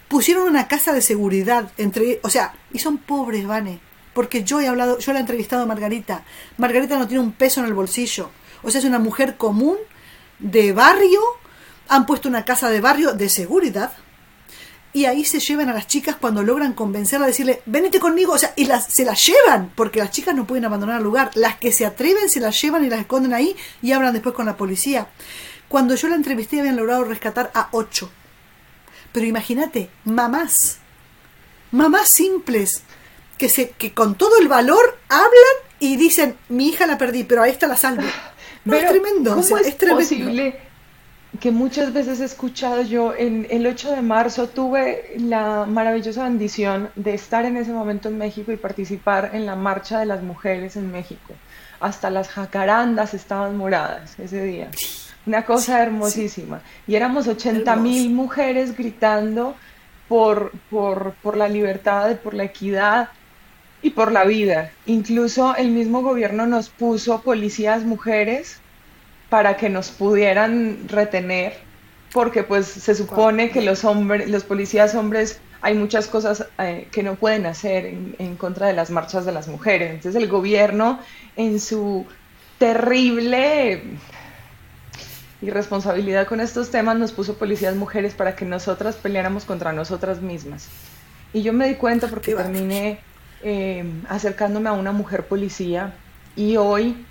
Pusieron 0.07 0.47
una 0.47 0.67
casa 0.67 0.93
de 0.93 1.01
seguridad 1.01 1.71
entre, 1.77 2.19
o 2.23 2.29
sea, 2.29 2.55
y 2.71 2.79
son 2.79 2.97
pobres, 2.97 3.45
Vane 3.45 3.86
porque 4.17 4.43
yo 4.43 4.59
he 4.59 4.67
hablado, 4.67 4.97
yo 4.97 5.13
la 5.13 5.19
he 5.19 5.21
entrevistado 5.21 5.61
a 5.61 5.67
Margarita. 5.67 6.23
Margarita 6.57 6.97
no 6.97 7.07
tiene 7.07 7.21
un 7.21 7.33
peso 7.33 7.59
en 7.59 7.67
el 7.67 7.75
bolsillo. 7.75 8.31
O 8.63 8.71
sea, 8.71 8.79
es 8.79 8.85
una 8.85 8.97
mujer 8.97 9.37
común, 9.37 9.77
de 10.39 10.73
barrio, 10.73 11.21
han 11.87 12.07
puesto 12.07 12.27
una 12.27 12.43
casa 12.43 12.71
de 12.71 12.81
barrio 12.81 13.13
de 13.13 13.29
seguridad. 13.29 13.91
Y 14.91 15.05
ahí 15.05 15.23
se 15.23 15.39
llevan 15.39 15.69
a 15.69 15.73
las 15.73 15.85
chicas 15.85 16.15
cuando 16.19 16.41
logran 16.41 16.73
convencerla 16.73 17.25
a 17.25 17.27
decirle, 17.27 17.61
venite 17.67 17.99
conmigo, 17.99 18.33
o 18.33 18.39
sea, 18.39 18.53
y 18.55 18.65
las, 18.65 18.91
se 18.91 19.05
las 19.05 19.23
llevan, 19.23 19.71
porque 19.75 19.99
las 19.99 20.09
chicas 20.09 20.33
no 20.33 20.47
pueden 20.47 20.65
abandonar 20.65 20.97
el 20.97 21.03
lugar. 21.03 21.29
Las 21.35 21.57
que 21.57 21.71
se 21.71 21.85
atreven 21.85 22.27
se 22.27 22.39
las 22.39 22.59
llevan 22.59 22.83
y 22.83 22.89
las 22.89 23.01
esconden 23.01 23.35
ahí 23.35 23.55
y 23.83 23.91
hablan 23.91 24.13
después 24.13 24.33
con 24.33 24.47
la 24.47 24.57
policía. 24.57 25.09
Cuando 25.67 25.93
yo 25.93 26.07
la 26.07 26.15
entrevisté 26.15 26.59
habían 26.59 26.77
logrado 26.77 27.03
rescatar 27.03 27.51
a 27.53 27.69
ocho. 27.71 28.09
Pero 29.11 29.27
imagínate, 29.27 29.91
mamás, 30.05 30.79
mamás 31.69 32.09
simples, 32.09 32.81
que, 33.37 33.49
se, 33.49 33.69
que 33.71 33.93
con 33.93 34.15
todo 34.15 34.37
el 34.39 34.47
valor 34.47 34.99
hablan 35.09 35.57
y 35.79 35.95
dicen, 35.95 36.35
mi 36.49 36.69
hija 36.69 36.87
la 36.87 36.97
perdí, 36.97 37.23
pero 37.23 37.43
a 37.43 37.47
esta 37.47 37.67
la 37.67 37.77
salvo. 37.77 38.03
No, 38.65 38.75
es 38.75 38.85
tremendo. 38.85 39.29
¿Cómo 39.33 39.57
es, 39.59 39.75
posible 39.75 40.59
que 41.39 41.51
muchas 41.51 41.93
veces 41.93 42.19
he 42.19 42.25
escuchado 42.25 42.81
yo. 42.81 43.13
En 43.15 43.47
el 43.49 43.67
8 43.67 43.91
de 43.91 44.01
marzo 44.01 44.49
tuve 44.49 45.13
la 45.17 45.65
maravillosa 45.65 46.23
bendición 46.23 46.89
de 46.95 47.13
estar 47.13 47.45
en 47.45 47.57
ese 47.57 47.71
momento 47.71 48.09
en 48.09 48.17
México 48.17 48.51
y 48.51 48.57
participar 48.57 49.31
en 49.33 49.45
la 49.45 49.55
marcha 49.55 49.99
de 49.99 50.05
las 50.05 50.23
mujeres 50.23 50.75
en 50.75 50.91
México. 50.91 51.33
Hasta 51.79 52.09
las 52.09 52.29
jacarandas 52.29 53.13
estaban 53.13 53.55
moradas 53.55 54.17
ese 54.19 54.43
día. 54.43 54.69
Una 55.25 55.45
cosa 55.45 55.83
hermosísima. 55.83 56.61
Y 56.87 56.95
éramos 56.95 57.27
80 57.27 57.75
mil 57.75 58.09
mujeres 58.09 58.75
gritando 58.75 59.55
por, 60.07 60.51
por, 60.69 61.13
por 61.21 61.37
la 61.37 61.49
libertad, 61.49 62.15
por 62.17 62.33
la 62.33 62.45
equidad 62.45 63.09
y 63.87 63.89
por 63.89 64.11
la 64.11 64.25
vida. 64.25 64.71
Incluso 64.85 65.55
el 65.55 65.69
mismo 65.69 66.01
gobierno 66.01 66.45
nos 66.45 66.69
puso 66.69 67.21
policías 67.21 67.83
mujeres 67.83 68.59
para 69.29 69.55
que 69.55 69.69
nos 69.69 69.91
pudieran 69.91 70.87
retener, 70.89 71.53
porque 72.11 72.43
pues 72.43 72.65
se 72.67 72.95
supone 72.95 73.49
que 73.49 73.61
los 73.61 73.85
hombres, 73.85 74.29
los 74.29 74.43
policías 74.43 74.93
hombres, 74.93 75.39
hay 75.61 75.73
muchas 75.73 76.07
cosas 76.07 76.45
eh, 76.59 76.87
que 76.91 77.01
no 77.01 77.15
pueden 77.15 77.45
hacer 77.45 77.85
en, 77.85 78.15
en, 78.19 78.35
contra 78.35 78.67
de 78.67 78.73
las 78.73 78.89
marchas 78.89 79.25
de 79.25 79.31
las 79.31 79.47
mujeres. 79.47 79.91
Entonces 79.91 80.21
el 80.21 80.27
gobierno 80.27 80.99
en 81.37 81.59
su 81.59 82.05
terrible 82.59 83.83
irresponsabilidad 85.41 86.27
con 86.27 86.41
estos 86.41 86.71
temas 86.71 86.97
nos 86.97 87.13
puso 87.13 87.37
policías 87.37 87.75
mujeres 87.75 88.13
para 88.13 88.35
que 88.35 88.43
nosotras 88.43 88.95
peleáramos 88.97 89.45
contra 89.45 89.71
nosotras 89.71 90.21
mismas. 90.21 90.67
Y 91.31 91.41
yo 91.41 91.53
me 91.53 91.67
di 91.67 91.75
cuenta 91.75 92.07
porque 92.07 92.35
terminé 92.35 92.99
eh, 93.41 93.83
acercándome 94.09 94.69
a 94.69 94.73
una 94.73 94.91
mujer 94.91 95.27
policía 95.27 95.93
y 96.35 96.57
hoy 96.57 97.05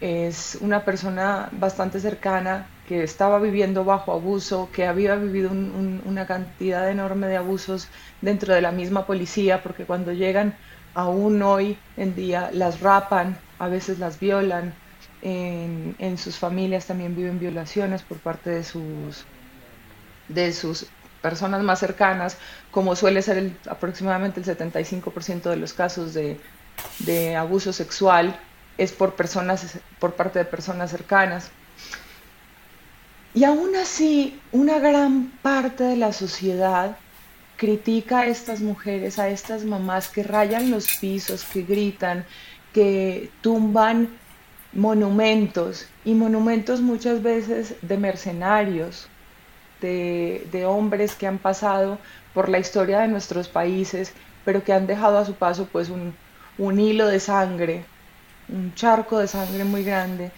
es 0.00 0.58
una 0.60 0.84
persona 0.84 1.48
bastante 1.52 2.00
cercana 2.00 2.68
que 2.86 3.02
estaba 3.02 3.38
viviendo 3.38 3.84
bajo 3.84 4.12
abuso, 4.12 4.68
que 4.72 4.86
había 4.86 5.16
vivido 5.16 5.50
una 5.50 6.26
cantidad 6.26 6.88
enorme 6.90 7.26
de 7.26 7.36
abusos 7.36 7.88
dentro 8.20 8.54
de 8.54 8.60
la 8.60 8.72
misma 8.72 9.06
policía, 9.06 9.62
porque 9.62 9.84
cuando 9.84 10.12
llegan 10.12 10.54
aún 10.94 11.42
hoy 11.42 11.78
en 11.96 12.14
día 12.14 12.50
las 12.52 12.80
rapan, 12.80 13.36
a 13.58 13.68
veces 13.68 13.98
las 13.98 14.20
violan, 14.20 14.74
en, 15.22 15.96
en 15.98 16.18
sus 16.18 16.36
familias 16.38 16.86
también 16.86 17.16
viven 17.16 17.40
violaciones 17.40 18.02
por 18.02 18.18
parte 18.18 18.50
de 18.50 18.62
sus, 18.64 19.24
de 20.28 20.52
sus 20.52 20.86
personas 21.22 21.62
más 21.62 21.78
cercanas, 21.78 22.36
como 22.70 22.96
suele 22.96 23.22
ser 23.22 23.52
aproximadamente 23.68 24.40
el 24.40 24.46
75% 24.46 25.50
de 25.50 25.56
los 25.56 25.72
casos 25.72 26.14
de, 26.14 26.40
de 27.00 27.36
abuso 27.36 27.72
sexual 27.72 28.38
es 28.78 28.92
por 28.92 29.14
personas, 29.14 29.78
por 29.98 30.14
parte 30.14 30.38
de 30.38 30.44
personas 30.44 30.90
cercanas. 30.90 31.50
Y 33.34 33.44
aún 33.44 33.76
así, 33.76 34.40
una 34.52 34.78
gran 34.78 35.30
parte 35.42 35.84
de 35.84 35.96
la 35.96 36.12
sociedad 36.12 36.96
critica 37.56 38.20
a 38.20 38.26
estas 38.26 38.60
mujeres, 38.60 39.18
a 39.18 39.28
estas 39.28 39.64
mamás 39.64 40.08
que 40.08 40.22
rayan 40.22 40.70
los 40.70 40.86
pisos, 40.98 41.44
que 41.44 41.62
gritan, 41.62 42.24
que 42.72 43.30
tumban 43.40 44.08
monumentos, 44.72 45.86
y 46.04 46.14
monumentos 46.14 46.80
muchas 46.80 47.22
veces 47.22 47.74
de 47.82 47.96
mercenarios, 47.96 49.08
de, 49.86 50.66
hombres 50.66 51.14
que 51.14 51.26
han 51.26 51.38
pasado 51.38 51.98
por 52.34 52.48
la 52.48 52.58
historia 52.58 53.00
de 53.00 53.08
nuestros 53.08 53.48
países, 53.48 54.12
pero 54.44 54.62
que 54.64 54.72
han 54.72 54.86
dejado 54.86 55.18
a 55.18 55.24
su 55.24 55.34
paso 55.34 55.68
pues 55.70 55.88
un, 55.88 56.14
un 56.58 56.80
hilo 56.80 57.06
de 57.06 57.20
sangre 57.20 57.84
un 58.48 58.74
charco 58.74 59.18
de 59.18 59.28
sangre 59.28 59.64
muy 59.64 59.82
grande, 59.82 60.30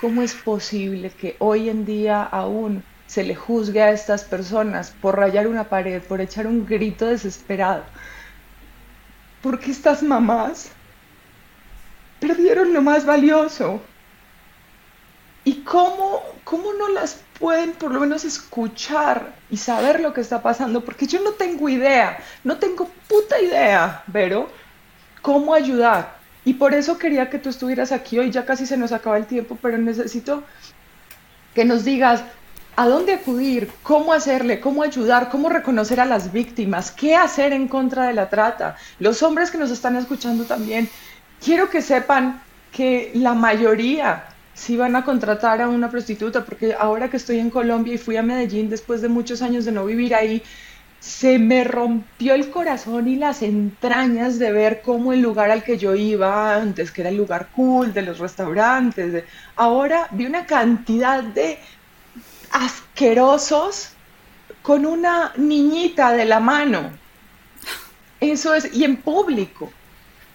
¿cómo 0.00 0.22
es 0.22 0.34
posible 0.34 1.10
que 1.10 1.36
hoy 1.38 1.68
en 1.68 1.84
día 1.84 2.22
aún 2.22 2.82
se 3.06 3.24
le 3.24 3.34
juzgue 3.34 3.82
a 3.82 3.90
estas 3.90 4.24
personas 4.24 4.94
por 5.00 5.16
rayar 5.16 5.46
una 5.46 5.64
pared, 5.64 6.02
por 6.02 6.20
echar 6.20 6.46
un 6.46 6.66
grito 6.66 7.06
desesperado? 7.06 7.84
Porque 9.42 9.70
estas 9.70 10.02
mamás 10.02 10.70
perdieron 12.20 12.72
lo 12.72 12.82
más 12.82 13.04
valioso. 13.04 13.80
¿Y 15.46 15.62
cómo, 15.62 16.22
cómo 16.42 16.72
no 16.72 16.88
las 16.88 17.20
pueden 17.38 17.70
por 17.74 17.92
lo 17.92 18.00
menos 18.00 18.24
escuchar 18.24 19.32
y 19.48 19.56
saber 19.56 20.00
lo 20.00 20.12
que 20.12 20.20
está 20.20 20.42
pasando? 20.42 20.84
Porque 20.84 21.06
yo 21.06 21.20
no 21.20 21.34
tengo 21.34 21.68
idea, 21.68 22.18
no 22.42 22.56
tengo 22.58 22.90
puta 23.08 23.40
idea, 23.40 24.02
pero 24.12 24.48
cómo 25.22 25.54
ayudar. 25.54 26.16
Y 26.44 26.54
por 26.54 26.74
eso 26.74 26.98
quería 26.98 27.30
que 27.30 27.38
tú 27.38 27.48
estuvieras 27.48 27.92
aquí 27.92 28.18
hoy, 28.18 28.32
ya 28.32 28.44
casi 28.44 28.66
se 28.66 28.76
nos 28.76 28.90
acaba 28.90 29.18
el 29.18 29.26
tiempo, 29.26 29.56
pero 29.62 29.78
necesito 29.78 30.42
que 31.54 31.64
nos 31.64 31.84
digas 31.84 32.24
a 32.74 32.88
dónde 32.88 33.14
acudir, 33.14 33.70
cómo 33.84 34.12
hacerle, 34.12 34.58
cómo 34.58 34.82
ayudar, 34.82 35.28
cómo 35.30 35.48
reconocer 35.48 36.00
a 36.00 36.06
las 36.06 36.32
víctimas, 36.32 36.90
qué 36.90 37.14
hacer 37.14 37.52
en 37.52 37.68
contra 37.68 38.08
de 38.08 38.14
la 38.14 38.28
trata. 38.30 38.76
Los 38.98 39.22
hombres 39.22 39.52
que 39.52 39.58
nos 39.58 39.70
están 39.70 39.94
escuchando 39.94 40.42
también, 40.44 40.90
quiero 41.40 41.70
que 41.70 41.82
sepan 41.82 42.42
que 42.72 43.12
la 43.14 43.34
mayoría 43.34 44.24
si 44.56 44.74
van 44.74 44.96
a 44.96 45.04
contratar 45.04 45.60
a 45.60 45.68
una 45.68 45.90
prostituta, 45.90 46.44
porque 46.44 46.74
ahora 46.74 47.10
que 47.10 47.18
estoy 47.18 47.38
en 47.38 47.50
Colombia 47.50 47.94
y 47.94 47.98
fui 47.98 48.16
a 48.16 48.22
Medellín 48.22 48.70
después 48.70 49.02
de 49.02 49.08
muchos 49.08 49.42
años 49.42 49.66
de 49.66 49.72
no 49.72 49.84
vivir 49.84 50.14
ahí, 50.14 50.42
se 50.98 51.38
me 51.38 51.62
rompió 51.62 52.32
el 52.34 52.50
corazón 52.50 53.06
y 53.06 53.16
las 53.16 53.42
entrañas 53.42 54.38
de 54.38 54.50
ver 54.50 54.80
cómo 54.80 55.12
el 55.12 55.20
lugar 55.20 55.50
al 55.50 55.62
que 55.62 55.76
yo 55.76 55.94
iba 55.94 56.56
antes, 56.56 56.90
que 56.90 57.02
era 57.02 57.10
el 57.10 57.18
lugar 57.18 57.48
cool 57.54 57.92
de 57.92 58.00
los 58.00 58.18
restaurantes, 58.18 59.24
ahora 59.56 60.08
vi 60.10 60.24
una 60.24 60.46
cantidad 60.46 61.22
de 61.22 61.58
asquerosos 62.50 63.90
con 64.62 64.86
una 64.86 65.32
niñita 65.36 66.12
de 66.12 66.24
la 66.24 66.40
mano. 66.40 66.92
Eso 68.20 68.54
es, 68.54 68.74
y 68.74 68.84
en 68.84 68.96
público 68.96 69.70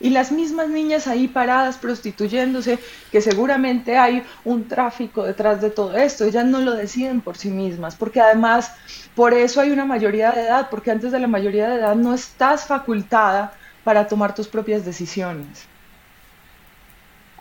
y 0.02 0.10
las 0.10 0.32
mismas 0.32 0.70
niñas 0.70 1.08
ahí 1.08 1.28
paradas 1.28 1.78
prostituyéndose, 1.78 2.80
que 3.12 3.22
seguramente 3.22 3.98
hay 3.98 4.24
un 4.44 4.68
tráfico 4.68 5.24
detrás 5.24 5.62
de 5.62 5.70
todo 5.70 5.96
esto, 5.96 6.26
ellas 6.26 6.46
no 6.46 6.60
lo 6.60 6.74
deciden 6.74 7.22
por 7.22 7.38
sí 7.38 7.50
mismas, 7.50 7.96
porque 7.96 8.22
además 8.22 8.72
por 9.16 9.34
eso 9.34 9.62
hay 9.62 9.72
una 9.72 9.86
mayoría 9.86 10.32
de 10.32 10.42
edad, 10.42 10.68
porque 10.70 10.92
antes 10.92 11.12
de 11.12 11.20
la 11.20 11.28
mayoría 11.28 11.70
de 11.70 11.76
edad 11.76 11.96
no 11.96 12.14
estás 12.14 12.66
facultada 12.66 13.54
para 13.84 14.08
tomar 14.08 14.34
tus 14.36 14.48
propias 14.48 14.86
decisiones. 14.86 15.66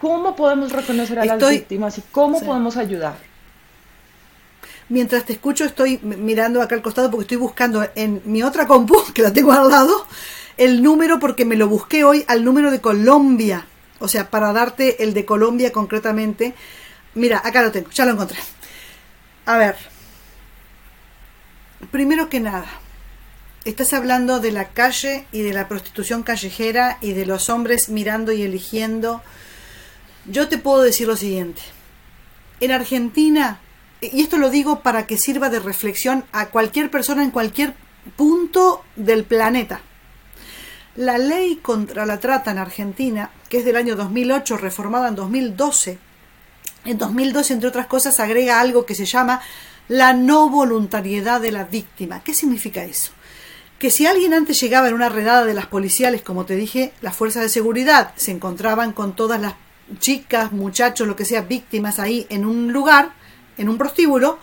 ¿Cómo 0.01 0.35
podemos 0.35 0.73
reconocer 0.73 1.19
a 1.19 1.25
las 1.25 1.51
víctimas 1.51 1.99
y 1.99 2.03
cómo 2.11 2.41
podemos 2.41 2.77
ayudar? 2.77 3.15
Mientras 4.89 5.25
te 5.25 5.35
escucho 5.35 5.65
estoy 5.65 5.99
mirando 6.03 6.61
acá 6.61 6.75
al 6.75 6.83
costado 6.83 7.11
porque 7.11 7.23
estoy 7.23 7.37
buscando 7.37 7.87
en 7.95 8.23
mi 8.25 8.43
otra 8.43 8.67
compu, 8.67 8.97
que 9.15 9.23
la 9.23 9.33
tengo 9.33 9.53
al 9.53 9.69
lado, 9.69 10.07
el 10.61 10.83
número 10.83 11.19
porque 11.19 11.47
me 11.47 11.57
lo 11.57 11.69
busqué 11.69 12.05
hoy 12.05 12.23
al 12.29 12.45
número 12.45 12.71
de 12.71 12.83
Colombia. 12.83 13.67
O 13.99 14.09
sea, 14.09 14.29
para 14.29 14.53
darte 14.53 15.03
el 15.03 15.15
de 15.15 15.25
Colombia 15.25 15.73
concretamente. 15.73 16.55
Mira, 17.15 17.41
acá 17.43 17.63
lo 17.63 17.73
tengo, 17.73 17.89
ya 17.91 18.05
lo 18.05 18.13
encontré. 18.13 18.39
A 19.47 19.57
ver. 19.57 19.77
Primero 21.91 22.29
que 22.29 22.41
nada, 22.41 22.67
estás 23.65 23.95
hablando 23.95 24.39
de 24.39 24.53
la 24.53 24.69
calle 24.69 25.25
y 25.33 25.41
de 25.41 25.55
la 25.55 25.67
prostitución 25.67 26.23
callejera 26.23 26.99
y 27.01 27.15
de 27.15 27.25
los 27.25 27.49
hombres 27.49 27.89
mirando 27.89 28.31
y 28.31 28.43
eligiendo. 28.43 29.23
Yo 30.27 30.49
te 30.49 30.59
puedo 30.59 30.83
decir 30.83 31.09
lo 31.09 31.17
siguiente. 31.17 31.63
En 32.61 32.71
Argentina, 32.71 33.61
y 34.03 34.21
esto 34.21 34.37
lo 34.37 34.51
digo 34.51 34.81
para 34.81 35.07
que 35.07 35.17
sirva 35.17 35.49
de 35.49 35.59
reflexión 35.59 36.27
a 36.33 36.49
cualquier 36.49 36.91
persona 36.91 37.25
en 37.25 37.31
cualquier 37.31 37.73
punto 38.19 38.85
del 38.97 39.25
planeta. 39.25 39.81
La 40.97 41.19
ley 41.19 41.57
contra 41.57 42.05
la 42.05 42.19
trata 42.19 42.51
en 42.51 42.59
Argentina, 42.59 43.31
que 43.49 43.59
es 43.59 43.65
del 43.65 43.77
año 43.77 43.95
2008, 43.95 44.57
reformada 44.57 45.09
en 45.09 45.15
2012, 45.15 45.99
en 46.85 46.99
2012, 46.99 47.53
entre 47.53 47.69
otras 47.69 47.87
cosas, 47.87 48.19
agrega 48.21 48.61
algo 48.61 48.87
que 48.87 48.95
se 48.95 49.05
llama 49.05 49.41
la 49.89 50.13
no 50.13 50.49
voluntariedad 50.49 51.41
de 51.41 51.53
la 51.53 51.65
víctima. 51.65 52.23
¿Qué 52.25 52.35
significa 52.35 52.85
eso? 52.85 53.13
Que 53.79 53.91
si 53.91 54.07
alguien 54.07 54.35
antes 54.35 54.61
llegaba 54.61 54.89
en 54.89 54.95
una 54.95 55.09
redada 55.09 55.45
de 55.45 55.55
las 55.55 55.67
policiales, 55.67 56.23
como 56.23 56.45
te 56.45 56.57
dije, 56.57 56.93
las 57.03 57.17
fuerzas 57.17 57.43
de 57.43 57.49
seguridad 57.49 58.13
se 58.17 58.31
encontraban 58.31 58.93
con 58.93 59.15
todas 59.15 59.41
las 59.41 59.55
chicas, 59.99 60.53
muchachos, 60.53 61.07
lo 61.07 61.17
que 61.17 61.25
sea, 61.25 61.43
víctimas 61.43 61.99
ahí 61.99 62.27
en 62.31 62.45
un 62.45 62.73
lugar, 62.73 63.13
en 63.59 63.69
un 63.69 63.79
prostíbulo, 63.79 64.39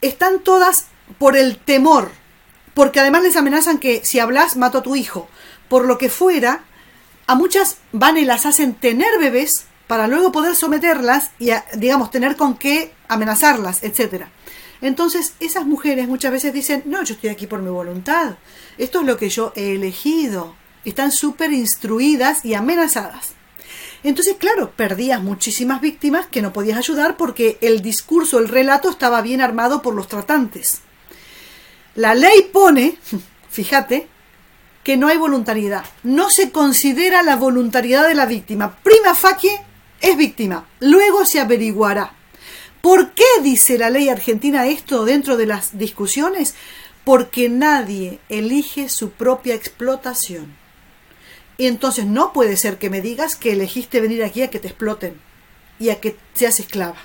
están 0.00 0.40
todas 0.40 0.86
por 1.18 1.36
el 1.36 1.58
temor, 1.58 2.10
porque 2.74 3.00
además 3.00 3.22
les 3.22 3.36
amenazan 3.36 3.78
que 3.78 4.04
si 4.04 4.18
hablas 4.18 4.56
mato 4.56 4.78
a 4.78 4.82
tu 4.82 4.96
hijo, 4.96 5.28
por 5.74 5.86
lo 5.86 5.98
que 5.98 6.08
fuera, 6.08 6.62
a 7.26 7.34
muchas 7.34 7.78
van 7.90 8.16
y 8.16 8.24
las 8.24 8.46
hacen 8.46 8.74
tener 8.74 9.18
bebés 9.18 9.66
para 9.88 10.06
luego 10.06 10.30
poder 10.30 10.54
someterlas 10.54 11.32
y, 11.40 11.50
digamos, 11.76 12.12
tener 12.12 12.36
con 12.36 12.56
qué 12.56 12.92
amenazarlas, 13.08 13.82
etcétera. 13.82 14.30
Entonces, 14.82 15.34
esas 15.40 15.66
mujeres 15.66 16.06
muchas 16.06 16.30
veces 16.30 16.52
dicen, 16.52 16.84
no, 16.86 17.02
yo 17.02 17.14
estoy 17.14 17.30
aquí 17.30 17.48
por 17.48 17.60
mi 17.60 17.70
voluntad, 17.70 18.36
esto 18.78 19.00
es 19.00 19.06
lo 19.06 19.16
que 19.16 19.30
yo 19.30 19.52
he 19.56 19.74
elegido. 19.74 20.54
Están 20.84 21.10
súper 21.10 21.52
instruidas 21.52 22.44
y 22.44 22.54
amenazadas. 22.54 23.32
Entonces, 24.04 24.36
claro, 24.38 24.70
perdías 24.76 25.20
muchísimas 25.20 25.80
víctimas 25.80 26.26
que 26.26 26.40
no 26.40 26.52
podías 26.52 26.78
ayudar 26.78 27.16
porque 27.16 27.58
el 27.62 27.82
discurso, 27.82 28.38
el 28.38 28.46
relato 28.46 28.90
estaba 28.90 29.22
bien 29.22 29.40
armado 29.40 29.82
por 29.82 29.96
los 29.96 30.06
tratantes. 30.06 30.82
La 31.96 32.14
ley 32.14 32.48
pone, 32.52 32.96
fíjate, 33.50 34.13
que 34.84 34.96
no 34.96 35.08
hay 35.08 35.16
voluntariedad. 35.16 35.84
No 36.04 36.30
se 36.30 36.52
considera 36.52 37.22
la 37.22 37.36
voluntariedad 37.36 38.06
de 38.06 38.14
la 38.14 38.26
víctima. 38.26 38.76
Prima 38.82 39.14
facie 39.14 39.60
es 40.00 40.16
víctima. 40.16 40.68
Luego 40.78 41.24
se 41.24 41.40
averiguará. 41.40 42.12
¿Por 42.82 43.12
qué 43.14 43.24
dice 43.42 43.78
la 43.78 43.88
ley 43.88 44.10
argentina 44.10 44.66
esto 44.66 45.06
dentro 45.06 45.38
de 45.38 45.46
las 45.46 45.78
discusiones? 45.78 46.54
Porque 47.02 47.48
nadie 47.48 48.20
elige 48.28 48.90
su 48.90 49.10
propia 49.10 49.54
explotación. 49.54 50.54
Y 51.56 51.66
entonces 51.66 52.04
no 52.04 52.34
puede 52.34 52.58
ser 52.58 52.76
que 52.76 52.90
me 52.90 53.00
digas 53.00 53.36
que 53.36 53.52
elegiste 53.52 54.02
venir 54.02 54.22
aquí 54.22 54.42
a 54.42 54.50
que 54.50 54.58
te 54.58 54.68
exploten 54.68 55.18
y 55.78 55.88
a 55.88 56.00
que 56.00 56.16
seas 56.34 56.60
esclava. 56.60 56.98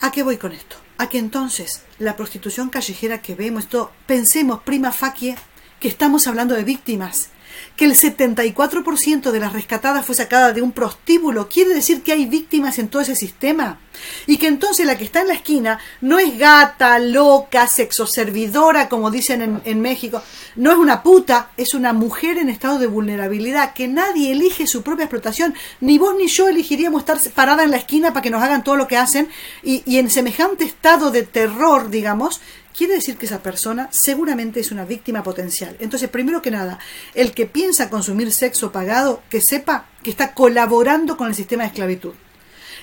¿A 0.00 0.12
qué 0.12 0.22
voy 0.22 0.36
con 0.36 0.52
esto? 0.52 0.76
A 0.98 1.08
que 1.08 1.18
entonces 1.18 1.82
la 1.98 2.14
prostitución 2.14 2.70
callejera 2.70 3.22
que 3.22 3.34
vemos, 3.34 3.64
esto, 3.64 3.90
pensemos 4.06 4.62
prima 4.62 4.92
facie 4.92 5.36
que 5.80 5.88
estamos 5.88 6.28
hablando 6.28 6.54
de 6.54 6.62
víctimas. 6.62 7.30
Que 7.76 7.86
el 7.86 7.92
74% 7.92 9.30
de 9.30 9.40
las 9.40 9.54
rescatadas 9.54 10.04
fue 10.04 10.14
sacada 10.14 10.52
de 10.52 10.60
un 10.60 10.72
prostíbulo, 10.72 11.48
quiere 11.48 11.74
decir 11.74 12.02
que 12.02 12.12
hay 12.12 12.26
víctimas 12.26 12.78
en 12.78 12.88
todo 12.88 13.02
ese 13.02 13.16
sistema. 13.16 13.80
Y 14.26 14.36
que 14.36 14.46
entonces 14.46 14.86
la 14.86 14.96
que 14.96 15.04
está 15.04 15.22
en 15.22 15.28
la 15.28 15.34
esquina 15.34 15.78
no 16.00 16.18
es 16.18 16.38
gata, 16.38 16.98
loca, 16.98 17.66
sexoservidora, 17.66 18.88
como 18.88 19.10
dicen 19.10 19.42
en, 19.42 19.62
en 19.64 19.80
México, 19.80 20.22
no 20.56 20.72
es 20.72 20.78
una 20.78 21.02
puta, 21.02 21.50
es 21.56 21.74
una 21.74 21.92
mujer 21.92 22.38
en 22.38 22.50
estado 22.50 22.78
de 22.78 22.86
vulnerabilidad, 22.86 23.72
que 23.72 23.88
nadie 23.88 24.32
elige 24.32 24.66
su 24.66 24.82
propia 24.82 25.04
explotación, 25.04 25.54
ni 25.80 25.98
vos 25.98 26.14
ni 26.16 26.28
yo 26.28 26.48
elegiríamos 26.48 27.00
estar 27.00 27.18
parada 27.34 27.62
en 27.62 27.70
la 27.70 27.78
esquina 27.78 28.12
para 28.12 28.22
que 28.22 28.30
nos 28.30 28.42
hagan 28.42 28.64
todo 28.64 28.76
lo 28.76 28.88
que 28.88 28.96
hacen, 28.96 29.28
y, 29.62 29.82
y 29.86 29.98
en 29.98 30.10
semejante 30.10 30.64
estado 30.64 31.10
de 31.10 31.22
terror, 31.22 31.90
digamos, 31.90 32.40
quiere 32.80 32.94
decir 32.94 33.18
que 33.18 33.26
esa 33.26 33.42
persona 33.42 33.88
seguramente 33.90 34.58
es 34.58 34.72
una 34.72 34.86
víctima 34.86 35.22
potencial. 35.22 35.76
Entonces, 35.80 36.08
primero 36.08 36.40
que 36.40 36.50
nada, 36.50 36.78
el 37.12 37.32
que 37.32 37.44
piensa 37.44 37.90
consumir 37.90 38.32
sexo 38.32 38.72
pagado, 38.72 39.22
que 39.28 39.42
sepa 39.42 39.84
que 40.02 40.08
está 40.08 40.32
colaborando 40.32 41.18
con 41.18 41.28
el 41.28 41.34
sistema 41.34 41.64
de 41.64 41.66
esclavitud. 41.66 42.14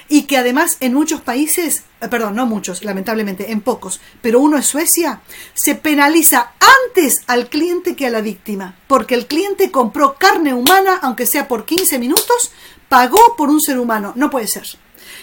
Y 0.08 0.28
que 0.28 0.38
además 0.38 0.78
en 0.82 0.94
muchos 0.94 1.22
países, 1.22 1.82
eh, 2.00 2.10
perdón, 2.10 2.36
no 2.36 2.46
muchos, 2.46 2.84
lamentablemente, 2.84 3.52
en 3.52 3.62
pocos, 3.62 4.00
pero 4.22 4.40
uno 4.40 4.60
es 4.60 4.68
Suecia, 4.68 5.22
se 5.56 5.74
penaliza 5.74 6.52
antes 6.86 7.24
al 7.26 7.50
cliente 7.50 7.96
que 7.96 8.06
a 8.06 8.12
la 8.12 8.22
víctima, 8.22 8.76
porque 8.86 9.16
el 9.16 9.26
cliente 9.26 9.72
compró 9.72 10.16
carne 10.20 10.54
humana, 10.54 11.00
aunque 11.02 11.26
sea 11.26 11.48
por 11.48 11.66
15 11.66 11.98
minutos, 11.98 12.52
pagó 12.88 13.36
por 13.36 13.50
un 13.50 13.62
ser 13.62 13.80
humano, 13.80 14.14
no 14.16 14.30
puede 14.30 14.46
ser. 14.46 14.68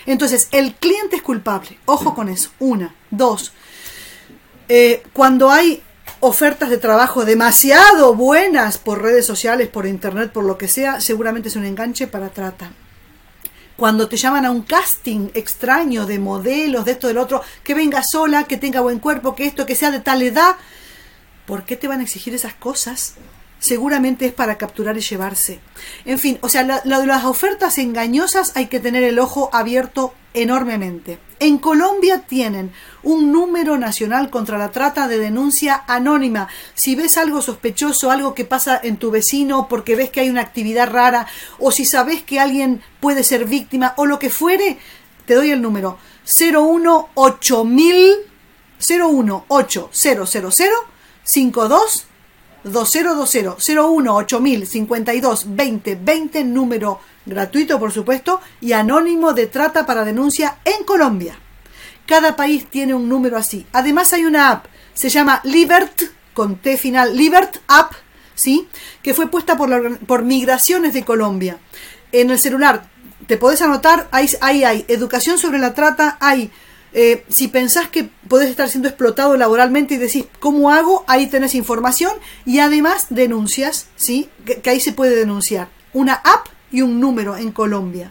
Entonces, 0.05 0.49
el 0.51 0.75
cliente 0.75 1.14
es 1.14 1.22
culpable, 1.22 1.79
ojo 1.85 2.12
con 2.12 2.29
eso, 2.29 2.51
una, 2.59 2.93
dos, 3.12 3.53
eh, 4.69 5.03
cuando 5.12 5.51
hay 5.51 5.83
ofertas 6.21 6.71
de 6.71 6.79
trabajo 6.79 7.25
demasiado 7.25 8.15
buenas 8.15 8.79
por 8.79 9.03
redes 9.03 9.27
sociales, 9.27 9.69
por 9.69 9.87
internet, 9.87 10.33
por 10.33 10.45
lo 10.45 10.57
que 10.57 10.69
sea, 10.69 11.01
seguramente 11.01 11.49
es 11.49 11.57
un 11.57 11.65
enganche 11.65 12.07
para 12.07 12.31
trata. 12.31 12.73
Cuando 13.77 14.09
te 14.09 14.17
llaman 14.17 14.47
a 14.47 14.51
un 14.51 14.62
casting 14.62 15.31
extraño 15.35 16.07
de 16.07 16.19
modelos, 16.19 16.85
de 16.85 16.93
esto, 16.93 17.09
del 17.09 17.19
otro, 17.19 17.43
que 17.62 17.75
venga 17.75 18.03
sola, 18.03 18.45
que 18.45 18.57
tenga 18.57 18.81
buen 18.81 19.01
cuerpo, 19.01 19.35
que 19.35 19.47
esto, 19.47 19.67
que 19.67 19.75
sea 19.75 19.91
de 19.91 20.01
tal 20.01 20.23
edad, 20.23 20.57
¿por 21.45 21.65
qué 21.65 21.77
te 21.77 21.89
van 21.89 22.01
a 22.01 22.05
exigir 22.05 22.35
esas 22.35 22.55
cosas? 22.55 23.15
Seguramente 23.59 24.27
es 24.27 24.33
para 24.33 24.57
capturar 24.59 24.97
y 24.97 25.01
llevarse. 25.01 25.61
En 26.05 26.19
fin, 26.19 26.39
o 26.41 26.49
sea, 26.49 26.83
lo 26.85 27.01
de 27.01 27.07
las 27.07 27.25
ofertas 27.25 27.79
engañosas 27.79 28.53
hay 28.55 28.67
que 28.67 28.81
tener 28.81 29.03
el 29.03 29.19
ojo 29.19 29.51
abierto 29.53 30.15
enormemente. 30.35 31.19
En 31.45 31.59
Colombia 31.59 32.21
tienen 32.21 32.73
un 33.03 33.31
número 33.31 33.77
nacional 33.77 34.31
contra 34.31 34.57
la 34.57 34.71
trata 34.71 35.09
de 35.09 35.19
denuncia 35.19 35.85
anónima. 35.87 36.49
Si 36.73 36.95
ves 36.95 37.19
algo 37.19 37.43
sospechoso, 37.43 38.11
algo 38.11 38.33
que 38.33 38.47
pasa 38.47 38.81
en 38.83 38.97
tu 38.97 39.11
vecino 39.11 39.69
porque 39.69 39.95
ves 39.95 40.09
que 40.09 40.21
hay 40.21 40.31
una 40.31 40.41
actividad 40.41 40.91
rara, 40.91 41.27
o 41.59 41.71
si 41.71 41.85
sabes 41.85 42.23
que 42.23 42.41
alguien 42.41 42.83
puede 42.99 43.25
ser 43.25 43.45
víctima, 43.45 43.93
o 43.99 44.07
lo 44.07 44.19
que 44.19 44.31
fuere, 44.31 44.79
te 45.27 45.35
doy 45.35 45.51
el 45.51 45.61
número 45.61 45.99
018000 46.25 48.15
01800 48.79 50.31
52 51.25 52.07
2020 52.65 53.77
01 53.77 54.17
8000 54.17 54.67
52 54.67 55.45
20 55.55 55.95
20 55.97 56.45
número 56.45 57.01
gratuito 57.27 57.79
por 57.79 57.93
supuesto, 57.93 58.41
y 58.61 58.72
anónimo 58.72 59.33
de 59.33 59.47
trata 59.47 59.87
para 59.87 60.05
denuncia 60.05 60.59
en 60.64 60.85
Colombia. 60.85 61.39
Cada 62.07 62.37
país 62.37 62.66
tiene 62.68 62.95
un 62.95 63.09
número 63.09 63.37
así. 63.37 63.66
Además 63.72 64.12
hay 64.12 64.25
una 64.25 64.51
app, 64.51 64.66
se 64.93 65.09
llama 65.09 65.41
Libert, 65.45 66.03
con 66.35 66.57
T 66.57 66.77
final, 66.77 67.16
Libert 67.16 67.57
App, 67.68 67.93
¿sí? 68.35 68.68
que 69.03 69.14
fue 69.14 69.31
puesta 69.31 69.57
por, 69.57 69.99
por 70.01 70.22
Migraciones 70.22 70.93
de 70.93 71.05
Colombia. 71.05 71.59
En 72.12 72.31
el 72.31 72.39
celular 72.39 72.89
te 73.27 73.37
podés 73.37 73.62
anotar, 73.62 74.09
ahí, 74.11 74.29
hay 74.43 74.85
educación 74.89 75.39
sobre 75.39 75.59
la 75.59 75.75
trata, 75.75 76.18
hay... 76.20 76.51
Eh, 76.97 77.25
si 77.29 77.49
pensás 77.49 77.89
que 77.89 78.09
podés 78.29 78.49
estar 78.49 78.68
siendo 78.68 78.89
explotado 78.89 79.37
laboralmente 79.37 79.95
y 79.95 79.97
decís, 79.97 80.27
¿cómo 80.39 80.70
hago? 80.70 81.05
Ahí 81.09 81.27
tenés 81.27 81.57
información 81.57 82.12
y 82.47 82.61
además 82.61 83.07
denuncias, 83.11 83.89
¿sí? 83.97 84.29
que 84.45 84.70
ahí 84.70 84.79
se 84.79 84.93
puede 84.93 85.16
denunciar. 85.16 85.70
Una 85.93 86.14
app 86.14 86.47
y 86.75 86.83
un 86.83 86.99
número 86.99 87.37
en 87.37 87.53
Colombia. 87.53 88.11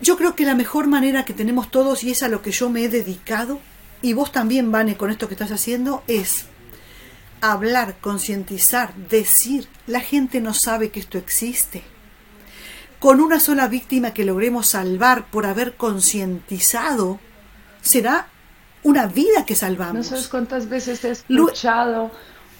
Yo 0.00 0.16
creo 0.16 0.36
que 0.36 0.44
la 0.44 0.54
mejor 0.54 0.86
manera 0.86 1.24
que 1.24 1.34
tenemos 1.34 1.68
todos, 1.68 2.04
y 2.04 2.12
es 2.12 2.22
a 2.22 2.28
lo 2.28 2.42
que 2.42 2.52
yo 2.52 2.70
me 2.70 2.84
he 2.84 2.88
dedicado, 2.88 3.58
y 4.02 4.12
vos 4.12 4.30
también, 4.30 4.70
Vane, 4.70 4.96
con 4.96 5.10
esto 5.10 5.26
que 5.26 5.34
estás 5.34 5.50
haciendo, 5.50 6.04
es 6.06 6.46
hablar, 7.40 7.96
concientizar, 8.00 8.94
decir, 8.94 9.66
la 9.88 9.98
gente 9.98 10.40
no 10.40 10.54
sabe 10.54 10.90
que 10.90 11.00
esto 11.00 11.18
existe. 11.18 11.82
Con 13.00 13.20
una 13.20 13.40
sola 13.40 13.66
víctima 13.66 14.14
que 14.14 14.24
logremos 14.24 14.68
salvar 14.68 15.26
por 15.26 15.44
haber 15.44 15.74
concientizado, 15.74 17.18
será 17.82 18.28
una 18.84 19.06
vida 19.06 19.44
que 19.44 19.56
salvamos. 19.56 19.96
No 19.96 20.04
sabes 20.04 20.28
cuántas 20.28 20.68
veces 20.68 21.04
he 21.04 21.10
escuchado 21.10 22.12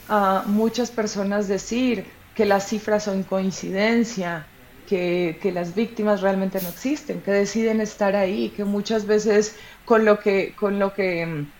a 0.09 0.43
muchas 0.47 0.91
personas 0.91 1.47
decir, 1.47 2.07
que 2.37 2.45
las 2.45 2.69
cifras 2.69 3.05
son 3.05 3.23
coincidencia, 3.23 4.47
que, 4.87 5.51
las 5.53 5.75
víctimas 5.75 6.21
realmente 6.21 6.61
no 6.63 6.69
existen, 6.69 7.23
que 7.23 7.33
deciden 7.33 7.81
estar 7.81 8.15
ahí, 8.15 8.51
que 8.51 8.65
muchas 8.65 9.07
veces 9.07 9.57
con 9.87 10.05
lo 10.05 10.21
que, 10.21 10.55
con 10.55 10.79
lo 10.79 10.93
que 10.93 11.25
mm, 11.27 11.51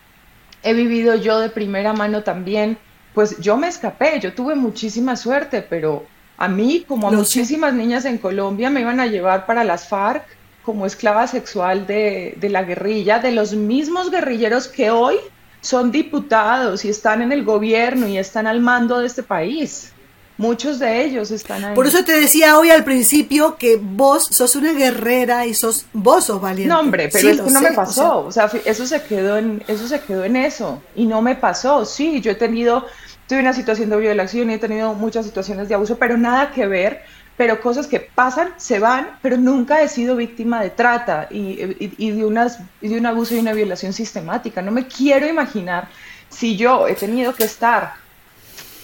he 0.63 0.73
vivido 0.73 1.15
yo 1.15 1.39
de 1.39 1.49
primera 1.49 1.93
mano 1.93 2.23
también, 2.23 2.77
pues 3.15 3.39
yo 3.39 3.57
me 3.57 3.67
escapé, 3.67 4.19
yo 4.19 4.33
tuve 4.33 4.53
muchísima 4.53 5.15
suerte, 5.15 5.63
pero 5.63 6.05
a 6.37 6.47
mí, 6.47 6.85
como 6.87 7.07
a 7.07 7.11
muchísimas 7.11 7.73
niñas 7.73 8.05
en 8.05 8.19
Colombia, 8.19 8.69
me 8.69 8.81
iban 8.81 8.99
a 8.99 9.07
llevar 9.07 9.47
para 9.47 9.63
las 9.63 9.87
FARC 9.87 10.23
como 10.61 10.85
esclava 10.85 11.25
sexual 11.25 11.87
de, 11.87 12.35
de 12.37 12.49
la 12.49 12.63
guerrilla, 12.63 13.17
de 13.17 13.31
los 13.31 13.53
mismos 13.53 14.11
guerrilleros 14.11 14.67
que 14.67 14.91
hoy 14.91 15.15
son 15.59 15.91
diputados 15.91 16.85
y 16.85 16.89
están 16.89 17.23
en 17.23 17.31
el 17.31 17.43
gobierno 17.43 18.07
y 18.07 18.19
están 18.19 18.45
al 18.45 18.61
mando 18.61 18.99
de 18.99 19.07
este 19.07 19.23
país. 19.23 19.93
Muchos 20.37 20.77
de 20.77 21.03
ellos 21.03 21.31
están 21.31 21.63
ahí. 21.63 21.75
Por 21.75 21.87
eso 21.87 22.03
te 22.03 22.19
decía 22.19 22.59
hoy 22.59 22.69
al 22.69 22.83
principio 22.83 23.57
que 23.57 23.77
vos 23.81 24.27
sos 24.29 24.55
una 24.55 24.73
guerrera 24.73 25.47
y 25.47 25.53
sos 25.55 25.87
vos 25.93 26.25
sos 26.25 26.39
valiente. 26.39 26.71
No, 26.71 26.79
hombre, 26.79 27.09
pero 27.11 27.29
es 27.29 27.41
que 27.41 27.51
no 27.51 27.61
me 27.61 27.71
pasó. 27.71 28.19
O 28.19 28.31
sea, 28.31 28.49
eso 28.65 28.85
se 28.85 29.01
quedó 29.01 29.37
en 29.37 29.63
eso 29.67 29.87
se 29.87 29.99
quedó 30.01 30.23
en 30.23 30.35
eso 30.35 30.81
y 30.95 31.05
no 31.05 31.21
me 31.21 31.35
pasó. 31.35 31.85
Sí, 31.85 32.21
yo 32.21 32.31
he 32.31 32.35
tenido 32.35 32.85
tuve 33.27 33.39
una 33.39 33.53
situación 33.53 33.89
de 33.89 33.97
violación 33.97 34.49
y 34.49 34.53
he 34.53 34.57
tenido 34.57 34.93
muchas 34.93 35.25
situaciones 35.25 35.67
de 35.67 35.75
abuso, 35.75 35.97
pero 35.97 36.17
nada 36.17 36.51
que 36.51 36.65
ver, 36.65 37.01
pero 37.35 37.59
cosas 37.59 37.85
que 37.85 37.99
pasan, 37.99 38.53
se 38.57 38.79
van, 38.79 39.17
pero 39.21 39.37
nunca 39.37 39.81
he 39.81 39.89
sido 39.89 40.15
víctima 40.15 40.61
de 40.61 40.69
trata 40.69 41.27
y, 41.29 41.75
y 41.97 42.11
de, 42.11 42.25
unas, 42.25 42.59
y 42.81 42.87
de 42.87 42.97
un 42.97 43.05
abuso 43.05 43.35
y 43.35 43.39
una 43.39 43.53
violación 43.53 43.91
sistemática. 43.91 44.61
No 44.61 44.71
me 44.71 44.87
quiero 44.87 45.27
imaginar 45.27 45.89
si 46.29 46.55
yo 46.55 46.87
he 46.87 46.95
tenido 46.95 47.35
que 47.35 47.43
estar, 47.43 47.95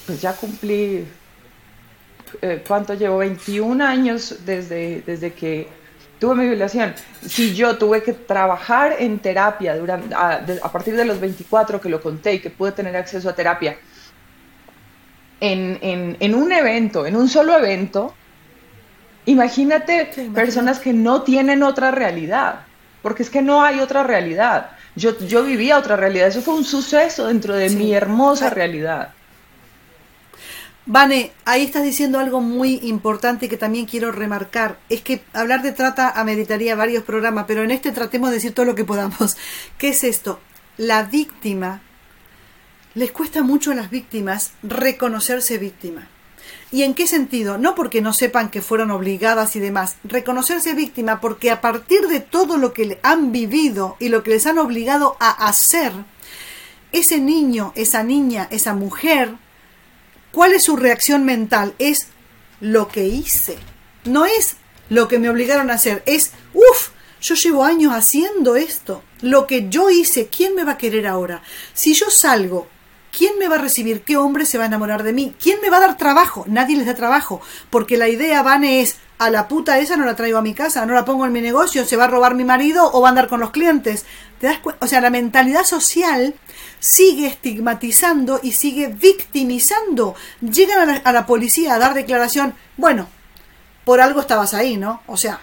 pues 0.06 0.22
ya 0.22 0.34
cumplí 0.34 1.06
eh, 2.41 2.63
¿cuánto 2.67 2.93
llevo? 2.93 3.17
21 3.19 3.84
años 3.84 4.45
desde, 4.45 5.01
desde 5.05 5.34
que 5.34 5.67
tuve 6.19 6.36
mi 6.36 6.47
violación. 6.47 6.93
Si 7.25 7.53
yo 7.53 7.77
tuve 7.77 8.01
que 8.01 8.13
trabajar 8.13 8.95
en 8.99 9.19
terapia 9.19 9.75
durante, 9.75 10.15
a, 10.15 10.71
partir 10.71 10.95
de 10.95 11.03
los 11.03 11.19
24 11.19 11.81
que 11.81 11.89
lo 11.89 12.01
conté 12.01 12.36
y 12.36 12.39
que 12.39 12.49
pude 12.49 12.71
tener 12.71 12.95
acceso 12.95 13.29
a 13.29 13.36
terapia, 13.36 13.77
en, 15.41 16.15
en, 16.19 16.36
un 16.36 16.53
evento, 16.53 17.05
en 17.05 17.17
un 17.17 17.27
solo 17.27 17.57
evento, 17.57 18.13
imagínate 19.25 20.09
personas 20.34 20.79
que 20.79 20.93
no 20.93 21.23
tienen 21.23 21.61
otra 21.61 21.91
realidad, 21.91 22.61
porque 23.01 23.23
es 23.23 23.29
que 23.29 23.41
no 23.41 23.61
hay 23.61 23.81
otra 23.81 24.03
realidad. 24.03 24.71
Yo, 24.95 25.19
yo 25.19 25.43
vivía 25.43 25.77
otra 25.77 25.97
realidad, 25.97 26.29
eso 26.29 26.41
fue 26.41 26.53
un 26.53 26.63
suceso 26.63 27.27
dentro 27.27 27.53
de 27.55 27.69
mi 27.69 27.93
hermosa 27.93 28.49
realidad. 28.49 29.09
Vane, 30.86 31.31
ahí 31.45 31.63
estás 31.63 31.84
diciendo 31.84 32.19
algo 32.19 32.41
muy 32.41 32.79
importante 32.84 33.47
que 33.47 33.55
también 33.55 33.86
quiero 33.86 34.11
remarcar. 34.11 34.79
Es 34.89 35.01
que 35.01 35.23
hablar 35.31 35.61
de 35.61 35.71
trata 35.71 36.09
ameritaría 36.09 36.75
varios 36.75 37.03
programas, 37.03 37.45
pero 37.47 37.63
en 37.63 37.71
este 37.71 37.93
tratemos 37.93 38.29
de 38.29 38.36
decir 38.36 38.53
todo 38.53 38.65
lo 38.65 38.75
que 38.75 38.84
podamos. 38.84 39.38
¿Qué 39.77 39.89
es 39.89 40.03
esto? 40.03 40.41
La 40.75 41.03
víctima. 41.03 41.81
Les 42.95 43.11
cuesta 43.11 43.43
mucho 43.43 43.71
a 43.71 43.75
las 43.75 43.89
víctimas 43.89 44.51
reconocerse 44.61 45.57
víctima. 45.57 46.09
¿Y 46.69 46.84
en 46.84 46.95
qué 46.95 47.07
sentido? 47.07 47.57
No 47.57 47.75
porque 47.75 48.01
no 48.01 48.11
sepan 48.11 48.49
que 48.49 48.61
fueron 48.61 48.91
obligadas 48.91 49.55
y 49.55 49.59
demás. 49.59 49.95
Reconocerse 50.03 50.73
víctima 50.73 51.21
porque 51.21 51.49
a 51.49 51.61
partir 51.61 52.07
de 52.07 52.19
todo 52.19 52.57
lo 52.57 52.73
que 52.73 52.99
han 53.03 53.31
vivido 53.31 53.95
y 53.99 54.09
lo 54.09 54.21
que 54.21 54.31
les 54.31 54.45
han 54.47 54.57
obligado 54.57 55.15
a 55.21 55.47
hacer, 55.47 55.93
ese 56.91 57.19
niño, 57.19 57.71
esa 57.75 58.03
niña, 58.03 58.47
esa 58.51 58.73
mujer, 58.73 59.36
¿Cuál 60.34 60.53
es 60.53 60.63
su 60.63 60.75
reacción 60.75 61.25
mental? 61.25 61.75
Es 61.77 62.07
lo 62.59 62.88
que 62.88 63.05
hice. 63.05 63.55
No 64.03 64.25
es 64.25 64.55
lo 64.89 65.07
que 65.07 65.19
me 65.19 65.29
obligaron 65.29 65.69
a 65.69 65.75
hacer. 65.75 66.01
Es, 66.07 66.31
uff, 66.55 66.89
yo 67.21 67.36
llevo 67.36 67.63
años 67.63 67.93
haciendo 67.93 68.55
esto. 68.55 69.03
Lo 69.21 69.45
que 69.45 69.69
yo 69.69 69.91
hice, 69.91 70.29
¿quién 70.29 70.55
me 70.55 70.63
va 70.63 70.71
a 70.71 70.77
querer 70.79 71.05
ahora? 71.05 71.43
Si 71.75 71.93
yo 71.93 72.09
salgo, 72.09 72.67
¿quién 73.15 73.38
me 73.38 73.47
va 73.47 73.57
a 73.57 73.59
recibir? 73.59 74.01
¿Qué 74.01 74.17
hombre 74.17 74.47
se 74.47 74.57
va 74.57 74.63
a 74.63 74.67
enamorar 74.67 75.03
de 75.03 75.13
mí? 75.13 75.36
¿Quién 75.39 75.61
me 75.61 75.69
va 75.69 75.77
a 75.77 75.81
dar 75.81 75.97
trabajo? 75.97 76.45
Nadie 76.47 76.77
les 76.77 76.88
da 76.88 76.95
trabajo. 76.95 77.39
Porque 77.69 77.95
la 77.95 78.09
idea, 78.09 78.41
Vane, 78.41 78.81
es, 78.81 78.95
a 79.19 79.29
la 79.29 79.47
puta 79.47 79.77
esa 79.77 79.97
no 79.97 80.05
la 80.05 80.15
traigo 80.15 80.39
a 80.39 80.41
mi 80.41 80.55
casa, 80.55 80.84
no 80.88 80.95
la 80.95 81.05
pongo 81.05 81.27
en 81.27 81.31
mi 81.31 81.41
negocio, 81.41 81.86
se 81.86 81.95
va 81.95 82.05
a 82.05 82.07
robar 82.07 82.34
mi 82.34 82.43
marido 82.43 82.89
o 82.91 83.01
va 83.01 83.09
a 83.09 83.11
andar 83.11 83.27
con 83.27 83.39
los 83.39 83.51
clientes. 83.51 84.07
¿Te 84.39 84.47
das 84.47 84.59
o 84.79 84.88
sea, 84.88 84.99
la 84.99 85.11
mentalidad 85.11 85.63
social 85.63 86.34
sigue 86.84 87.27
estigmatizando 87.27 88.41
y 88.43 88.51
sigue 88.51 88.88
victimizando. 88.88 90.15
Llegan 90.41 91.01
a 91.01 91.11
la, 91.13 91.25
policía 91.25 91.75
a 91.75 91.79
dar 91.79 91.93
declaración, 91.93 92.55
bueno, 92.75 93.07
por 93.86 94.01
algo 94.01 94.19
estabas 94.19 94.53
ahí, 94.53 94.75
¿no? 94.75 95.01
O 95.07 95.15
sea, 95.15 95.39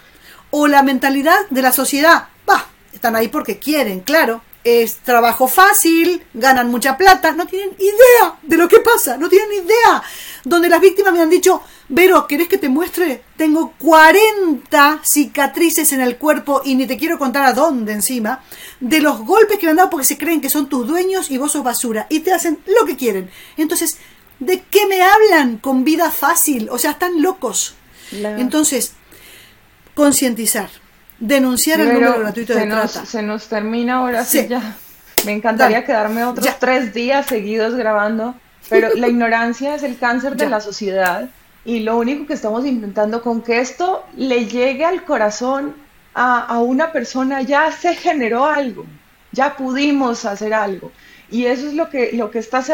o 0.51 0.69
la 0.69 0.83
mentalidad 0.83 1.39
de 1.49 1.63
la 1.63 1.73
sociedad, 1.73 2.29
va, 2.49 2.67
están 2.93 3.17
ahí 3.17 3.29
porque 3.29 3.59
quieren, 3.59 4.01
claro, 4.01 4.43
es 4.65 4.97
trabajo 4.99 5.49
fácil, 5.49 6.23
ganan 6.35 6.71
mucha 6.71 6.97
plata, 6.97 7.33
no 7.33 7.47
tienen 7.47 7.75
idea 7.79 8.39
de 8.43 8.57
lo 8.57 8.69
que 8.69 8.81
pasa, 8.81 9.17
no 9.17 9.29
tienen 9.29 9.65
idea. 9.65 10.03
Donde 10.45 10.69
las 10.69 10.81
víctimas 10.81 11.13
me 11.13 11.21
han 11.21 11.31
dicho, 11.31 11.63
Vero, 11.93 12.27
¿querés 12.29 12.47
que 12.47 12.57
te 12.57 12.69
muestre? 12.69 13.25
Tengo 13.37 13.75
40 13.79 15.01
cicatrices 15.03 15.93
en 15.93 16.01
el 16.01 16.19
cuerpo 16.19 16.63
y 16.65 16.77
ni 16.77 16.87
te 16.87 16.97
quiero 16.97 17.19
contar 17.19 17.45
a 17.45 17.53
dónde 17.53 17.93
encima, 17.93 18.45
de 18.79 19.01
los 19.01 19.21
golpes 19.27 19.59
que 19.59 19.67
me 19.67 19.71
han 19.71 19.77
dado 19.79 19.91
porque 19.91 20.07
se 20.07 20.17
creen 20.17 20.41
que 20.41 20.49
son 20.49 20.69
tus 20.69 20.87
dueños 20.87 21.33
y 21.33 21.39
vos 21.39 21.51
sos 21.51 21.65
basura 21.65 22.07
y 22.09 22.21
te 22.21 22.33
hacen 22.33 22.61
lo 22.67 22.87
que 22.87 22.97
quieren. 22.97 23.29
Entonces, 23.57 23.97
¿de 24.39 24.63
qué 24.71 24.87
me 24.87 25.03
hablan 25.03 25.59
con 25.59 25.83
vida 25.83 26.13
fácil? 26.13 26.69
O 26.71 26.79
sea, 26.79 26.93
están 26.93 27.23
locos. 27.23 27.75
Entonces, 28.13 28.93
concientizar 29.95 30.71
denunciar 31.21 31.81
el 31.81 31.93
número 31.93 32.19
gratuito 32.19 32.55
de 32.55 32.67
nos, 32.67 32.93
trata. 32.93 33.07
Se 33.07 33.23
nos 33.23 33.47
termina 33.47 33.97
ahora 33.97 34.25
sí, 34.25 34.47
ya. 34.49 34.77
Me 35.25 35.33
encantaría 35.33 35.85
quedarme 35.85 36.25
otros 36.25 36.59
tres 36.59 36.93
días 36.93 37.27
seguidos 37.27 37.75
grabando, 37.75 38.35
pero 38.69 38.89
la 38.95 39.09
ignorancia 39.15 39.75
es 39.75 39.83
el 39.83 39.99
cáncer 39.99 40.37
de 40.37 40.49
la 40.49 40.61
sociedad 40.61 41.29
y 41.65 41.81
lo 41.81 41.99
único 41.99 42.27
que 42.27 42.33
estamos 42.33 42.65
intentando 42.65 43.23
con 43.23 43.43
que 43.43 43.61
esto 43.61 44.05
le 44.17 44.47
llegue 44.47 44.85
al 44.85 45.05
corazón 45.05 45.75
a, 46.15 46.41
a 46.41 46.59
una 46.61 46.91
persona 46.91 47.43
ya 47.43 47.71
se 47.71 47.95
generó 47.95 48.47
algo, 48.47 48.87
ya 49.31 49.57
pudimos 49.57 50.25
hacer 50.25 50.55
algo. 50.55 50.91
Y 51.31 51.45
eso 51.45 51.69
es 51.69 51.75
lo 51.75 51.91
que, 51.91 52.11
lo 52.15 52.31
que 52.31 52.41
estás 52.41 52.73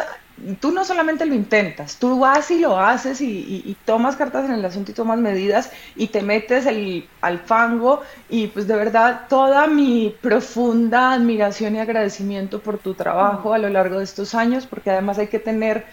tú 0.61 0.70
no 0.70 0.84
solamente 0.84 1.24
lo 1.24 1.34
intentas, 1.34 1.97
tú 1.97 2.18
vas 2.20 2.51
y 2.51 2.59
lo 2.59 2.78
haces 2.78 3.20
y, 3.20 3.76
tomas 3.84 4.16
cartas 4.16 4.45
en 4.47 4.53
el 4.53 4.64
asunto 4.64 4.91
y 4.91 4.95
tomas 4.95 5.18
medidas 5.18 5.70
y 5.95 6.09
te 6.09 6.22
metes 6.22 6.66
el, 6.66 7.09
al 7.20 7.39
fango 7.39 8.03
y 8.28 8.49
pues 8.49 8.66
de 8.66 8.76
verdad 8.76 9.22
toda 9.28 9.66
mi 9.66 10.14
profunda 10.20 11.12
admiración 11.12 11.76
y 11.76 11.80
agradecimiento 11.80 12.61
por 12.61 12.78
tu 12.78 12.95
trabajo 12.95 13.55
a 13.55 13.59
lo 13.59 13.68
largo 13.68 13.99
de 13.99 14.05
estos 14.05 14.34
años, 14.34 14.66
porque 14.66 14.91
además 14.91 15.18
hay 15.18 15.28
que 15.28 15.39
tener 15.39 15.84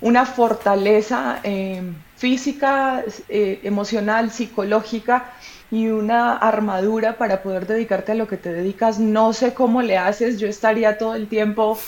una 0.00 0.26
fortaleza 0.26 1.40
eh, 1.42 1.82
física, 2.16 3.02
eh, 3.28 3.60
emocional, 3.64 4.30
psicológica 4.30 5.32
y 5.70 5.88
una 5.88 6.36
armadura 6.36 7.18
para 7.18 7.42
poder 7.42 7.66
dedicarte 7.66 8.12
a 8.12 8.14
lo 8.14 8.28
que 8.28 8.36
te 8.36 8.52
dedicas. 8.52 8.98
No 8.98 9.32
sé 9.32 9.54
cómo 9.54 9.82
le 9.82 9.98
haces, 9.98 10.38
yo 10.38 10.46
estaría 10.46 10.98
todo 10.98 11.14
el 11.14 11.28
tiempo 11.28 11.78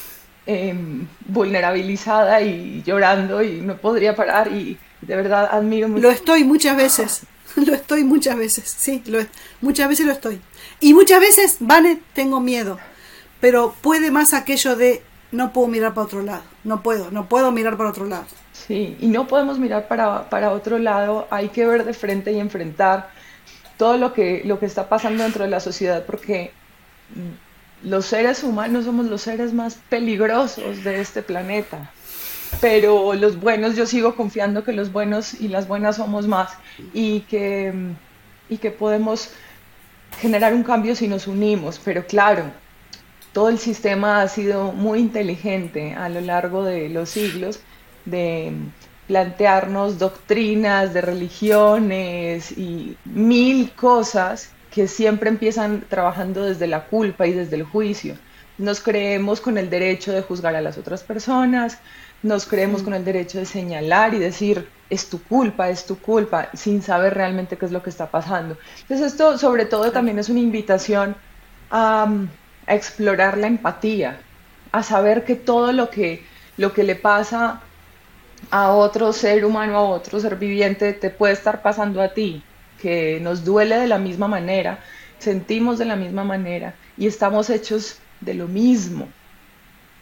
Em, 0.52 1.06
vulnerabilizada 1.26 2.40
y 2.40 2.82
llorando 2.84 3.40
y 3.40 3.60
no 3.60 3.76
podría 3.76 4.16
parar 4.16 4.48
y 4.48 4.76
de 5.00 5.14
verdad 5.14 5.48
admiro 5.48 5.86
mucho. 5.86 6.02
Lo 6.02 6.10
estoy 6.10 6.42
muchas 6.42 6.76
veces, 6.76 7.22
lo 7.54 7.72
estoy 7.72 8.02
muchas 8.02 8.36
veces, 8.36 8.68
sí, 8.68 9.00
lo, 9.06 9.20
muchas 9.60 9.88
veces 9.88 10.06
lo 10.06 10.12
estoy. 10.12 10.40
Y 10.80 10.92
muchas 10.92 11.20
veces, 11.20 11.58
Vane, 11.60 12.00
tengo 12.14 12.40
miedo, 12.40 12.80
pero 13.40 13.76
puede 13.80 14.10
más 14.10 14.34
aquello 14.34 14.74
de 14.74 15.04
no 15.30 15.52
puedo 15.52 15.68
mirar 15.68 15.94
para 15.94 16.06
otro 16.06 16.22
lado, 16.22 16.42
no 16.64 16.82
puedo, 16.82 17.12
no 17.12 17.28
puedo 17.28 17.52
mirar 17.52 17.76
para 17.76 17.90
otro 17.90 18.06
lado. 18.06 18.26
Sí, 18.52 18.96
y 18.98 19.06
no 19.06 19.28
podemos 19.28 19.60
mirar 19.60 19.86
para, 19.86 20.28
para 20.30 20.50
otro 20.50 20.80
lado, 20.80 21.28
hay 21.30 21.50
que 21.50 21.64
ver 21.64 21.84
de 21.84 21.94
frente 21.94 22.32
y 22.32 22.40
enfrentar 22.40 23.10
todo 23.76 23.96
lo 23.98 24.12
que, 24.12 24.42
lo 24.44 24.58
que 24.58 24.66
está 24.66 24.88
pasando 24.88 25.22
dentro 25.22 25.44
de 25.44 25.50
la 25.50 25.60
sociedad 25.60 26.04
porque 26.04 26.50
los 27.82 28.06
seres 28.06 28.42
humanos 28.44 28.84
somos 28.84 29.06
los 29.06 29.22
seres 29.22 29.52
más 29.52 29.78
peligrosos 29.88 30.84
de 30.84 31.00
este 31.00 31.22
planeta. 31.22 31.90
Pero 32.60 33.14
los 33.14 33.40
buenos, 33.40 33.76
yo 33.76 33.86
sigo 33.86 34.16
confiando 34.16 34.64
que 34.64 34.72
los 34.72 34.92
buenos 34.92 35.34
y 35.40 35.48
las 35.48 35.68
buenas 35.68 35.96
somos 35.96 36.26
más 36.26 36.52
y 36.92 37.20
que, 37.20 37.72
y 38.48 38.58
que 38.58 38.70
podemos 38.70 39.30
generar 40.20 40.52
un 40.52 40.64
cambio 40.64 40.96
si 40.96 41.06
nos 41.06 41.26
unimos. 41.26 41.80
Pero 41.82 42.06
claro, 42.06 42.44
todo 43.32 43.48
el 43.48 43.58
sistema 43.58 44.22
ha 44.22 44.28
sido 44.28 44.72
muy 44.72 44.98
inteligente 44.98 45.94
a 45.94 46.08
lo 46.08 46.20
largo 46.20 46.64
de 46.64 46.88
los 46.88 47.10
siglos 47.10 47.60
de 48.04 48.52
plantearnos 49.06 49.98
doctrinas 49.98 50.92
de 50.92 51.00
religiones 51.00 52.52
y 52.52 52.96
mil 53.04 53.72
cosas 53.72 54.50
que 54.70 54.86
siempre 54.86 55.28
empiezan 55.28 55.84
trabajando 55.88 56.44
desde 56.44 56.66
la 56.66 56.86
culpa 56.86 57.26
y 57.26 57.32
desde 57.32 57.56
el 57.56 57.64
juicio. 57.64 58.16
Nos 58.58 58.80
creemos 58.80 59.40
con 59.40 59.58
el 59.58 59.70
derecho 59.70 60.12
de 60.12 60.22
juzgar 60.22 60.54
a 60.54 60.60
las 60.60 60.78
otras 60.78 61.02
personas, 61.02 61.78
nos 62.22 62.46
creemos 62.46 62.82
con 62.82 62.92
el 62.94 63.04
derecho 63.04 63.38
de 63.38 63.46
señalar 63.46 64.12
y 64.14 64.18
decir, 64.18 64.68
es 64.90 65.08
tu 65.08 65.22
culpa, 65.22 65.70
es 65.70 65.86
tu 65.86 65.98
culpa, 65.98 66.50
sin 66.52 66.82
saber 66.82 67.14
realmente 67.14 67.56
qué 67.56 67.66
es 67.66 67.72
lo 67.72 67.82
que 67.82 67.90
está 67.90 68.10
pasando. 68.10 68.58
Entonces 68.82 69.12
esto 69.12 69.38
sobre 69.38 69.64
todo 69.64 69.90
también 69.92 70.18
es 70.18 70.28
una 70.28 70.40
invitación 70.40 71.16
a, 71.70 72.12
a 72.66 72.74
explorar 72.74 73.38
la 73.38 73.46
empatía, 73.46 74.20
a 74.72 74.82
saber 74.82 75.24
que 75.24 75.36
todo 75.36 75.72
lo 75.72 75.88
que, 75.90 76.24
lo 76.58 76.72
que 76.74 76.84
le 76.84 76.96
pasa 76.96 77.62
a 78.50 78.72
otro 78.72 79.12
ser 79.12 79.44
humano, 79.44 79.76
a 79.76 79.82
otro 79.84 80.20
ser 80.20 80.36
viviente, 80.36 80.92
te 80.92 81.10
puede 81.10 81.32
estar 81.32 81.62
pasando 81.62 82.02
a 82.02 82.08
ti 82.08 82.42
que 82.80 83.20
nos 83.20 83.44
duele 83.44 83.76
de 83.76 83.86
la 83.86 83.98
misma 83.98 84.28
manera, 84.28 84.80
sentimos 85.18 85.78
de 85.78 85.84
la 85.84 85.96
misma 85.96 86.24
manera 86.24 86.74
y 86.96 87.06
estamos 87.06 87.50
hechos 87.50 87.98
de 88.20 88.34
lo 88.34 88.48
mismo. 88.48 89.08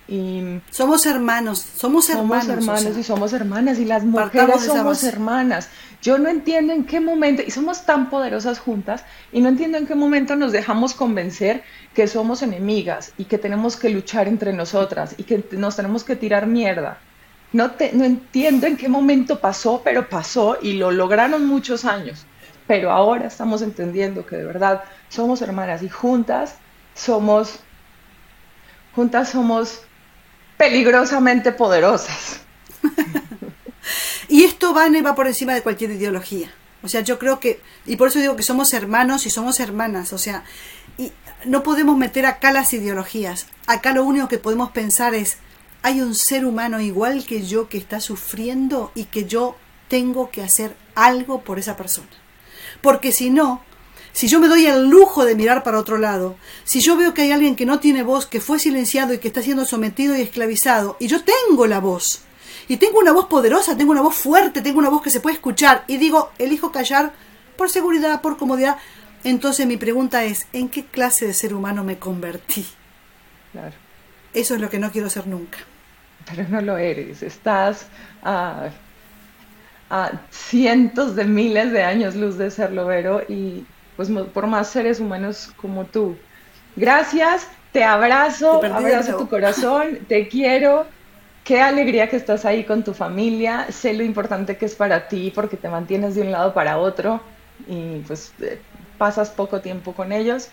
Y 0.06 0.60
somos 0.70 1.04
hermanos, 1.04 1.58
somos 1.76 2.08
hermanos. 2.08 2.46
Somos 2.46 2.48
hermanos 2.48 2.96
y 2.96 3.02
somos 3.02 3.32
hermanas 3.34 3.78
y 3.78 3.84
las 3.84 4.04
mujeres 4.04 4.62
somos 4.64 5.04
hermanas. 5.04 5.68
Yo 6.00 6.16
no 6.16 6.30
entiendo 6.30 6.72
en 6.72 6.84
qué 6.84 6.98
momento, 6.98 7.42
y 7.46 7.50
somos 7.50 7.84
tan 7.84 8.08
poderosas 8.08 8.58
juntas, 8.58 9.04
y 9.32 9.42
no 9.42 9.50
entiendo 9.50 9.76
en 9.76 9.86
qué 9.86 9.94
momento 9.94 10.34
nos 10.34 10.52
dejamos 10.52 10.94
convencer 10.94 11.62
que 11.92 12.06
somos 12.06 12.40
enemigas 12.40 13.12
y 13.18 13.24
que 13.24 13.36
tenemos 13.36 13.76
que 13.76 13.90
luchar 13.90 14.28
entre 14.28 14.54
nosotras 14.54 15.14
y 15.18 15.24
que 15.24 15.44
nos 15.52 15.76
tenemos 15.76 16.04
que 16.04 16.16
tirar 16.16 16.46
mierda. 16.46 16.98
No, 17.52 17.72
te, 17.72 17.92
no 17.92 18.04
entiendo 18.04 18.66
en 18.66 18.78
qué 18.78 18.88
momento 18.88 19.40
pasó, 19.40 19.82
pero 19.84 20.08
pasó 20.08 20.56
y 20.62 20.74
lo 20.74 20.90
lograron 20.90 21.46
muchos 21.46 21.84
años 21.84 22.24
pero 22.68 22.92
ahora 22.92 23.26
estamos 23.26 23.62
entendiendo 23.62 24.24
que 24.26 24.36
de 24.36 24.44
verdad 24.44 24.84
somos 25.08 25.40
hermanas 25.40 25.82
y 25.82 25.88
juntas 25.88 26.54
somos, 26.94 27.60
juntas 28.94 29.30
somos 29.30 29.80
peligrosamente 30.58 31.50
poderosas. 31.50 32.40
y 34.28 34.44
esto 34.44 34.74
va, 34.74 34.86
va 35.02 35.14
por 35.14 35.26
encima 35.26 35.54
de 35.54 35.62
cualquier 35.62 35.92
ideología. 35.92 36.52
O 36.82 36.88
sea, 36.88 37.00
yo 37.00 37.18
creo 37.18 37.40
que, 37.40 37.60
y 37.86 37.96
por 37.96 38.08
eso 38.08 38.18
digo 38.18 38.36
que 38.36 38.42
somos 38.42 38.74
hermanos 38.74 39.24
y 39.24 39.30
somos 39.30 39.60
hermanas, 39.60 40.12
o 40.12 40.18
sea, 40.18 40.44
y 40.98 41.10
no 41.46 41.62
podemos 41.62 41.96
meter 41.96 42.26
acá 42.26 42.52
las 42.52 42.72
ideologías. 42.74 43.46
Acá 43.66 43.92
lo 43.92 44.04
único 44.04 44.28
que 44.28 44.38
podemos 44.38 44.72
pensar 44.72 45.14
es, 45.14 45.38
hay 45.82 46.02
un 46.02 46.14
ser 46.14 46.44
humano 46.44 46.80
igual 46.80 47.24
que 47.24 47.46
yo 47.46 47.70
que 47.70 47.78
está 47.78 48.00
sufriendo 48.00 48.92
y 48.94 49.04
que 49.04 49.24
yo 49.24 49.56
tengo 49.88 50.30
que 50.30 50.42
hacer 50.42 50.76
algo 50.94 51.40
por 51.40 51.58
esa 51.58 51.76
persona. 51.76 52.08
Porque 52.80 53.12
si 53.12 53.30
no, 53.30 53.62
si 54.12 54.28
yo 54.28 54.40
me 54.40 54.48
doy 54.48 54.66
el 54.66 54.88
lujo 54.88 55.24
de 55.24 55.34
mirar 55.34 55.62
para 55.62 55.78
otro 55.78 55.98
lado, 55.98 56.36
si 56.64 56.80
yo 56.80 56.96
veo 56.96 57.14
que 57.14 57.22
hay 57.22 57.32
alguien 57.32 57.56
que 57.56 57.66
no 57.66 57.78
tiene 57.78 58.02
voz, 58.02 58.26
que 58.26 58.40
fue 58.40 58.58
silenciado 58.58 59.14
y 59.14 59.18
que 59.18 59.28
está 59.28 59.42
siendo 59.42 59.64
sometido 59.64 60.16
y 60.16 60.22
esclavizado, 60.22 60.96
y 60.98 61.06
yo 61.06 61.22
tengo 61.22 61.66
la 61.66 61.80
voz, 61.80 62.22
y 62.68 62.76
tengo 62.76 62.98
una 62.98 63.12
voz 63.12 63.26
poderosa, 63.26 63.76
tengo 63.76 63.92
una 63.92 64.02
voz 64.02 64.14
fuerte, 64.14 64.60
tengo 64.60 64.78
una 64.78 64.90
voz 64.90 65.02
que 65.02 65.10
se 65.10 65.20
puede 65.20 65.36
escuchar 65.36 65.84
y 65.86 65.96
digo, 65.96 66.30
elijo 66.38 66.70
callar 66.70 67.12
por 67.56 67.70
seguridad, 67.70 68.20
por 68.20 68.36
comodidad. 68.36 68.76
Entonces 69.24 69.66
mi 69.66 69.78
pregunta 69.78 70.24
es, 70.24 70.46
¿en 70.52 70.68
qué 70.68 70.84
clase 70.84 71.26
de 71.26 71.32
ser 71.32 71.54
humano 71.54 71.82
me 71.82 71.98
convertí? 71.98 72.66
Claro. 73.52 73.74
Eso 74.34 74.54
es 74.54 74.60
lo 74.60 74.68
que 74.68 74.78
no 74.78 74.92
quiero 74.92 75.08
ser 75.08 75.26
nunca. 75.26 75.58
Pero 76.28 76.46
no 76.48 76.60
lo 76.60 76.76
eres, 76.76 77.22
estás 77.22 77.86
a, 78.22 78.68
a 79.90 80.12
cientos 80.30 81.16
de 81.16 81.24
miles 81.24 81.72
de 81.72 81.82
años 81.82 82.14
luz 82.14 82.36
de 82.36 82.50
ser 82.50 82.72
lobero 82.72 83.22
y 83.28 83.64
pues 83.96 84.10
por 84.10 84.46
más 84.46 84.68
seres 84.68 85.00
humanos 85.00 85.52
como 85.56 85.84
tú. 85.84 86.16
Gracias, 86.76 87.48
te 87.72 87.82
abrazo, 87.82 88.62
abrazo 88.64 89.16
tu 89.16 89.28
corazón, 89.28 89.98
te 90.08 90.28
quiero. 90.28 90.86
Qué 91.42 91.60
alegría 91.60 92.08
que 92.08 92.16
estás 92.16 92.44
ahí 92.44 92.64
con 92.64 92.84
tu 92.84 92.92
familia. 92.92 93.66
Sé 93.70 93.94
lo 93.94 94.04
importante 94.04 94.56
que 94.58 94.66
es 94.66 94.74
para 94.74 95.08
ti 95.08 95.32
porque 95.34 95.56
te 95.56 95.68
mantienes 95.68 96.14
de 96.14 96.20
un 96.20 96.30
lado 96.30 96.52
para 96.52 96.78
otro 96.78 97.22
y 97.66 98.00
pues 98.06 98.32
eh, 98.40 98.60
pasas 98.98 99.30
poco 99.30 99.60
tiempo 99.60 99.94
con 99.94 100.12
ellos. 100.12 100.50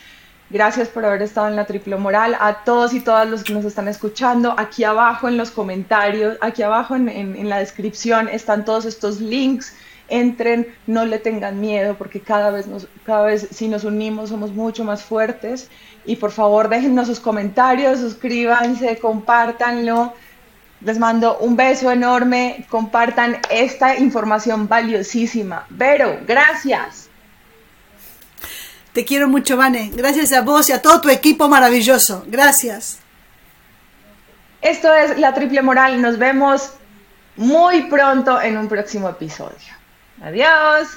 Gracias 0.49 0.89
por 0.89 1.03
haber 1.03 1.23
estado 1.23 1.47
en 1.47 1.55
la 1.55 1.65
triple 1.65 1.95
moral. 1.95 2.37
A 2.39 2.63
todos 2.63 2.93
y 2.93 2.99
todas 2.99 3.27
los 3.27 3.43
que 3.43 3.53
nos 3.53 3.65
están 3.65 3.87
escuchando, 3.87 4.53
aquí 4.57 4.83
abajo 4.83 5.27
en 5.27 5.37
los 5.37 5.49
comentarios, 5.49 6.37
aquí 6.39 6.61
abajo 6.61 6.95
en, 6.95 7.49
la 7.49 7.59
descripción 7.59 8.29
están 8.29 8.63
todos 8.63 8.85
estos 8.85 9.19
links. 9.19 9.73
Entren, 10.07 10.67
no 10.85 11.03
le 11.03 11.17
tengan 11.17 11.59
miedo, 11.59 11.95
porque 11.97 12.19
cada 12.19 12.51
vez, 12.51 12.67
nos, 12.67 12.87
cada 13.05 13.23
vez 13.23 13.47
si 13.49 13.67
nos 13.67 13.83
unimos 13.83 14.29
somos 14.29 14.51
mucho 14.51 14.83
más 14.83 15.03
fuertes. 15.03 15.67
Y 16.05 16.17
por 16.17 16.31
favor, 16.31 16.69
déjennos 16.69 17.07
sus 17.07 17.19
comentarios, 17.19 17.99
suscríbanse, 17.99 18.99
compártanlo. 18.99 20.13
Les 20.81 20.99
mando 20.99 21.39
un 21.39 21.55
beso 21.55 21.91
enorme. 21.91 22.67
Compartan 22.69 23.39
esta 23.49 23.97
información 23.97 24.67
valiosísima. 24.67 25.65
Vero, 25.71 26.19
gracias. 26.27 27.04
Te 28.95 29.03
quiero 29.03 29.27
mucho, 29.27 29.57
Vane. 29.57 29.91
Gracias 29.93 30.31
a 30.31 30.39
vos 30.39 30.69
y 30.69 30.71
a 30.71 30.81
todo 30.81 31.01
tu 31.01 31.09
equipo 31.09 31.49
maravilloso. 31.49 32.23
Gracias. 32.27 32.99
Esto 34.61 34.93
es 34.95 35.19
La 35.19 35.33
Triple 35.33 35.61
Moral. 35.61 36.01
Nos 36.01 36.17
vemos 36.17 36.71
muy 37.35 37.89
pronto 37.89 38.41
en 38.41 38.57
un 38.57 38.69
próximo 38.69 39.09
episodio. 39.09 39.73
Adiós. 40.21 40.87